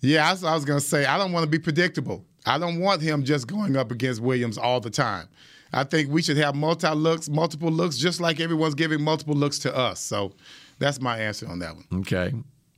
Yeah, 0.00 0.28
that's 0.28 0.42
what 0.42 0.50
I 0.50 0.54
was 0.56 0.64
gonna 0.64 0.80
say. 0.80 1.04
I 1.06 1.16
don't 1.16 1.30
want 1.30 1.44
to 1.44 1.48
be 1.50 1.60
predictable. 1.60 2.24
I 2.44 2.58
don't 2.58 2.80
want 2.80 3.02
him 3.02 3.22
just 3.22 3.46
going 3.46 3.76
up 3.76 3.92
against 3.92 4.20
Williams 4.20 4.58
all 4.58 4.80
the 4.80 4.90
time. 4.90 5.28
I 5.72 5.84
think 5.84 6.10
we 6.10 6.22
should 6.22 6.36
have 6.38 6.54
multi 6.54 6.88
looks, 6.90 7.28
multiple 7.28 7.70
looks, 7.70 7.96
just 7.96 8.20
like 8.20 8.40
everyone's 8.40 8.74
giving 8.74 9.02
multiple 9.02 9.34
looks 9.34 9.58
to 9.60 9.76
us. 9.76 10.00
So 10.00 10.32
that's 10.78 11.00
my 11.00 11.18
answer 11.18 11.46
on 11.48 11.60
that 11.60 11.76
one. 11.76 11.84
Okay. 12.00 12.32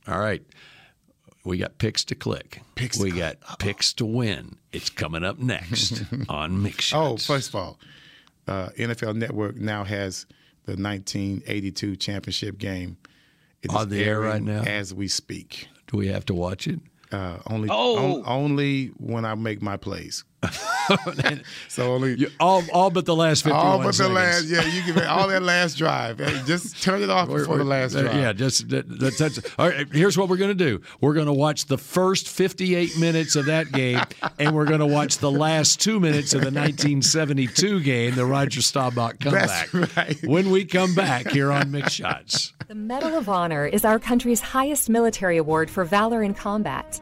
All 0.07 0.19
right. 0.19 0.43
We 1.45 1.57
got 1.57 1.77
picks 1.77 2.05
to 2.05 2.15
click. 2.15 2.61
Picks 2.75 2.97
to 2.97 3.03
we 3.03 3.11
click. 3.11 3.39
got 3.41 3.59
picks 3.59 3.93
to 3.93 4.05
win. 4.05 4.57
It's 4.71 4.89
coming 4.89 5.23
up 5.23 5.39
next 5.39 6.03
on 6.29 6.61
Mix 6.63 6.93
Oh, 6.93 7.17
first 7.17 7.49
of 7.49 7.55
all, 7.55 7.79
uh, 8.47 8.69
NFL 8.77 9.15
Network 9.15 9.55
now 9.57 9.83
has 9.83 10.25
the 10.65 10.73
1982 10.77 11.95
championship 11.97 12.57
game. 12.57 12.97
It 13.61 13.71
is 13.71 13.75
On 13.77 13.89
the 13.89 14.03
air 14.03 14.19
right 14.19 14.41
now? 14.41 14.61
as 14.63 14.93
we 14.93 15.07
speak. 15.07 15.67
Do 15.87 15.97
we 15.97 16.07
have 16.07 16.25
to 16.27 16.33
watch 16.33 16.67
it? 16.67 16.79
Uh, 17.11 17.37
only, 17.47 17.69
Oh. 17.71 18.17
on- 18.19 18.23
only 18.25 18.87
when 18.97 19.25
I 19.25 19.35
make 19.35 19.61
my 19.61 19.77
plays. 19.77 20.23
so 21.69 21.93
only 21.93 22.15
You- 22.15 22.29
all, 22.39 22.63
all 22.71 22.89
but 22.89 23.05
the 23.05 23.15
last 23.15 23.43
51 23.43 23.65
all 23.65 23.81
but 23.83 23.95
the 23.95 24.09
last. 24.09 24.45
Yeah, 24.45 24.63
you 24.65 24.83
give 24.83 24.95
can 24.95 25.05
all 25.05 25.27
that 25.27 25.41
last 25.43 25.77
drive. 25.77 26.19
Hey, 26.19 26.41
Just 26.45 26.81
turn 26.83 27.01
it 27.01 27.09
off 27.09 27.27
We're- 27.29 27.41
before 27.41 27.57
the 27.57 27.63
we're- 27.63 27.81
last 27.81 27.95
uh, 27.95 28.01
drive. 28.03 28.15
Yeah, 28.15 28.33
just 28.33 28.69
that, 28.69 28.87
that's, 28.99 29.17
that's 29.17 29.39
all 29.57 29.69
right. 29.69 29.87
Here's 29.91 30.17
what 30.17 30.29
we're 30.29 30.37
going 30.37 30.55
to 30.57 30.65
do. 30.65 30.81
We're 31.01 31.13
going 31.13 31.27
to 31.27 31.33
watch 31.33 31.65
the 31.65 31.77
first 31.77 32.27
58 32.29 32.97
minutes 32.97 33.35
of 33.35 33.45
that 33.45 33.71
game, 33.71 34.01
and 34.39 34.55
we're 34.55 34.65
going 34.65 34.79
to 34.79 34.85
watch 34.85 35.17
the 35.17 35.31
last 35.31 35.79
two 35.81 35.99
minutes 35.99 36.33
of 36.33 36.41
the 36.41 36.51
1972 36.51 37.79
game, 37.81 38.15
the 38.15 38.25
Roger 38.25 38.61
Staubach 38.61 39.19
comeback. 39.19 39.69
That's 39.71 39.97
right. 39.97 40.17
When 40.25 40.49
we 40.51 40.65
come 40.65 40.93
back 40.95 41.27
here 41.29 41.51
on 41.51 41.65
Mick 41.71 41.89
Shots. 41.89 42.53
The 42.67 42.75
Medal 42.75 43.15
of 43.17 43.27
Honor 43.29 43.65
is 43.65 43.83
our 43.85 43.99
country's 43.99 44.39
highest 44.41 44.89
military 44.89 45.37
award 45.37 45.69
for 45.69 45.83
valor 45.83 46.23
in 46.23 46.33
combat. 46.33 47.01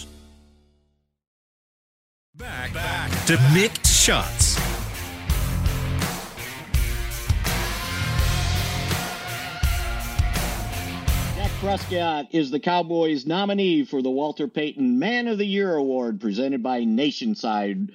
Back, 2.41 2.73
back 2.73 3.11
to 3.27 3.33
Mick 3.53 3.85
Shots. 3.85 4.55
Dak 11.35 11.51
Prescott 11.59 12.33
is 12.33 12.49
the 12.49 12.59
Cowboys 12.59 13.27
nominee 13.27 13.85
for 13.85 14.01
the 14.01 14.09
Walter 14.09 14.47
Payton 14.47 14.97
Man 14.97 15.27
of 15.27 15.37
the 15.37 15.45
Year 15.45 15.75
Award 15.75 16.19
presented 16.19 16.63
by 16.63 16.81
Nationside 16.81 17.91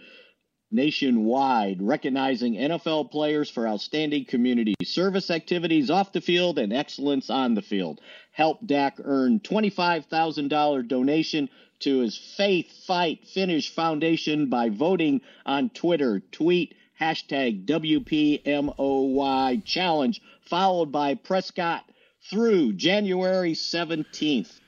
nationwide, 0.70 1.82
recognizing 1.82 2.54
NFL 2.54 3.10
players 3.10 3.50
for 3.50 3.66
outstanding 3.66 4.26
community 4.26 4.74
service 4.84 5.30
activities 5.30 5.90
off 5.90 6.12
the 6.12 6.20
field 6.20 6.60
and 6.60 6.72
excellence 6.72 7.30
on 7.30 7.54
the 7.54 7.62
field. 7.62 8.00
Help 8.30 8.64
Dak 8.64 8.98
earn 9.02 9.40
$25,000 9.40 10.86
donation 10.86 11.48
to 11.80 12.00
his 12.00 12.16
Faith 12.16 12.70
Fight 12.86 13.26
Finish 13.26 13.74
Foundation 13.74 14.48
by 14.48 14.68
voting 14.68 15.20
on 15.44 15.70
Twitter. 15.70 16.20
Tweet 16.32 16.74
hashtag 17.00 17.66
WPMOY 17.66 19.64
challenge, 19.64 20.20
followed 20.42 20.90
by 20.92 21.14
Prescott 21.14 21.84
through 22.30 22.72
January 22.72 23.52
17th. 23.52 24.60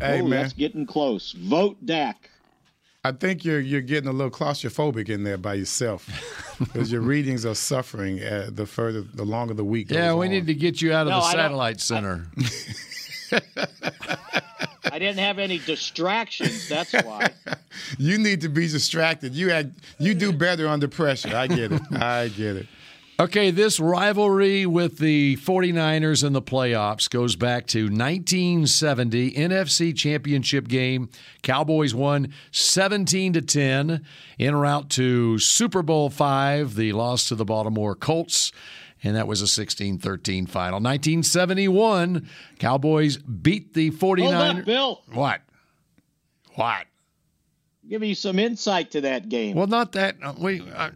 Hey, 0.00 0.20
oh, 0.20 0.26
man. 0.26 0.30
that's 0.30 0.52
getting 0.52 0.86
close. 0.86 1.32
Vote 1.32 1.76
Dak. 1.84 2.30
I 3.04 3.12
think 3.12 3.44
you're 3.44 3.60
you're 3.60 3.82
getting 3.82 4.08
a 4.08 4.12
little 4.12 4.32
claustrophobic 4.32 5.08
in 5.08 5.22
there 5.22 5.38
by 5.38 5.54
yourself 5.54 6.08
because 6.58 6.90
your 6.90 7.02
readings 7.02 7.46
are 7.46 7.54
suffering 7.54 8.20
uh, 8.20 8.50
the 8.50 8.66
further 8.66 9.02
the 9.02 9.24
longer 9.24 9.54
the 9.54 9.64
week. 9.64 9.92
Yeah, 9.92 10.08
goes 10.08 10.18
we 10.18 10.26
on. 10.26 10.32
need 10.32 10.46
to 10.48 10.54
get 10.54 10.82
you 10.82 10.92
out 10.92 11.06
of 11.06 11.10
No, 11.12 11.20
the 11.20 11.26
I 11.26 11.32
satellite 11.32 11.80
center. 11.80 12.26
I 13.30 14.16
didn't 14.98 15.18
have 15.18 15.38
any 15.38 15.58
distractions. 15.58 16.68
That's 16.68 16.92
why. 16.92 17.28
You 17.98 18.16
need 18.16 18.40
to 18.40 18.48
be 18.48 18.66
distracted. 18.68 19.34
You 19.34 19.50
had 19.50 19.74
you 19.98 20.14
do 20.14 20.32
better 20.32 20.66
under 20.66 20.88
pressure. 20.88 21.36
I 21.36 21.46
get 21.46 21.72
it. 21.72 21.82
I 21.92 22.28
get 22.28 22.56
it. 22.56 22.66
Okay, 23.18 23.50
this 23.50 23.80
rivalry 23.80 24.66
with 24.66 24.98
the 24.98 25.36
49ers 25.36 26.22
in 26.22 26.34
the 26.34 26.42
playoffs 26.42 27.08
goes 27.08 27.34
back 27.34 27.66
to 27.68 27.84
1970 27.84 29.32
NFC 29.32 29.96
Championship 29.96 30.68
game. 30.68 31.08
Cowboys 31.42 31.94
won 31.94 32.32
17 32.50 33.32
to 33.34 33.40
10 33.42 34.04
en 34.38 34.54
route 34.54 34.90
to 34.90 35.38
Super 35.38 35.82
Bowl 35.82 36.10
5, 36.10 36.74
the 36.74 36.92
loss 36.92 37.28
to 37.28 37.34
the 37.34 37.46
Baltimore 37.46 37.94
Colts. 37.94 38.52
And 39.04 39.14
that 39.16 39.26
was 39.28 39.42
a 39.42 39.46
16 39.46 39.98
13 39.98 40.46
final. 40.46 40.80
1971, 40.80 42.28
Cowboys 42.58 43.18
beat 43.18 43.74
the 43.74 43.90
49ers. 43.90 44.22
Hold 44.22 44.34
up, 44.58 44.64
Bill. 44.64 45.02
What? 45.12 45.40
What? 46.54 46.86
Give 47.88 48.00
me 48.00 48.14
some 48.14 48.38
insight 48.38 48.90
to 48.92 49.00
that 49.02 49.28
game. 49.28 49.54
Well, 49.56 49.66
not 49.68 49.92
that. 49.92 50.16
uh, 50.22 50.34
We, 50.38 50.60
uh, 50.74 50.90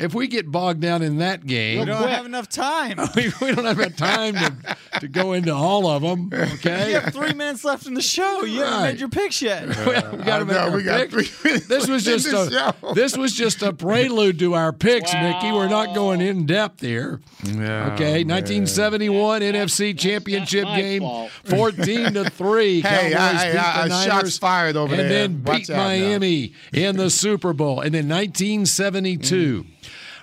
if 0.00 0.14
we 0.14 0.26
get 0.26 0.50
bogged 0.50 0.80
down 0.80 1.02
in 1.02 1.18
that 1.18 1.46
game, 1.46 1.80
We 1.80 1.84
don't 1.86 2.08
have 2.08 2.26
enough 2.26 2.48
time. 2.48 2.98
we, 3.16 3.32
we 3.40 3.54
don't 3.54 3.64
have 3.64 3.78
enough 3.78 3.96
time 3.96 4.34
to, 4.34 4.76
to 5.00 5.08
go 5.08 5.32
into 5.34 5.54
all 5.54 5.86
of 5.86 6.02
them. 6.02 6.30
Okay. 6.32 6.90
You 6.92 7.00
have 7.00 7.12
three 7.12 7.32
minutes 7.34 7.64
left 7.64 7.86
in 7.86 7.94
the 7.94 8.02
show. 8.02 8.42
You 8.44 8.60
haven't 8.60 8.72
Right. 8.80 8.90
made 8.92 9.00
your 9.00 9.08
picks 9.08 9.42
yet. 9.42 9.66
we 9.86 9.94
haven't 9.94 10.24
got 10.24 10.38
to 10.38 10.44
I 10.44 10.44
make 10.44 10.48
know, 10.48 10.58
our 10.58 10.70
we 10.76 10.82
got 10.82 11.08
picks. 11.10 11.12
three 11.30 11.50
minutes 11.50 11.66
This 11.66 11.88
was 11.88 12.06
left 12.06 12.24
just 12.24 12.26
in 12.26 12.32
the 12.32 12.40
a 12.40 12.74
show. 12.80 12.94
this 12.94 13.16
was 13.16 13.34
just 13.34 13.62
a 13.62 13.72
prelude 13.72 14.38
to 14.40 14.54
our 14.54 14.72
picks, 14.72 15.12
Mickey. 15.12 15.52
We're 15.52 15.68
not 15.68 15.94
going 15.94 16.20
in 16.20 16.46
depth 16.46 16.80
here. 16.80 17.20
Yeah, 17.44 17.92
Okay, 17.94 18.24
man. 18.24 18.36
1971 18.42 19.42
NFC 19.42 19.98
Championship 19.98 20.64
my 20.64 20.80
game, 20.80 21.02
fault. 21.02 21.30
14 21.44 22.14
to 22.14 22.30
three. 22.30 22.80
Hey, 22.80 23.12
Cowboys 23.12 23.16
I- 23.16 23.48
I- 23.48 23.52
beat 23.52 23.58
I- 23.60 23.88
the 23.88 23.94
shots 24.04 24.06
Niners 24.08 24.38
fired 24.38 24.76
over 24.76 24.94
and 24.94 25.02
there. 25.02 25.08
then 25.28 25.42
Watch 25.44 25.58
beat 25.58 25.70
out 25.70 25.76
now. 25.76 25.84
Miami 25.84 26.52
in 26.72 26.96
the 26.96 27.10
Super 27.10 27.52
Bowl, 27.52 27.80
and 27.80 27.94
then 27.94 28.08
1972. 28.08 29.64
Mm. 29.64 29.66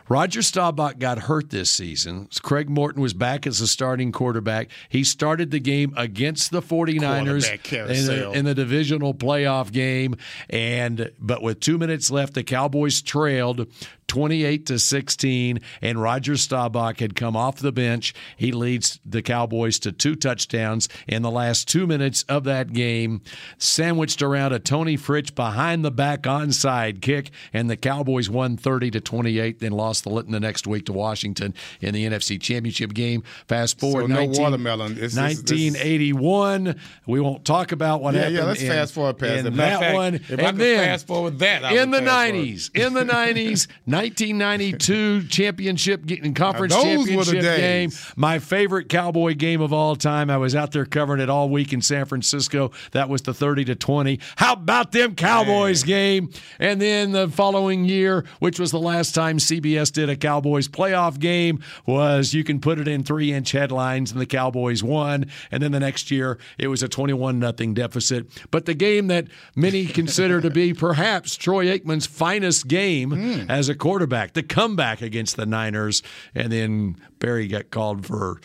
Roger 0.09 0.41
Staubach 0.41 0.99
got 0.99 1.19
hurt 1.19 1.49
this 1.49 1.69
season. 1.69 2.29
Craig 2.41 2.69
Morton 2.69 3.01
was 3.01 3.13
back 3.13 3.45
as 3.45 3.59
a 3.61 3.67
starting 3.67 4.11
quarterback. 4.11 4.69
He 4.89 5.03
started 5.03 5.51
the 5.51 5.59
game 5.59 5.93
against 5.97 6.51
the 6.51 6.61
49ers 6.61 7.43
in 7.89 8.05
the, 8.05 8.31
in 8.31 8.45
the 8.45 8.55
divisional 8.55 9.13
playoff 9.13 9.71
game. 9.71 10.15
And 10.49 11.11
but 11.19 11.41
with 11.41 11.59
two 11.59 11.77
minutes 11.77 12.09
left, 12.09 12.33
the 12.35 12.43
Cowboys 12.43 13.01
trailed 13.01 13.67
28 14.07 14.65
to 14.67 14.79
16, 14.79 15.59
and 15.81 16.01
Roger 16.01 16.35
Staubach 16.37 16.99
had 16.99 17.15
come 17.15 17.35
off 17.35 17.57
the 17.57 17.71
bench. 17.71 18.13
He 18.35 18.51
leads 18.51 18.99
the 19.05 19.21
Cowboys 19.21 19.79
to 19.79 19.91
two 19.91 20.15
touchdowns 20.15 20.89
in 21.07 21.21
the 21.21 21.31
last 21.31 21.67
two 21.67 21.87
minutes 21.87 22.23
of 22.23 22.43
that 22.45 22.73
game, 22.73 23.21
sandwiched 23.57 24.21
around 24.21 24.53
a 24.53 24.59
Toni 24.59 24.97
Fritsch 24.97 25.33
behind 25.35 25.83
the 25.85 25.91
back 25.91 26.23
onside 26.23 27.01
kick, 27.01 27.31
and 27.53 27.69
the 27.69 27.77
Cowboys 27.77 28.29
won 28.29 28.57
30 28.57 28.91
to 28.91 29.01
28, 29.01 29.59
then 29.59 29.71
lost 29.71 30.03
the 30.03 30.17
the 30.17 30.39
next 30.39 30.65
week 30.65 30.85
to 30.87 30.93
Washington 30.93 31.53
in 31.79 31.93
the 31.93 32.03
NFC 32.05 32.41
Championship 32.41 32.93
game. 32.93 33.21
Fast 33.47 33.79
forward, 33.79 34.01
So 34.03 34.07
no 34.07 34.15
19 34.25 34.41
watermelon. 34.41 34.91
It's- 34.93 35.13
it's- 35.15 35.41
this- 35.41 35.51
1981. 35.51 36.75
We 37.05 37.19
won't 37.19 37.45
talk 37.45 37.71
about 37.71 38.01
what 38.01 38.13
Yeah, 38.13 38.21
happened. 38.21 38.37
yeah, 38.37 38.43
let's 38.45 38.61
in- 38.61 38.67
fast 38.71 38.93
forward 38.93 39.17
past 39.19 39.39
in 39.41 39.47
it. 39.47 39.53
Matter 39.53 39.75
of 39.75 39.79
that 39.79 39.85
fact, 39.85 39.95
one. 39.95 40.15
if 40.15 40.21
I 40.31 40.33
and 40.33 40.57
could 40.57 40.57
then 40.65 40.85
fast 40.85 41.07
forward 41.07 41.39
that, 41.39 41.63
I 41.65 41.71
in 41.73 41.91
would 41.91 42.01
the 42.01 42.05
fast 42.05 42.33
90s, 42.33 42.71
in 42.73 42.93
the 42.93 43.03
90s, 43.05 43.67
1992 43.97 45.23
championship 45.29 46.05
getting 46.05 46.33
conference 46.33 46.73
Now, 46.73 46.83
those 46.83 47.09
were 47.11 47.23
the 47.25 47.31
championship 47.33 47.57
game. 47.57 47.91
My 48.15 48.39
favorite 48.39 48.89
Cowboy 48.89 49.35
game 49.35 49.61
of 49.61 49.73
all 49.73 49.95
time. 49.95 50.29
I 50.29 50.37
was 50.37 50.55
out 50.55 50.71
there 50.71 50.85
covering 50.85 51.21
it 51.21 51.29
all 51.29 51.49
week 51.49 51.73
in 51.73 51.81
San 51.81 52.05
Francisco. 52.05 52.71
That 52.91 53.09
was 53.09 53.21
the 53.21 53.33
30 53.33 53.65
to 53.65 53.75
20. 53.75 54.19
How 54.35 54.53
about 54.53 54.91
them 54.91 55.15
Cowboys 55.15 55.83
game? 55.83 56.29
And 56.59 56.81
then 56.81 57.11
the 57.11 57.27
following 57.27 57.85
year, 57.85 58.25
which 58.39 58.59
was 58.59 58.71
the 58.71 58.79
last 58.79 59.13
time 59.13 59.37
CBS 59.37 59.91
did 59.91 60.09
a 60.09 60.15
Cowboys 60.15 60.67
playoff 60.67 61.19
game, 61.19 61.63
was 61.85 62.33
you 62.33 62.43
can 62.43 62.59
put 62.59 62.79
it 62.79 62.87
in 62.87 63.03
three 63.03 63.33
inch 63.33 63.51
headlines, 63.51 64.11
and 64.11 64.21
the 64.21 64.25
Cowboys 64.25 64.83
won. 64.83 65.25
And 65.51 65.61
then 65.63 65.71
the 65.71 65.79
next 65.79 66.11
year, 66.11 66.37
it 66.57 66.67
was 66.67 66.83
a 66.83 66.87
21 66.87 67.39
nothing 67.39 67.73
deficit. 67.73 68.27
But 68.51 68.65
the 68.65 68.73
game 68.73 69.07
that 69.07 69.27
many 69.55 69.85
consider 69.85 70.41
to 70.41 70.49
be 70.49 70.73
perhaps 70.87 71.35
Troy 71.35 71.65
Aikman's 71.65 72.05
finest 72.05 72.67
game 72.67 73.11
hmm. 73.11 73.49
as 73.49 73.69
a 73.69 73.75
quarterback, 73.87 74.33
the 74.33 74.43
comeback 74.43 75.01
against 75.01 75.37
the 75.37 75.45
Niners, 75.45 76.03
and 76.35 76.51
then 76.51 76.97
Barry 77.19 77.47
got 77.47 77.71
called 77.71 78.05
for 78.05 78.41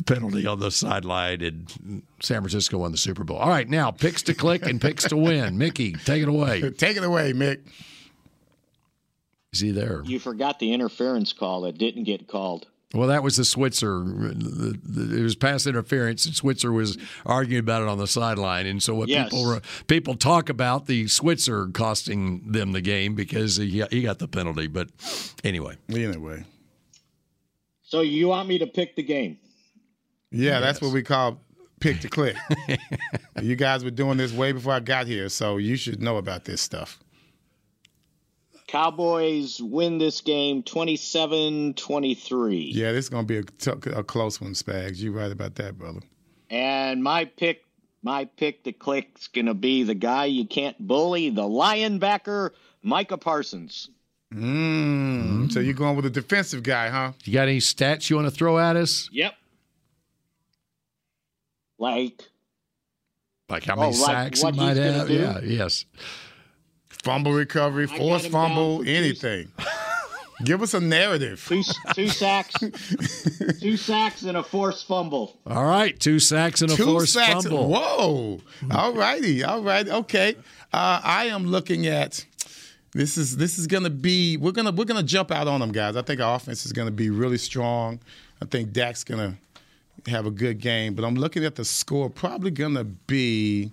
a 0.00 0.02
penalty 0.02 0.48
on 0.48 0.58
the 0.58 0.72
sideline, 0.72 1.40
and 1.42 2.02
San 2.20 2.40
Francisco 2.40 2.78
won 2.78 2.90
the 2.90 2.98
Super 2.98 3.22
Bowl. 3.22 3.36
All 3.36 3.48
right, 3.48 3.68
now 3.68 3.92
picks 3.92 4.22
to 4.22 4.34
click 4.34 4.66
and 4.66 4.80
picks 4.80 5.04
to 5.04 5.16
win. 5.16 5.58
Mickey, 5.58 5.92
take 5.92 6.24
it 6.24 6.28
away. 6.28 6.68
Take 6.76 6.96
it 6.96 7.04
away, 7.04 7.32
Mick. 7.32 7.60
Is 9.52 9.60
he 9.60 9.70
there? 9.70 10.02
You 10.04 10.18
forgot 10.18 10.58
the 10.58 10.72
interference 10.72 11.32
call 11.32 11.60
that 11.60 11.78
didn't 11.78 12.02
get 12.02 12.26
called. 12.26 12.66
Well, 12.92 13.06
that 13.08 13.22
was 13.22 13.36
the 13.36 13.44
Switzer. 13.44 14.00
The, 14.04 14.76
the, 14.82 15.18
it 15.18 15.22
was 15.22 15.36
pass 15.36 15.64
interference, 15.66 16.26
and 16.26 16.34
Switzer 16.34 16.72
was 16.72 16.98
arguing 17.24 17.60
about 17.60 17.82
it 17.82 17.88
on 17.88 17.98
the 17.98 18.08
sideline. 18.08 18.66
And 18.66 18.82
so, 18.82 18.94
what 18.96 19.08
Yes. 19.08 19.30
people 19.30 19.60
people 19.86 20.14
talk 20.16 20.48
about 20.48 20.86
the 20.86 21.06
Switzer 21.06 21.68
costing 21.68 22.50
them 22.50 22.72
the 22.72 22.80
game 22.80 23.14
because 23.14 23.56
he, 23.56 23.84
he 23.92 24.02
got 24.02 24.18
the 24.18 24.26
penalty. 24.26 24.66
But 24.66 24.88
anyway, 25.44 25.76
Anyway, 25.88 26.44
So 27.84 28.00
you 28.00 28.26
want 28.28 28.48
me 28.48 28.58
to 28.58 28.66
pick 28.66 28.96
the 28.96 29.02
game? 29.04 29.38
yeah, 30.32 30.58
that's 30.58 30.80
what 30.80 30.92
we 30.92 31.02
call 31.04 31.40
pick 31.80 32.00
to 32.00 32.08
click. 32.08 32.36
you 33.40 33.54
guys 33.56 33.84
were 33.84 33.90
doing 33.90 34.16
this 34.16 34.32
way 34.32 34.50
before 34.52 34.72
I 34.72 34.80
got 34.80 35.06
here, 35.06 35.28
so 35.28 35.58
you 35.58 35.76
should 35.76 36.02
know 36.02 36.16
about 36.16 36.44
this 36.44 36.60
stuff. 36.60 36.98
Cowboys 38.70 39.60
win 39.60 39.98
this 39.98 40.20
game 40.20 40.62
27-23. 40.62 42.68
Yeah, 42.72 42.92
this 42.92 43.06
is 43.06 43.08
gonna 43.08 43.26
be 43.26 43.38
a, 43.38 43.42
t- 43.42 43.72
a 43.86 44.04
close 44.04 44.40
one, 44.40 44.52
Spags. 44.52 45.02
You're 45.02 45.12
right 45.12 45.32
about 45.32 45.56
that, 45.56 45.76
brother. 45.76 46.00
And 46.50 47.02
my 47.02 47.24
pick 47.24 47.64
my 48.02 48.26
pick 48.26 48.62
to 48.64 48.72
click's 48.72 49.26
gonna 49.28 49.54
be 49.54 49.82
the 49.82 49.94
guy 49.96 50.26
you 50.26 50.46
can't 50.46 50.78
bully, 50.78 51.30
the 51.30 51.42
linebacker, 51.42 52.50
Micah 52.82 53.18
Parsons. 53.18 53.90
Mm. 54.32 55.50
So 55.50 55.58
you're 55.58 55.74
going 55.74 55.96
with 55.96 56.06
a 56.06 56.10
defensive 56.10 56.62
guy, 56.62 56.90
huh? 56.90 57.10
you 57.24 57.32
got 57.32 57.48
any 57.48 57.58
stats 57.58 58.08
you 58.08 58.14
want 58.14 58.28
to 58.28 58.34
throw 58.34 58.56
at 58.60 58.76
us? 58.76 59.08
Yep. 59.10 59.34
Like 61.78 62.22
Like 63.48 63.64
how 63.64 63.74
Oh, 63.74 63.80
many 63.80 63.96
like 63.96 64.06
sacks 64.06 64.44
what 64.44 64.54
he 64.54 64.60
might 64.60 64.76
have? 64.76 65.08
do? 65.08 65.14
Yeah, 65.14 65.40
yes. 65.42 65.86
Fumble 67.02 67.32
recovery, 67.32 67.86
got 67.86 67.96
forced 67.98 68.26
him 68.26 68.32
down 68.32 68.48
fumble, 68.48 68.82
anything. 68.86 69.50
Give 70.44 70.62
us 70.62 70.72
a 70.74 70.80
narrative. 70.80 71.44
two 71.46 71.62
two 71.94 72.08
sacks, 72.22 72.54
two 73.60 73.76
sacks 73.76 74.22
and 74.22 74.36
a 74.38 74.42
forced 74.42 74.86
fumble. 74.86 75.38
All 75.46 75.64
right, 75.64 75.98
two 75.98 76.18
sacks 76.18 76.62
and 76.62 76.70
a 76.70 76.76
Two 76.76 76.84
forced 76.84 77.12
sacks. 77.12 77.44
fumble. 77.44 77.68
Whoa. 77.68 78.40
All 78.70 78.92
righty. 78.94 79.44
All 79.44 79.62
right. 79.62 79.86
Okay. 79.86 80.36
Uh, 80.72 81.00
I 81.02 81.24
am 81.26 81.44
looking 81.46 81.86
at 81.86 82.24
this 82.92 83.18
is 83.18 83.36
this 83.36 83.58
is 83.58 83.66
gonna 83.66 83.90
be 83.90 84.36
we're 84.38 84.52
gonna 84.52 84.72
we're 84.72 84.84
gonna 84.86 85.02
jump 85.02 85.30
out 85.30 85.46
on 85.46 85.60
them 85.60 85.72
guys. 85.72 85.94
I 85.96 86.02
think 86.02 86.20
our 86.20 86.36
offense 86.36 86.64
is 86.64 86.72
gonna 86.72 86.90
be 86.90 87.10
really 87.10 87.38
strong. 87.38 88.00
I 88.40 88.46
think 88.46 88.72
Dak's 88.72 89.04
gonna 89.04 89.36
have 90.06 90.24
a 90.24 90.30
good 90.30 90.58
game, 90.58 90.94
but 90.94 91.04
I'm 91.04 91.16
looking 91.16 91.44
at 91.44 91.54
the 91.56 91.64
score. 91.64 92.08
Probably 92.08 92.50
gonna 92.50 92.84
be 92.84 93.70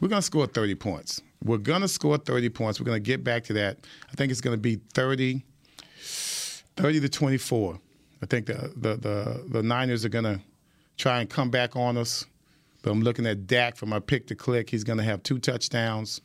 we're 0.00 0.08
gonna 0.08 0.20
score 0.22 0.46
30 0.46 0.74
points. 0.74 1.22
We're 1.42 1.58
gonna 1.58 1.88
score 1.88 2.16
30 2.16 2.48
points. 2.50 2.80
We're 2.80 2.86
gonna 2.86 3.00
get 3.00 3.24
back 3.24 3.44
to 3.44 3.52
that. 3.54 3.78
I 4.10 4.14
think 4.14 4.30
it's 4.30 4.40
gonna 4.40 4.56
be 4.56 4.76
30, 4.94 5.44
30 6.76 7.00
to 7.00 7.08
24. 7.08 7.78
I 8.22 8.26
think 8.26 8.46
the 8.46 8.72
the 8.76 8.96
the, 8.96 9.44
the 9.48 9.62
Niners 9.62 10.04
are 10.04 10.08
gonna 10.08 10.40
try 10.96 11.20
and 11.20 11.28
come 11.28 11.50
back 11.50 11.76
on 11.76 11.96
us. 11.96 12.26
But 12.82 12.90
I'm 12.90 13.02
looking 13.02 13.26
at 13.26 13.46
Dak 13.46 13.76
for 13.76 13.86
my 13.86 14.00
pick 14.00 14.26
to 14.26 14.34
click. 14.34 14.68
He's 14.68 14.84
going 14.84 14.98
to 14.98 15.04
have 15.04 15.22
two 15.22 15.38
touchdowns. 15.38 16.20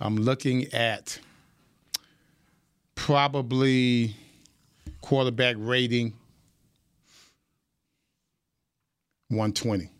I'm 0.00 0.16
looking 0.16 0.72
at 0.72 1.18
probably 2.94 4.16
quarterback 5.02 5.56
rating 5.58 6.14
120. 9.28 9.90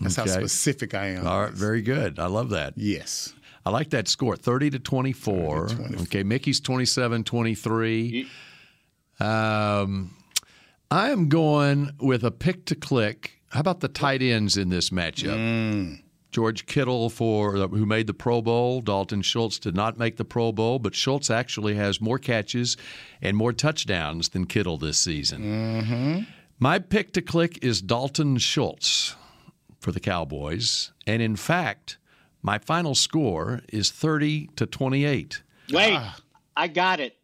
That's 0.00 0.16
how 0.16 0.26
specific 0.26 0.94
I 0.94 1.08
am. 1.08 1.26
All 1.26 1.42
right, 1.42 1.52
very 1.52 1.82
good. 1.82 2.18
I 2.18 2.26
love 2.26 2.50
that. 2.50 2.74
Yes. 2.76 3.34
I 3.68 3.70
like 3.70 3.90
that 3.90 4.08
score 4.08 4.34
30 4.34 4.70
to 4.70 4.78
24. 4.78 5.68
Okay, 6.00 6.22
Mickey's 6.22 6.58
27 6.58 7.22
23. 7.22 8.26
Um, 9.20 10.16
I 10.90 11.10
am 11.10 11.28
going 11.28 11.90
with 12.00 12.24
a 12.24 12.30
pick 12.30 12.64
to 12.64 12.74
click. 12.74 13.42
How 13.50 13.60
about 13.60 13.80
the 13.80 13.88
tight 13.88 14.22
ends 14.22 14.56
in 14.56 14.70
this 14.70 14.88
matchup? 14.88 15.34
George 16.30 16.64
Kittle 16.64 17.10
for 17.10 17.52
who 17.56 17.84
made 17.84 18.06
the 18.06 18.14
Pro 18.14 18.40
Bowl. 18.40 18.80
Dalton 18.80 19.20
Schultz 19.20 19.58
did 19.58 19.76
not 19.76 19.98
make 19.98 20.16
the 20.16 20.24
Pro 20.24 20.50
Bowl, 20.50 20.78
but 20.78 20.94
Schultz 20.94 21.28
actually 21.28 21.74
has 21.74 22.00
more 22.00 22.18
catches 22.18 22.78
and 23.20 23.36
more 23.36 23.52
touchdowns 23.52 24.30
than 24.30 24.46
Kittle 24.46 24.78
this 24.78 24.96
season. 24.96 25.42
Mm-hmm. 25.42 26.20
My 26.58 26.78
pick 26.78 27.12
to 27.12 27.20
click 27.20 27.62
is 27.62 27.82
Dalton 27.82 28.38
Schultz 28.38 29.14
for 29.78 29.92
the 29.92 30.00
Cowboys, 30.00 30.92
and 31.06 31.20
in 31.20 31.36
fact, 31.36 31.98
my 32.42 32.58
final 32.58 32.94
score 32.94 33.60
is 33.72 33.90
30 33.90 34.48
to 34.56 34.66
28. 34.66 35.42
Wait, 35.72 35.94
Ah. 35.94 36.16
I 36.56 36.68
got 36.68 37.00
it. 37.00 37.16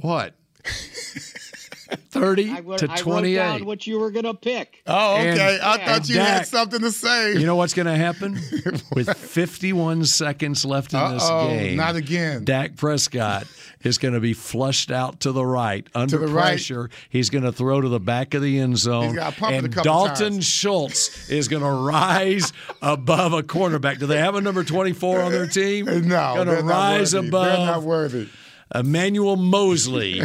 What? 0.00 0.34
30 1.96 2.50
I, 2.50 2.60
wrote- 2.60 2.78
to 2.80 2.86
I 2.86 2.94
wrote 2.94 2.98
28. 2.98 3.34
down 3.36 3.64
what 3.64 3.86
you 3.86 3.98
were 3.98 4.10
gonna 4.10 4.34
pick. 4.34 4.82
Oh, 4.86 5.14
okay. 5.16 5.30
And- 5.30 5.62
I 5.62 5.74
and 5.76 5.82
thought 5.82 6.08
you 6.08 6.18
had 6.18 6.46
something 6.46 6.80
to 6.80 6.90
say. 6.90 7.32
You 7.34 7.46
know 7.46 7.56
what's 7.56 7.74
going 7.74 7.86
to 7.86 7.96
happen? 7.96 8.38
With 8.94 9.16
51 9.16 10.04
seconds 10.04 10.64
left 10.64 10.92
in 10.92 11.12
this 11.12 11.22
Uh-oh, 11.22 11.48
game, 11.48 11.76
not 11.76 11.96
again. 11.96 12.44
Dak 12.44 12.76
Prescott 12.76 13.46
is 13.82 13.98
going 13.98 14.14
to 14.14 14.20
be 14.20 14.32
flushed 14.34 14.90
out 14.90 15.20
to 15.20 15.32
the 15.32 15.44
right 15.44 15.86
under 15.94 16.18
the 16.18 16.26
right. 16.28 16.50
pressure. 16.50 16.90
He's 17.08 17.30
going 17.30 17.44
to 17.44 17.52
throw 17.52 17.80
to 17.80 17.88
the 17.88 18.00
back 18.00 18.34
of 18.34 18.42
the 18.42 18.58
end 18.60 18.78
zone. 18.78 19.08
He's 19.08 19.14
gotta 19.16 19.36
it 19.36 19.42
a 19.42 19.46
and 19.58 19.72
couple 19.74 19.84
Dalton 20.06 20.32
times. 20.34 20.46
Schultz 20.46 21.30
is 21.30 21.48
going 21.48 21.62
to 21.62 21.70
rise 21.70 22.52
above 22.80 23.32
a 23.32 23.42
cornerback. 23.42 23.98
Do 23.98 24.06
they 24.06 24.18
have 24.18 24.34
a 24.34 24.40
number 24.40 24.62
24 24.64 25.20
on 25.22 25.32
their 25.32 25.46
team? 25.48 25.86
No, 25.86 26.34
going 26.34 26.46
to 26.48 26.54
they're 26.54 26.62
not 26.62 26.70
rise 26.70 27.14
worthy. 27.14 27.28
above 27.28 27.44
They're 27.56 27.66
not 27.66 27.82
worthy. 27.82 28.28
Emmanuel 28.74 29.36
Moseley 29.36 30.22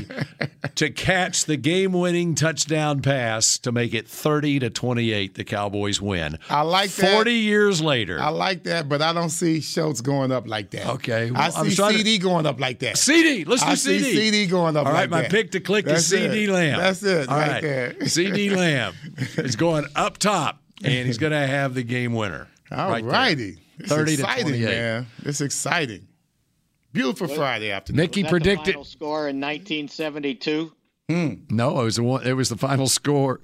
to 0.75 0.89
catch 0.89 1.45
the 1.45 1.57
game-winning 1.57 2.35
touchdown 2.35 3.01
pass 3.01 3.57
to 3.59 3.71
make 3.71 3.93
it 3.93 4.07
30 4.07 4.59
to 4.59 4.69
28. 4.69 5.35
The 5.35 5.43
Cowboys 5.43 6.01
win. 6.01 6.37
I 6.49 6.61
like 6.61 6.91
that. 6.91 7.13
40 7.13 7.31
years 7.33 7.81
later. 7.81 8.19
I 8.19 8.29
like 8.29 8.63
that, 8.63 8.87
but 8.87 9.01
I 9.01 9.13
don't 9.13 9.29
see 9.29 9.59
Schultz 9.61 10.01
going 10.01 10.31
up 10.31 10.47
like 10.47 10.71
that. 10.71 10.87
Okay, 10.87 11.27
I 11.27 11.31
well, 11.31 11.51
I'm 11.57 11.69
see 11.69 11.75
trying 11.75 11.91
to- 11.93 11.97
CD 11.99 12.17
going 12.17 12.45
up 12.45 12.59
like 12.59 12.79
that. 12.79 12.97
CD, 12.97 13.43
let's 13.45 13.63
do 13.63 13.69
I 13.69 13.75
CD. 13.75 14.03
see 14.03 14.15
CD 14.15 14.45
going 14.47 14.77
up 14.77 14.85
All 14.85 14.93
right, 14.93 15.01
like 15.01 15.09
my 15.09 15.21
that. 15.23 15.31
pick 15.31 15.51
to 15.51 15.59
click 15.59 15.85
That's 15.85 15.99
is 16.01 16.07
CD 16.07 16.45
it. 16.45 16.49
Lamb. 16.49 16.79
That's 16.79 17.03
it, 17.03 17.27
All 17.29 17.37
right 17.37 17.51
right, 17.51 17.61
there. 17.61 18.07
CD 18.07 18.49
Lamb 18.55 18.93
is 19.37 19.55
going 19.55 19.85
up 19.95 20.17
top, 20.17 20.61
and 20.83 21.05
he's 21.07 21.17
going 21.17 21.31
to 21.33 21.47
have 21.47 21.73
the 21.73 21.83
game 21.83 22.13
winner. 22.13 22.47
All 22.71 22.89
right 22.89 23.03
righty. 23.03 23.57
It's 23.79 23.89
30 23.89 24.15
to 24.17 24.21
exciting, 24.23 24.43
28. 24.47 24.65
man. 24.65 25.07
It's 25.23 25.39
exciting. 25.41 26.06
Beautiful 26.93 27.27
Friday 27.27 27.71
afternoon. 27.71 27.97
Nicky 28.01 28.21
Was 28.23 28.27
that 28.27 28.29
predicted. 28.31 28.65
the 28.67 28.71
final 28.73 28.83
score 28.85 29.27
in 29.27 29.39
1972. 29.39 30.73
No, 31.09 31.79
it 31.79 31.83
was 31.85 31.95
the 31.95 32.03
one. 32.03 32.25
It 32.27 32.33
was 32.33 32.49
the 32.49 32.57
final 32.57 32.87
score 32.87 33.39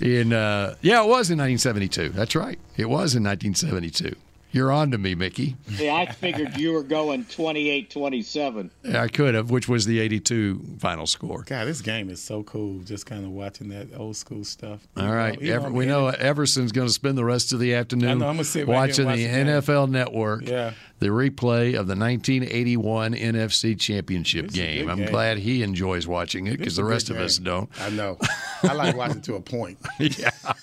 in. 0.00 0.32
Uh, 0.32 0.76
yeah, 0.82 1.02
it 1.02 1.08
was 1.08 1.30
in 1.30 1.38
1972. 1.38 2.10
That's 2.10 2.36
right. 2.36 2.58
It 2.76 2.84
was 2.88 3.14
in 3.16 3.24
1972. 3.24 4.14
You're 4.50 4.72
on 4.72 4.90
to 4.92 4.98
me, 4.98 5.14
Mickey. 5.14 5.56
See, 5.72 5.90
I 5.90 6.06
figured 6.06 6.56
you 6.56 6.72
were 6.72 6.82
going 6.82 7.24
28-27. 7.26 8.70
Yeah, 8.82 9.02
I 9.02 9.08
could 9.08 9.34
have, 9.34 9.50
which 9.50 9.68
was 9.68 9.84
the 9.86 10.00
82 10.00 10.62
final 10.78 11.06
score. 11.06 11.44
God, 11.46 11.66
this 11.66 11.80
game 11.82 12.08
is 12.10 12.22
so 12.22 12.42
cool. 12.42 12.78
Just 12.80 13.06
kind 13.06 13.24
of 13.24 13.30
watching 13.30 13.68
that 13.68 13.88
old 13.96 14.16
school 14.16 14.44
stuff. 14.44 14.86
All 14.96 15.12
right, 15.14 15.38
You 15.40 15.48
know, 15.48 15.54
Ever, 15.54 15.66
I'm 15.66 15.72
we 15.74 15.86
know 15.86 16.08
it. 16.08 16.18
Everson's 16.18 16.72
going 16.72 16.86
to 16.88 16.92
spend 16.92 17.18
the 17.18 17.24
rest 17.24 17.52
of 17.52 17.58
the 17.60 17.74
afternoon 17.74 18.18
know, 18.18 18.26
I'm 18.28 18.34
gonna 18.36 18.44
sit 18.44 18.66
right 18.66 18.74
watching 18.74 19.06
and 19.08 19.18
the 19.18 19.52
watch 19.54 19.64
the. 19.66 19.72
NFL 19.72 19.90
Network. 19.90 20.48
Yeah. 20.48 20.72
The 21.00 21.08
replay 21.08 21.78
of 21.78 21.86
the 21.86 21.94
1981 21.94 23.14
NFC 23.14 23.78
Championship 23.78 24.46
It's 24.46 24.54
game. 24.54 24.88
I'm 24.88 24.98
game. 24.98 25.10
glad 25.10 25.38
he 25.38 25.62
enjoys 25.62 26.08
watching 26.08 26.48
it 26.48 26.58
because 26.58 26.74
the 26.74 26.84
rest 26.84 27.08
of 27.10 27.18
us 27.18 27.38
don't. 27.38 27.70
I 27.80 27.90
know. 27.90 28.18
I 28.64 28.72
like 28.72 28.96
watching 28.96 29.20
to 29.22 29.36
a 29.36 29.40
point. 29.40 29.78
yeah. 30.00 30.30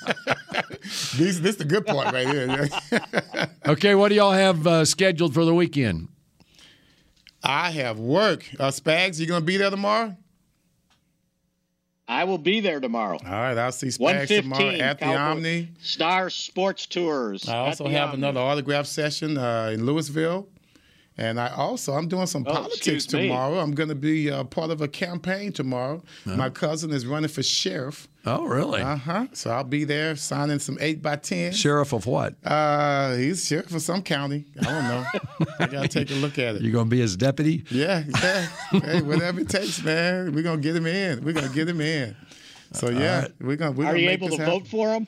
This, 1.17 1.39
this 1.39 1.41
is 1.51 1.57
the 1.57 1.65
good 1.65 1.85
part 1.85 2.13
right 2.13 2.27
here. 2.27 2.69
Okay, 3.67 3.95
what 3.95 4.09
do 4.09 4.15
y'all 4.15 4.31
have 4.31 4.67
uh, 4.67 4.85
scheduled 4.85 5.33
for 5.33 5.43
the 5.45 5.53
weekend? 5.55 6.07
I 7.43 7.71
have 7.71 7.97
work. 7.99 8.45
Uh, 8.59 8.67
Spags, 8.69 9.19
you 9.19 9.25
gonna 9.25 9.43
be 9.43 9.57
there 9.57 9.71
tomorrow? 9.71 10.15
I 12.07 12.23
will 12.25 12.37
be 12.37 12.59
there 12.59 12.79
tomorrow. 12.79 13.17
All 13.25 13.31
right, 13.31 13.57
I'll 13.57 13.71
see 13.71 13.87
Spags 13.87 14.27
tomorrow 14.27 14.63
115 14.65 14.81
at 14.81 14.99
the 14.99 15.05
Cowboy- 15.05 15.17
Omni. 15.31 15.69
Star 15.81 16.29
Sports 16.29 16.85
Tours. 16.85 17.49
I 17.49 17.57
also 17.57 17.87
have 17.87 18.09
Omni. 18.09 18.17
another 18.21 18.41
autograph 18.41 18.85
session 18.85 19.37
uh, 19.39 19.71
in 19.73 19.85
Louisville. 19.87 20.47
And 21.17 21.39
I 21.39 21.47
also 21.47 21.93
I'm 21.93 22.09
doing 22.09 22.27
some 22.27 22.43
Oh, 22.45 22.51
politics 22.51 22.87
excuse 22.87 23.13
me. 23.13 23.27
tomorrow. 23.29 23.59
I'm 23.59 23.73
going 23.73 23.87
to 23.87 23.95
be 23.95 24.29
uh, 24.29 24.43
part 24.43 24.69
of 24.69 24.81
a 24.81 24.87
campaign 24.89 25.53
tomorrow. 25.53 26.03
My 26.25 26.49
cousin 26.49 26.91
is 26.91 27.05
running 27.07 27.29
for 27.29 27.41
sheriff. 27.41 28.09
Oh, 28.25 28.43
really? 28.45 28.81
Uh 28.81 28.97
huh. 28.97 29.27
So 29.33 29.51
I'll 29.51 29.63
be 29.63 29.85
there 29.85 30.15
signing 30.17 30.59
some 30.59 30.77
eight 30.81 31.01
by 31.01 31.15
ten. 31.15 31.53
Sheriff 31.53 31.93
of 31.93 32.05
what? 32.05 32.33
Uh, 32.43 33.15
he's 33.15 33.45
sheriff 33.47 33.73
of 33.73 33.81
some 33.81 34.01
county. 34.01 34.43
I 34.59 34.63
don't 34.63 34.83
know. 34.83 35.05
I 35.59 35.67
gotta 35.67 35.87
take 35.87 36.11
a 36.11 36.15
look 36.15 36.37
at 36.37 36.55
it. 36.55 36.61
You're 36.63 36.73
going 36.73 36.87
to 36.87 36.89
be 36.89 36.99
his 36.99 37.15
deputy? 37.15 37.63
Yeah, 37.69 38.03
yeah. 38.23 38.47
hey, 38.71 39.01
whatever 39.01 39.39
it 39.39 39.47
takes, 39.49 39.81
man. 39.83 40.33
We're 40.33 40.43
gonna 40.43 40.59
get 40.61 40.75
him 40.75 40.85
in. 40.87 41.23
We're 41.23 41.33
gonna 41.33 41.49
get 41.49 41.69
him 41.69 41.79
in. 41.81 42.15
So 42.73 42.89
yeah, 42.89 43.21
right. 43.21 43.31
we're 43.39 43.55
gonna. 43.55 43.71
We're 43.71 43.85
Are 43.85 43.87
gonna 43.91 43.99
you 43.99 44.05
make 44.07 44.21
able 44.21 44.29
to 44.35 44.37
happen. 44.43 44.59
vote 44.59 44.67
for 44.67 44.89
him? 44.89 45.07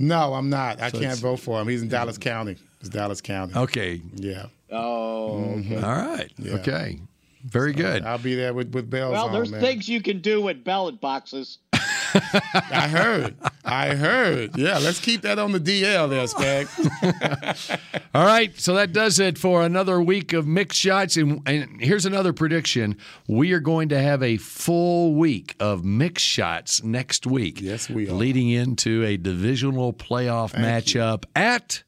No, 0.00 0.34
I'm 0.34 0.50
not. 0.50 0.80
I 0.80 0.88
So 0.90 0.98
can't 0.98 1.18
vote 1.20 1.36
for 1.40 1.60
him. 1.60 1.68
He's 1.68 1.82
in 1.82 1.88
Dallas 1.88 2.18
County. 2.18 2.56
It's 2.80 2.88
Dallas 2.88 3.20
County. 3.20 3.54
Okay. 3.54 4.00
Yeah. 4.16 4.46
Oh, 4.74 5.38
okay. 5.38 5.60
Mm-hmm. 5.60 5.84
All 5.84 5.92
right. 5.96 6.32
Yeah. 6.38 6.52
Okay. 6.54 7.00
Very 7.44 7.72
good. 7.74 8.04
I'll 8.04 8.16
be 8.18 8.34
there 8.34 8.54
with 8.54 8.72
with 8.74 8.88
bells 8.88 9.12
Well, 9.12 9.26
on. 9.26 9.32
there's 9.32 9.50
man. 9.50 9.60
things 9.60 9.86
you 9.88 10.00
can 10.00 10.20
do 10.20 10.40
with 10.40 10.64
ballot 10.64 11.00
boxes. 11.00 11.58
I 11.74 12.88
heard. 12.88 13.36
I 13.64 13.94
heard. 13.96 14.56
Yeah, 14.56 14.78
let's 14.78 15.00
keep 15.00 15.22
that 15.22 15.38
on 15.38 15.52
the 15.52 15.58
DL 15.60 16.08
there, 16.08 16.24
Spag. 16.26 17.80
All 18.14 18.24
right, 18.24 18.58
so 18.58 18.74
that 18.74 18.92
does 18.92 19.18
it 19.18 19.36
for 19.36 19.62
another 19.62 20.00
week 20.00 20.32
of 20.32 20.46
Mick 20.46 20.72
Shots. 20.72 21.16
And, 21.16 21.42
and 21.46 21.80
here's 21.82 22.06
another 22.06 22.32
prediction: 22.32 22.96
we 23.28 23.52
are 23.52 23.60
going 23.60 23.88
to 23.90 24.00
have 24.00 24.22
a 24.22 24.36
full 24.38 25.14
week 25.14 25.54
of 25.60 25.82
Mick 25.82 26.18
Shots 26.18 26.82
next 26.84 27.26
week. 27.26 27.60
Yes, 27.60 27.90
we 27.90 28.08
are. 28.08 28.12
leading 28.12 28.48
into 28.50 29.04
a 29.04 29.16
divisional 29.16 29.92
playoff 29.92 30.54
matchup 30.54 31.24
at 31.34 31.82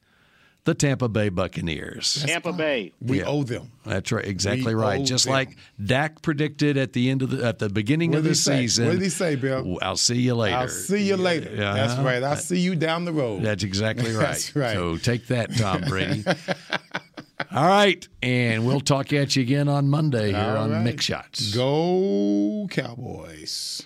the 0.67 0.75
Tampa 0.75 1.07
Bay 1.07 1.29
Buccaneers. 1.29 2.25
Tampa 2.27 2.51
Bay. 2.51 2.91
We 2.99 3.19
Yeah. 3.19 3.27
owe 3.27 3.43
them. 3.43 3.71
That's 3.85 4.11
right, 4.11 4.25
exactly 4.25 4.75
We 4.75 4.81
right. 4.81 5.03
Just 5.03 5.23
them. 5.23 5.33
like 5.33 5.55
Dak 5.83 6.21
predicted 6.21 6.75
at 6.75 6.91
the 6.91 7.09
end 7.09 7.21
of 7.21 7.29
the 7.29 7.45
at 7.45 7.59
the 7.59 7.69
beginning 7.69 8.11
What 8.11 8.17
of 8.17 8.23
the 8.25 8.31
he 8.31 8.35
say? 8.35 8.61
season. 8.63 8.87
What 8.87 8.91
did 8.93 9.01
he 9.01 9.09
say, 9.09 9.35
Bill? 9.37 9.79
I'll 9.81 9.95
see 9.95 10.19
you 10.19 10.35
later. 10.35 10.57
I'll 10.57 10.67
see 10.67 11.03
you 11.03 11.15
later. 11.15 11.51
Yeah. 11.55 11.73
That's 11.73 11.93
uh-huh. 11.93 12.03
right. 12.03 12.21
I'll 12.21 12.35
see 12.35 12.59
you 12.59 12.75
down 12.75 13.05
the 13.05 13.13
road. 13.13 13.43
That's 13.43 13.63
exactly 13.63 14.11
right. 14.11 14.27
That's 14.27 14.53
right. 14.57 14.73
So 14.73 14.97
take 14.97 15.27
that, 15.27 15.55
Tom 15.55 15.83
Brady. 15.87 16.25
All 17.51 17.67
right, 17.67 18.05
and 18.21 18.67
we'll 18.67 18.81
talk 18.81 19.13
at 19.13 19.37
you 19.37 19.43
again 19.43 19.69
on 19.69 19.87
Monday 19.87 20.33
here 20.33 20.37
All 20.37 20.57
on 20.57 20.71
right. 20.71 20.85
Mick 20.85 20.99
Shots. 20.99 21.55
Go 21.55 22.67
Cowboys. 22.69 23.85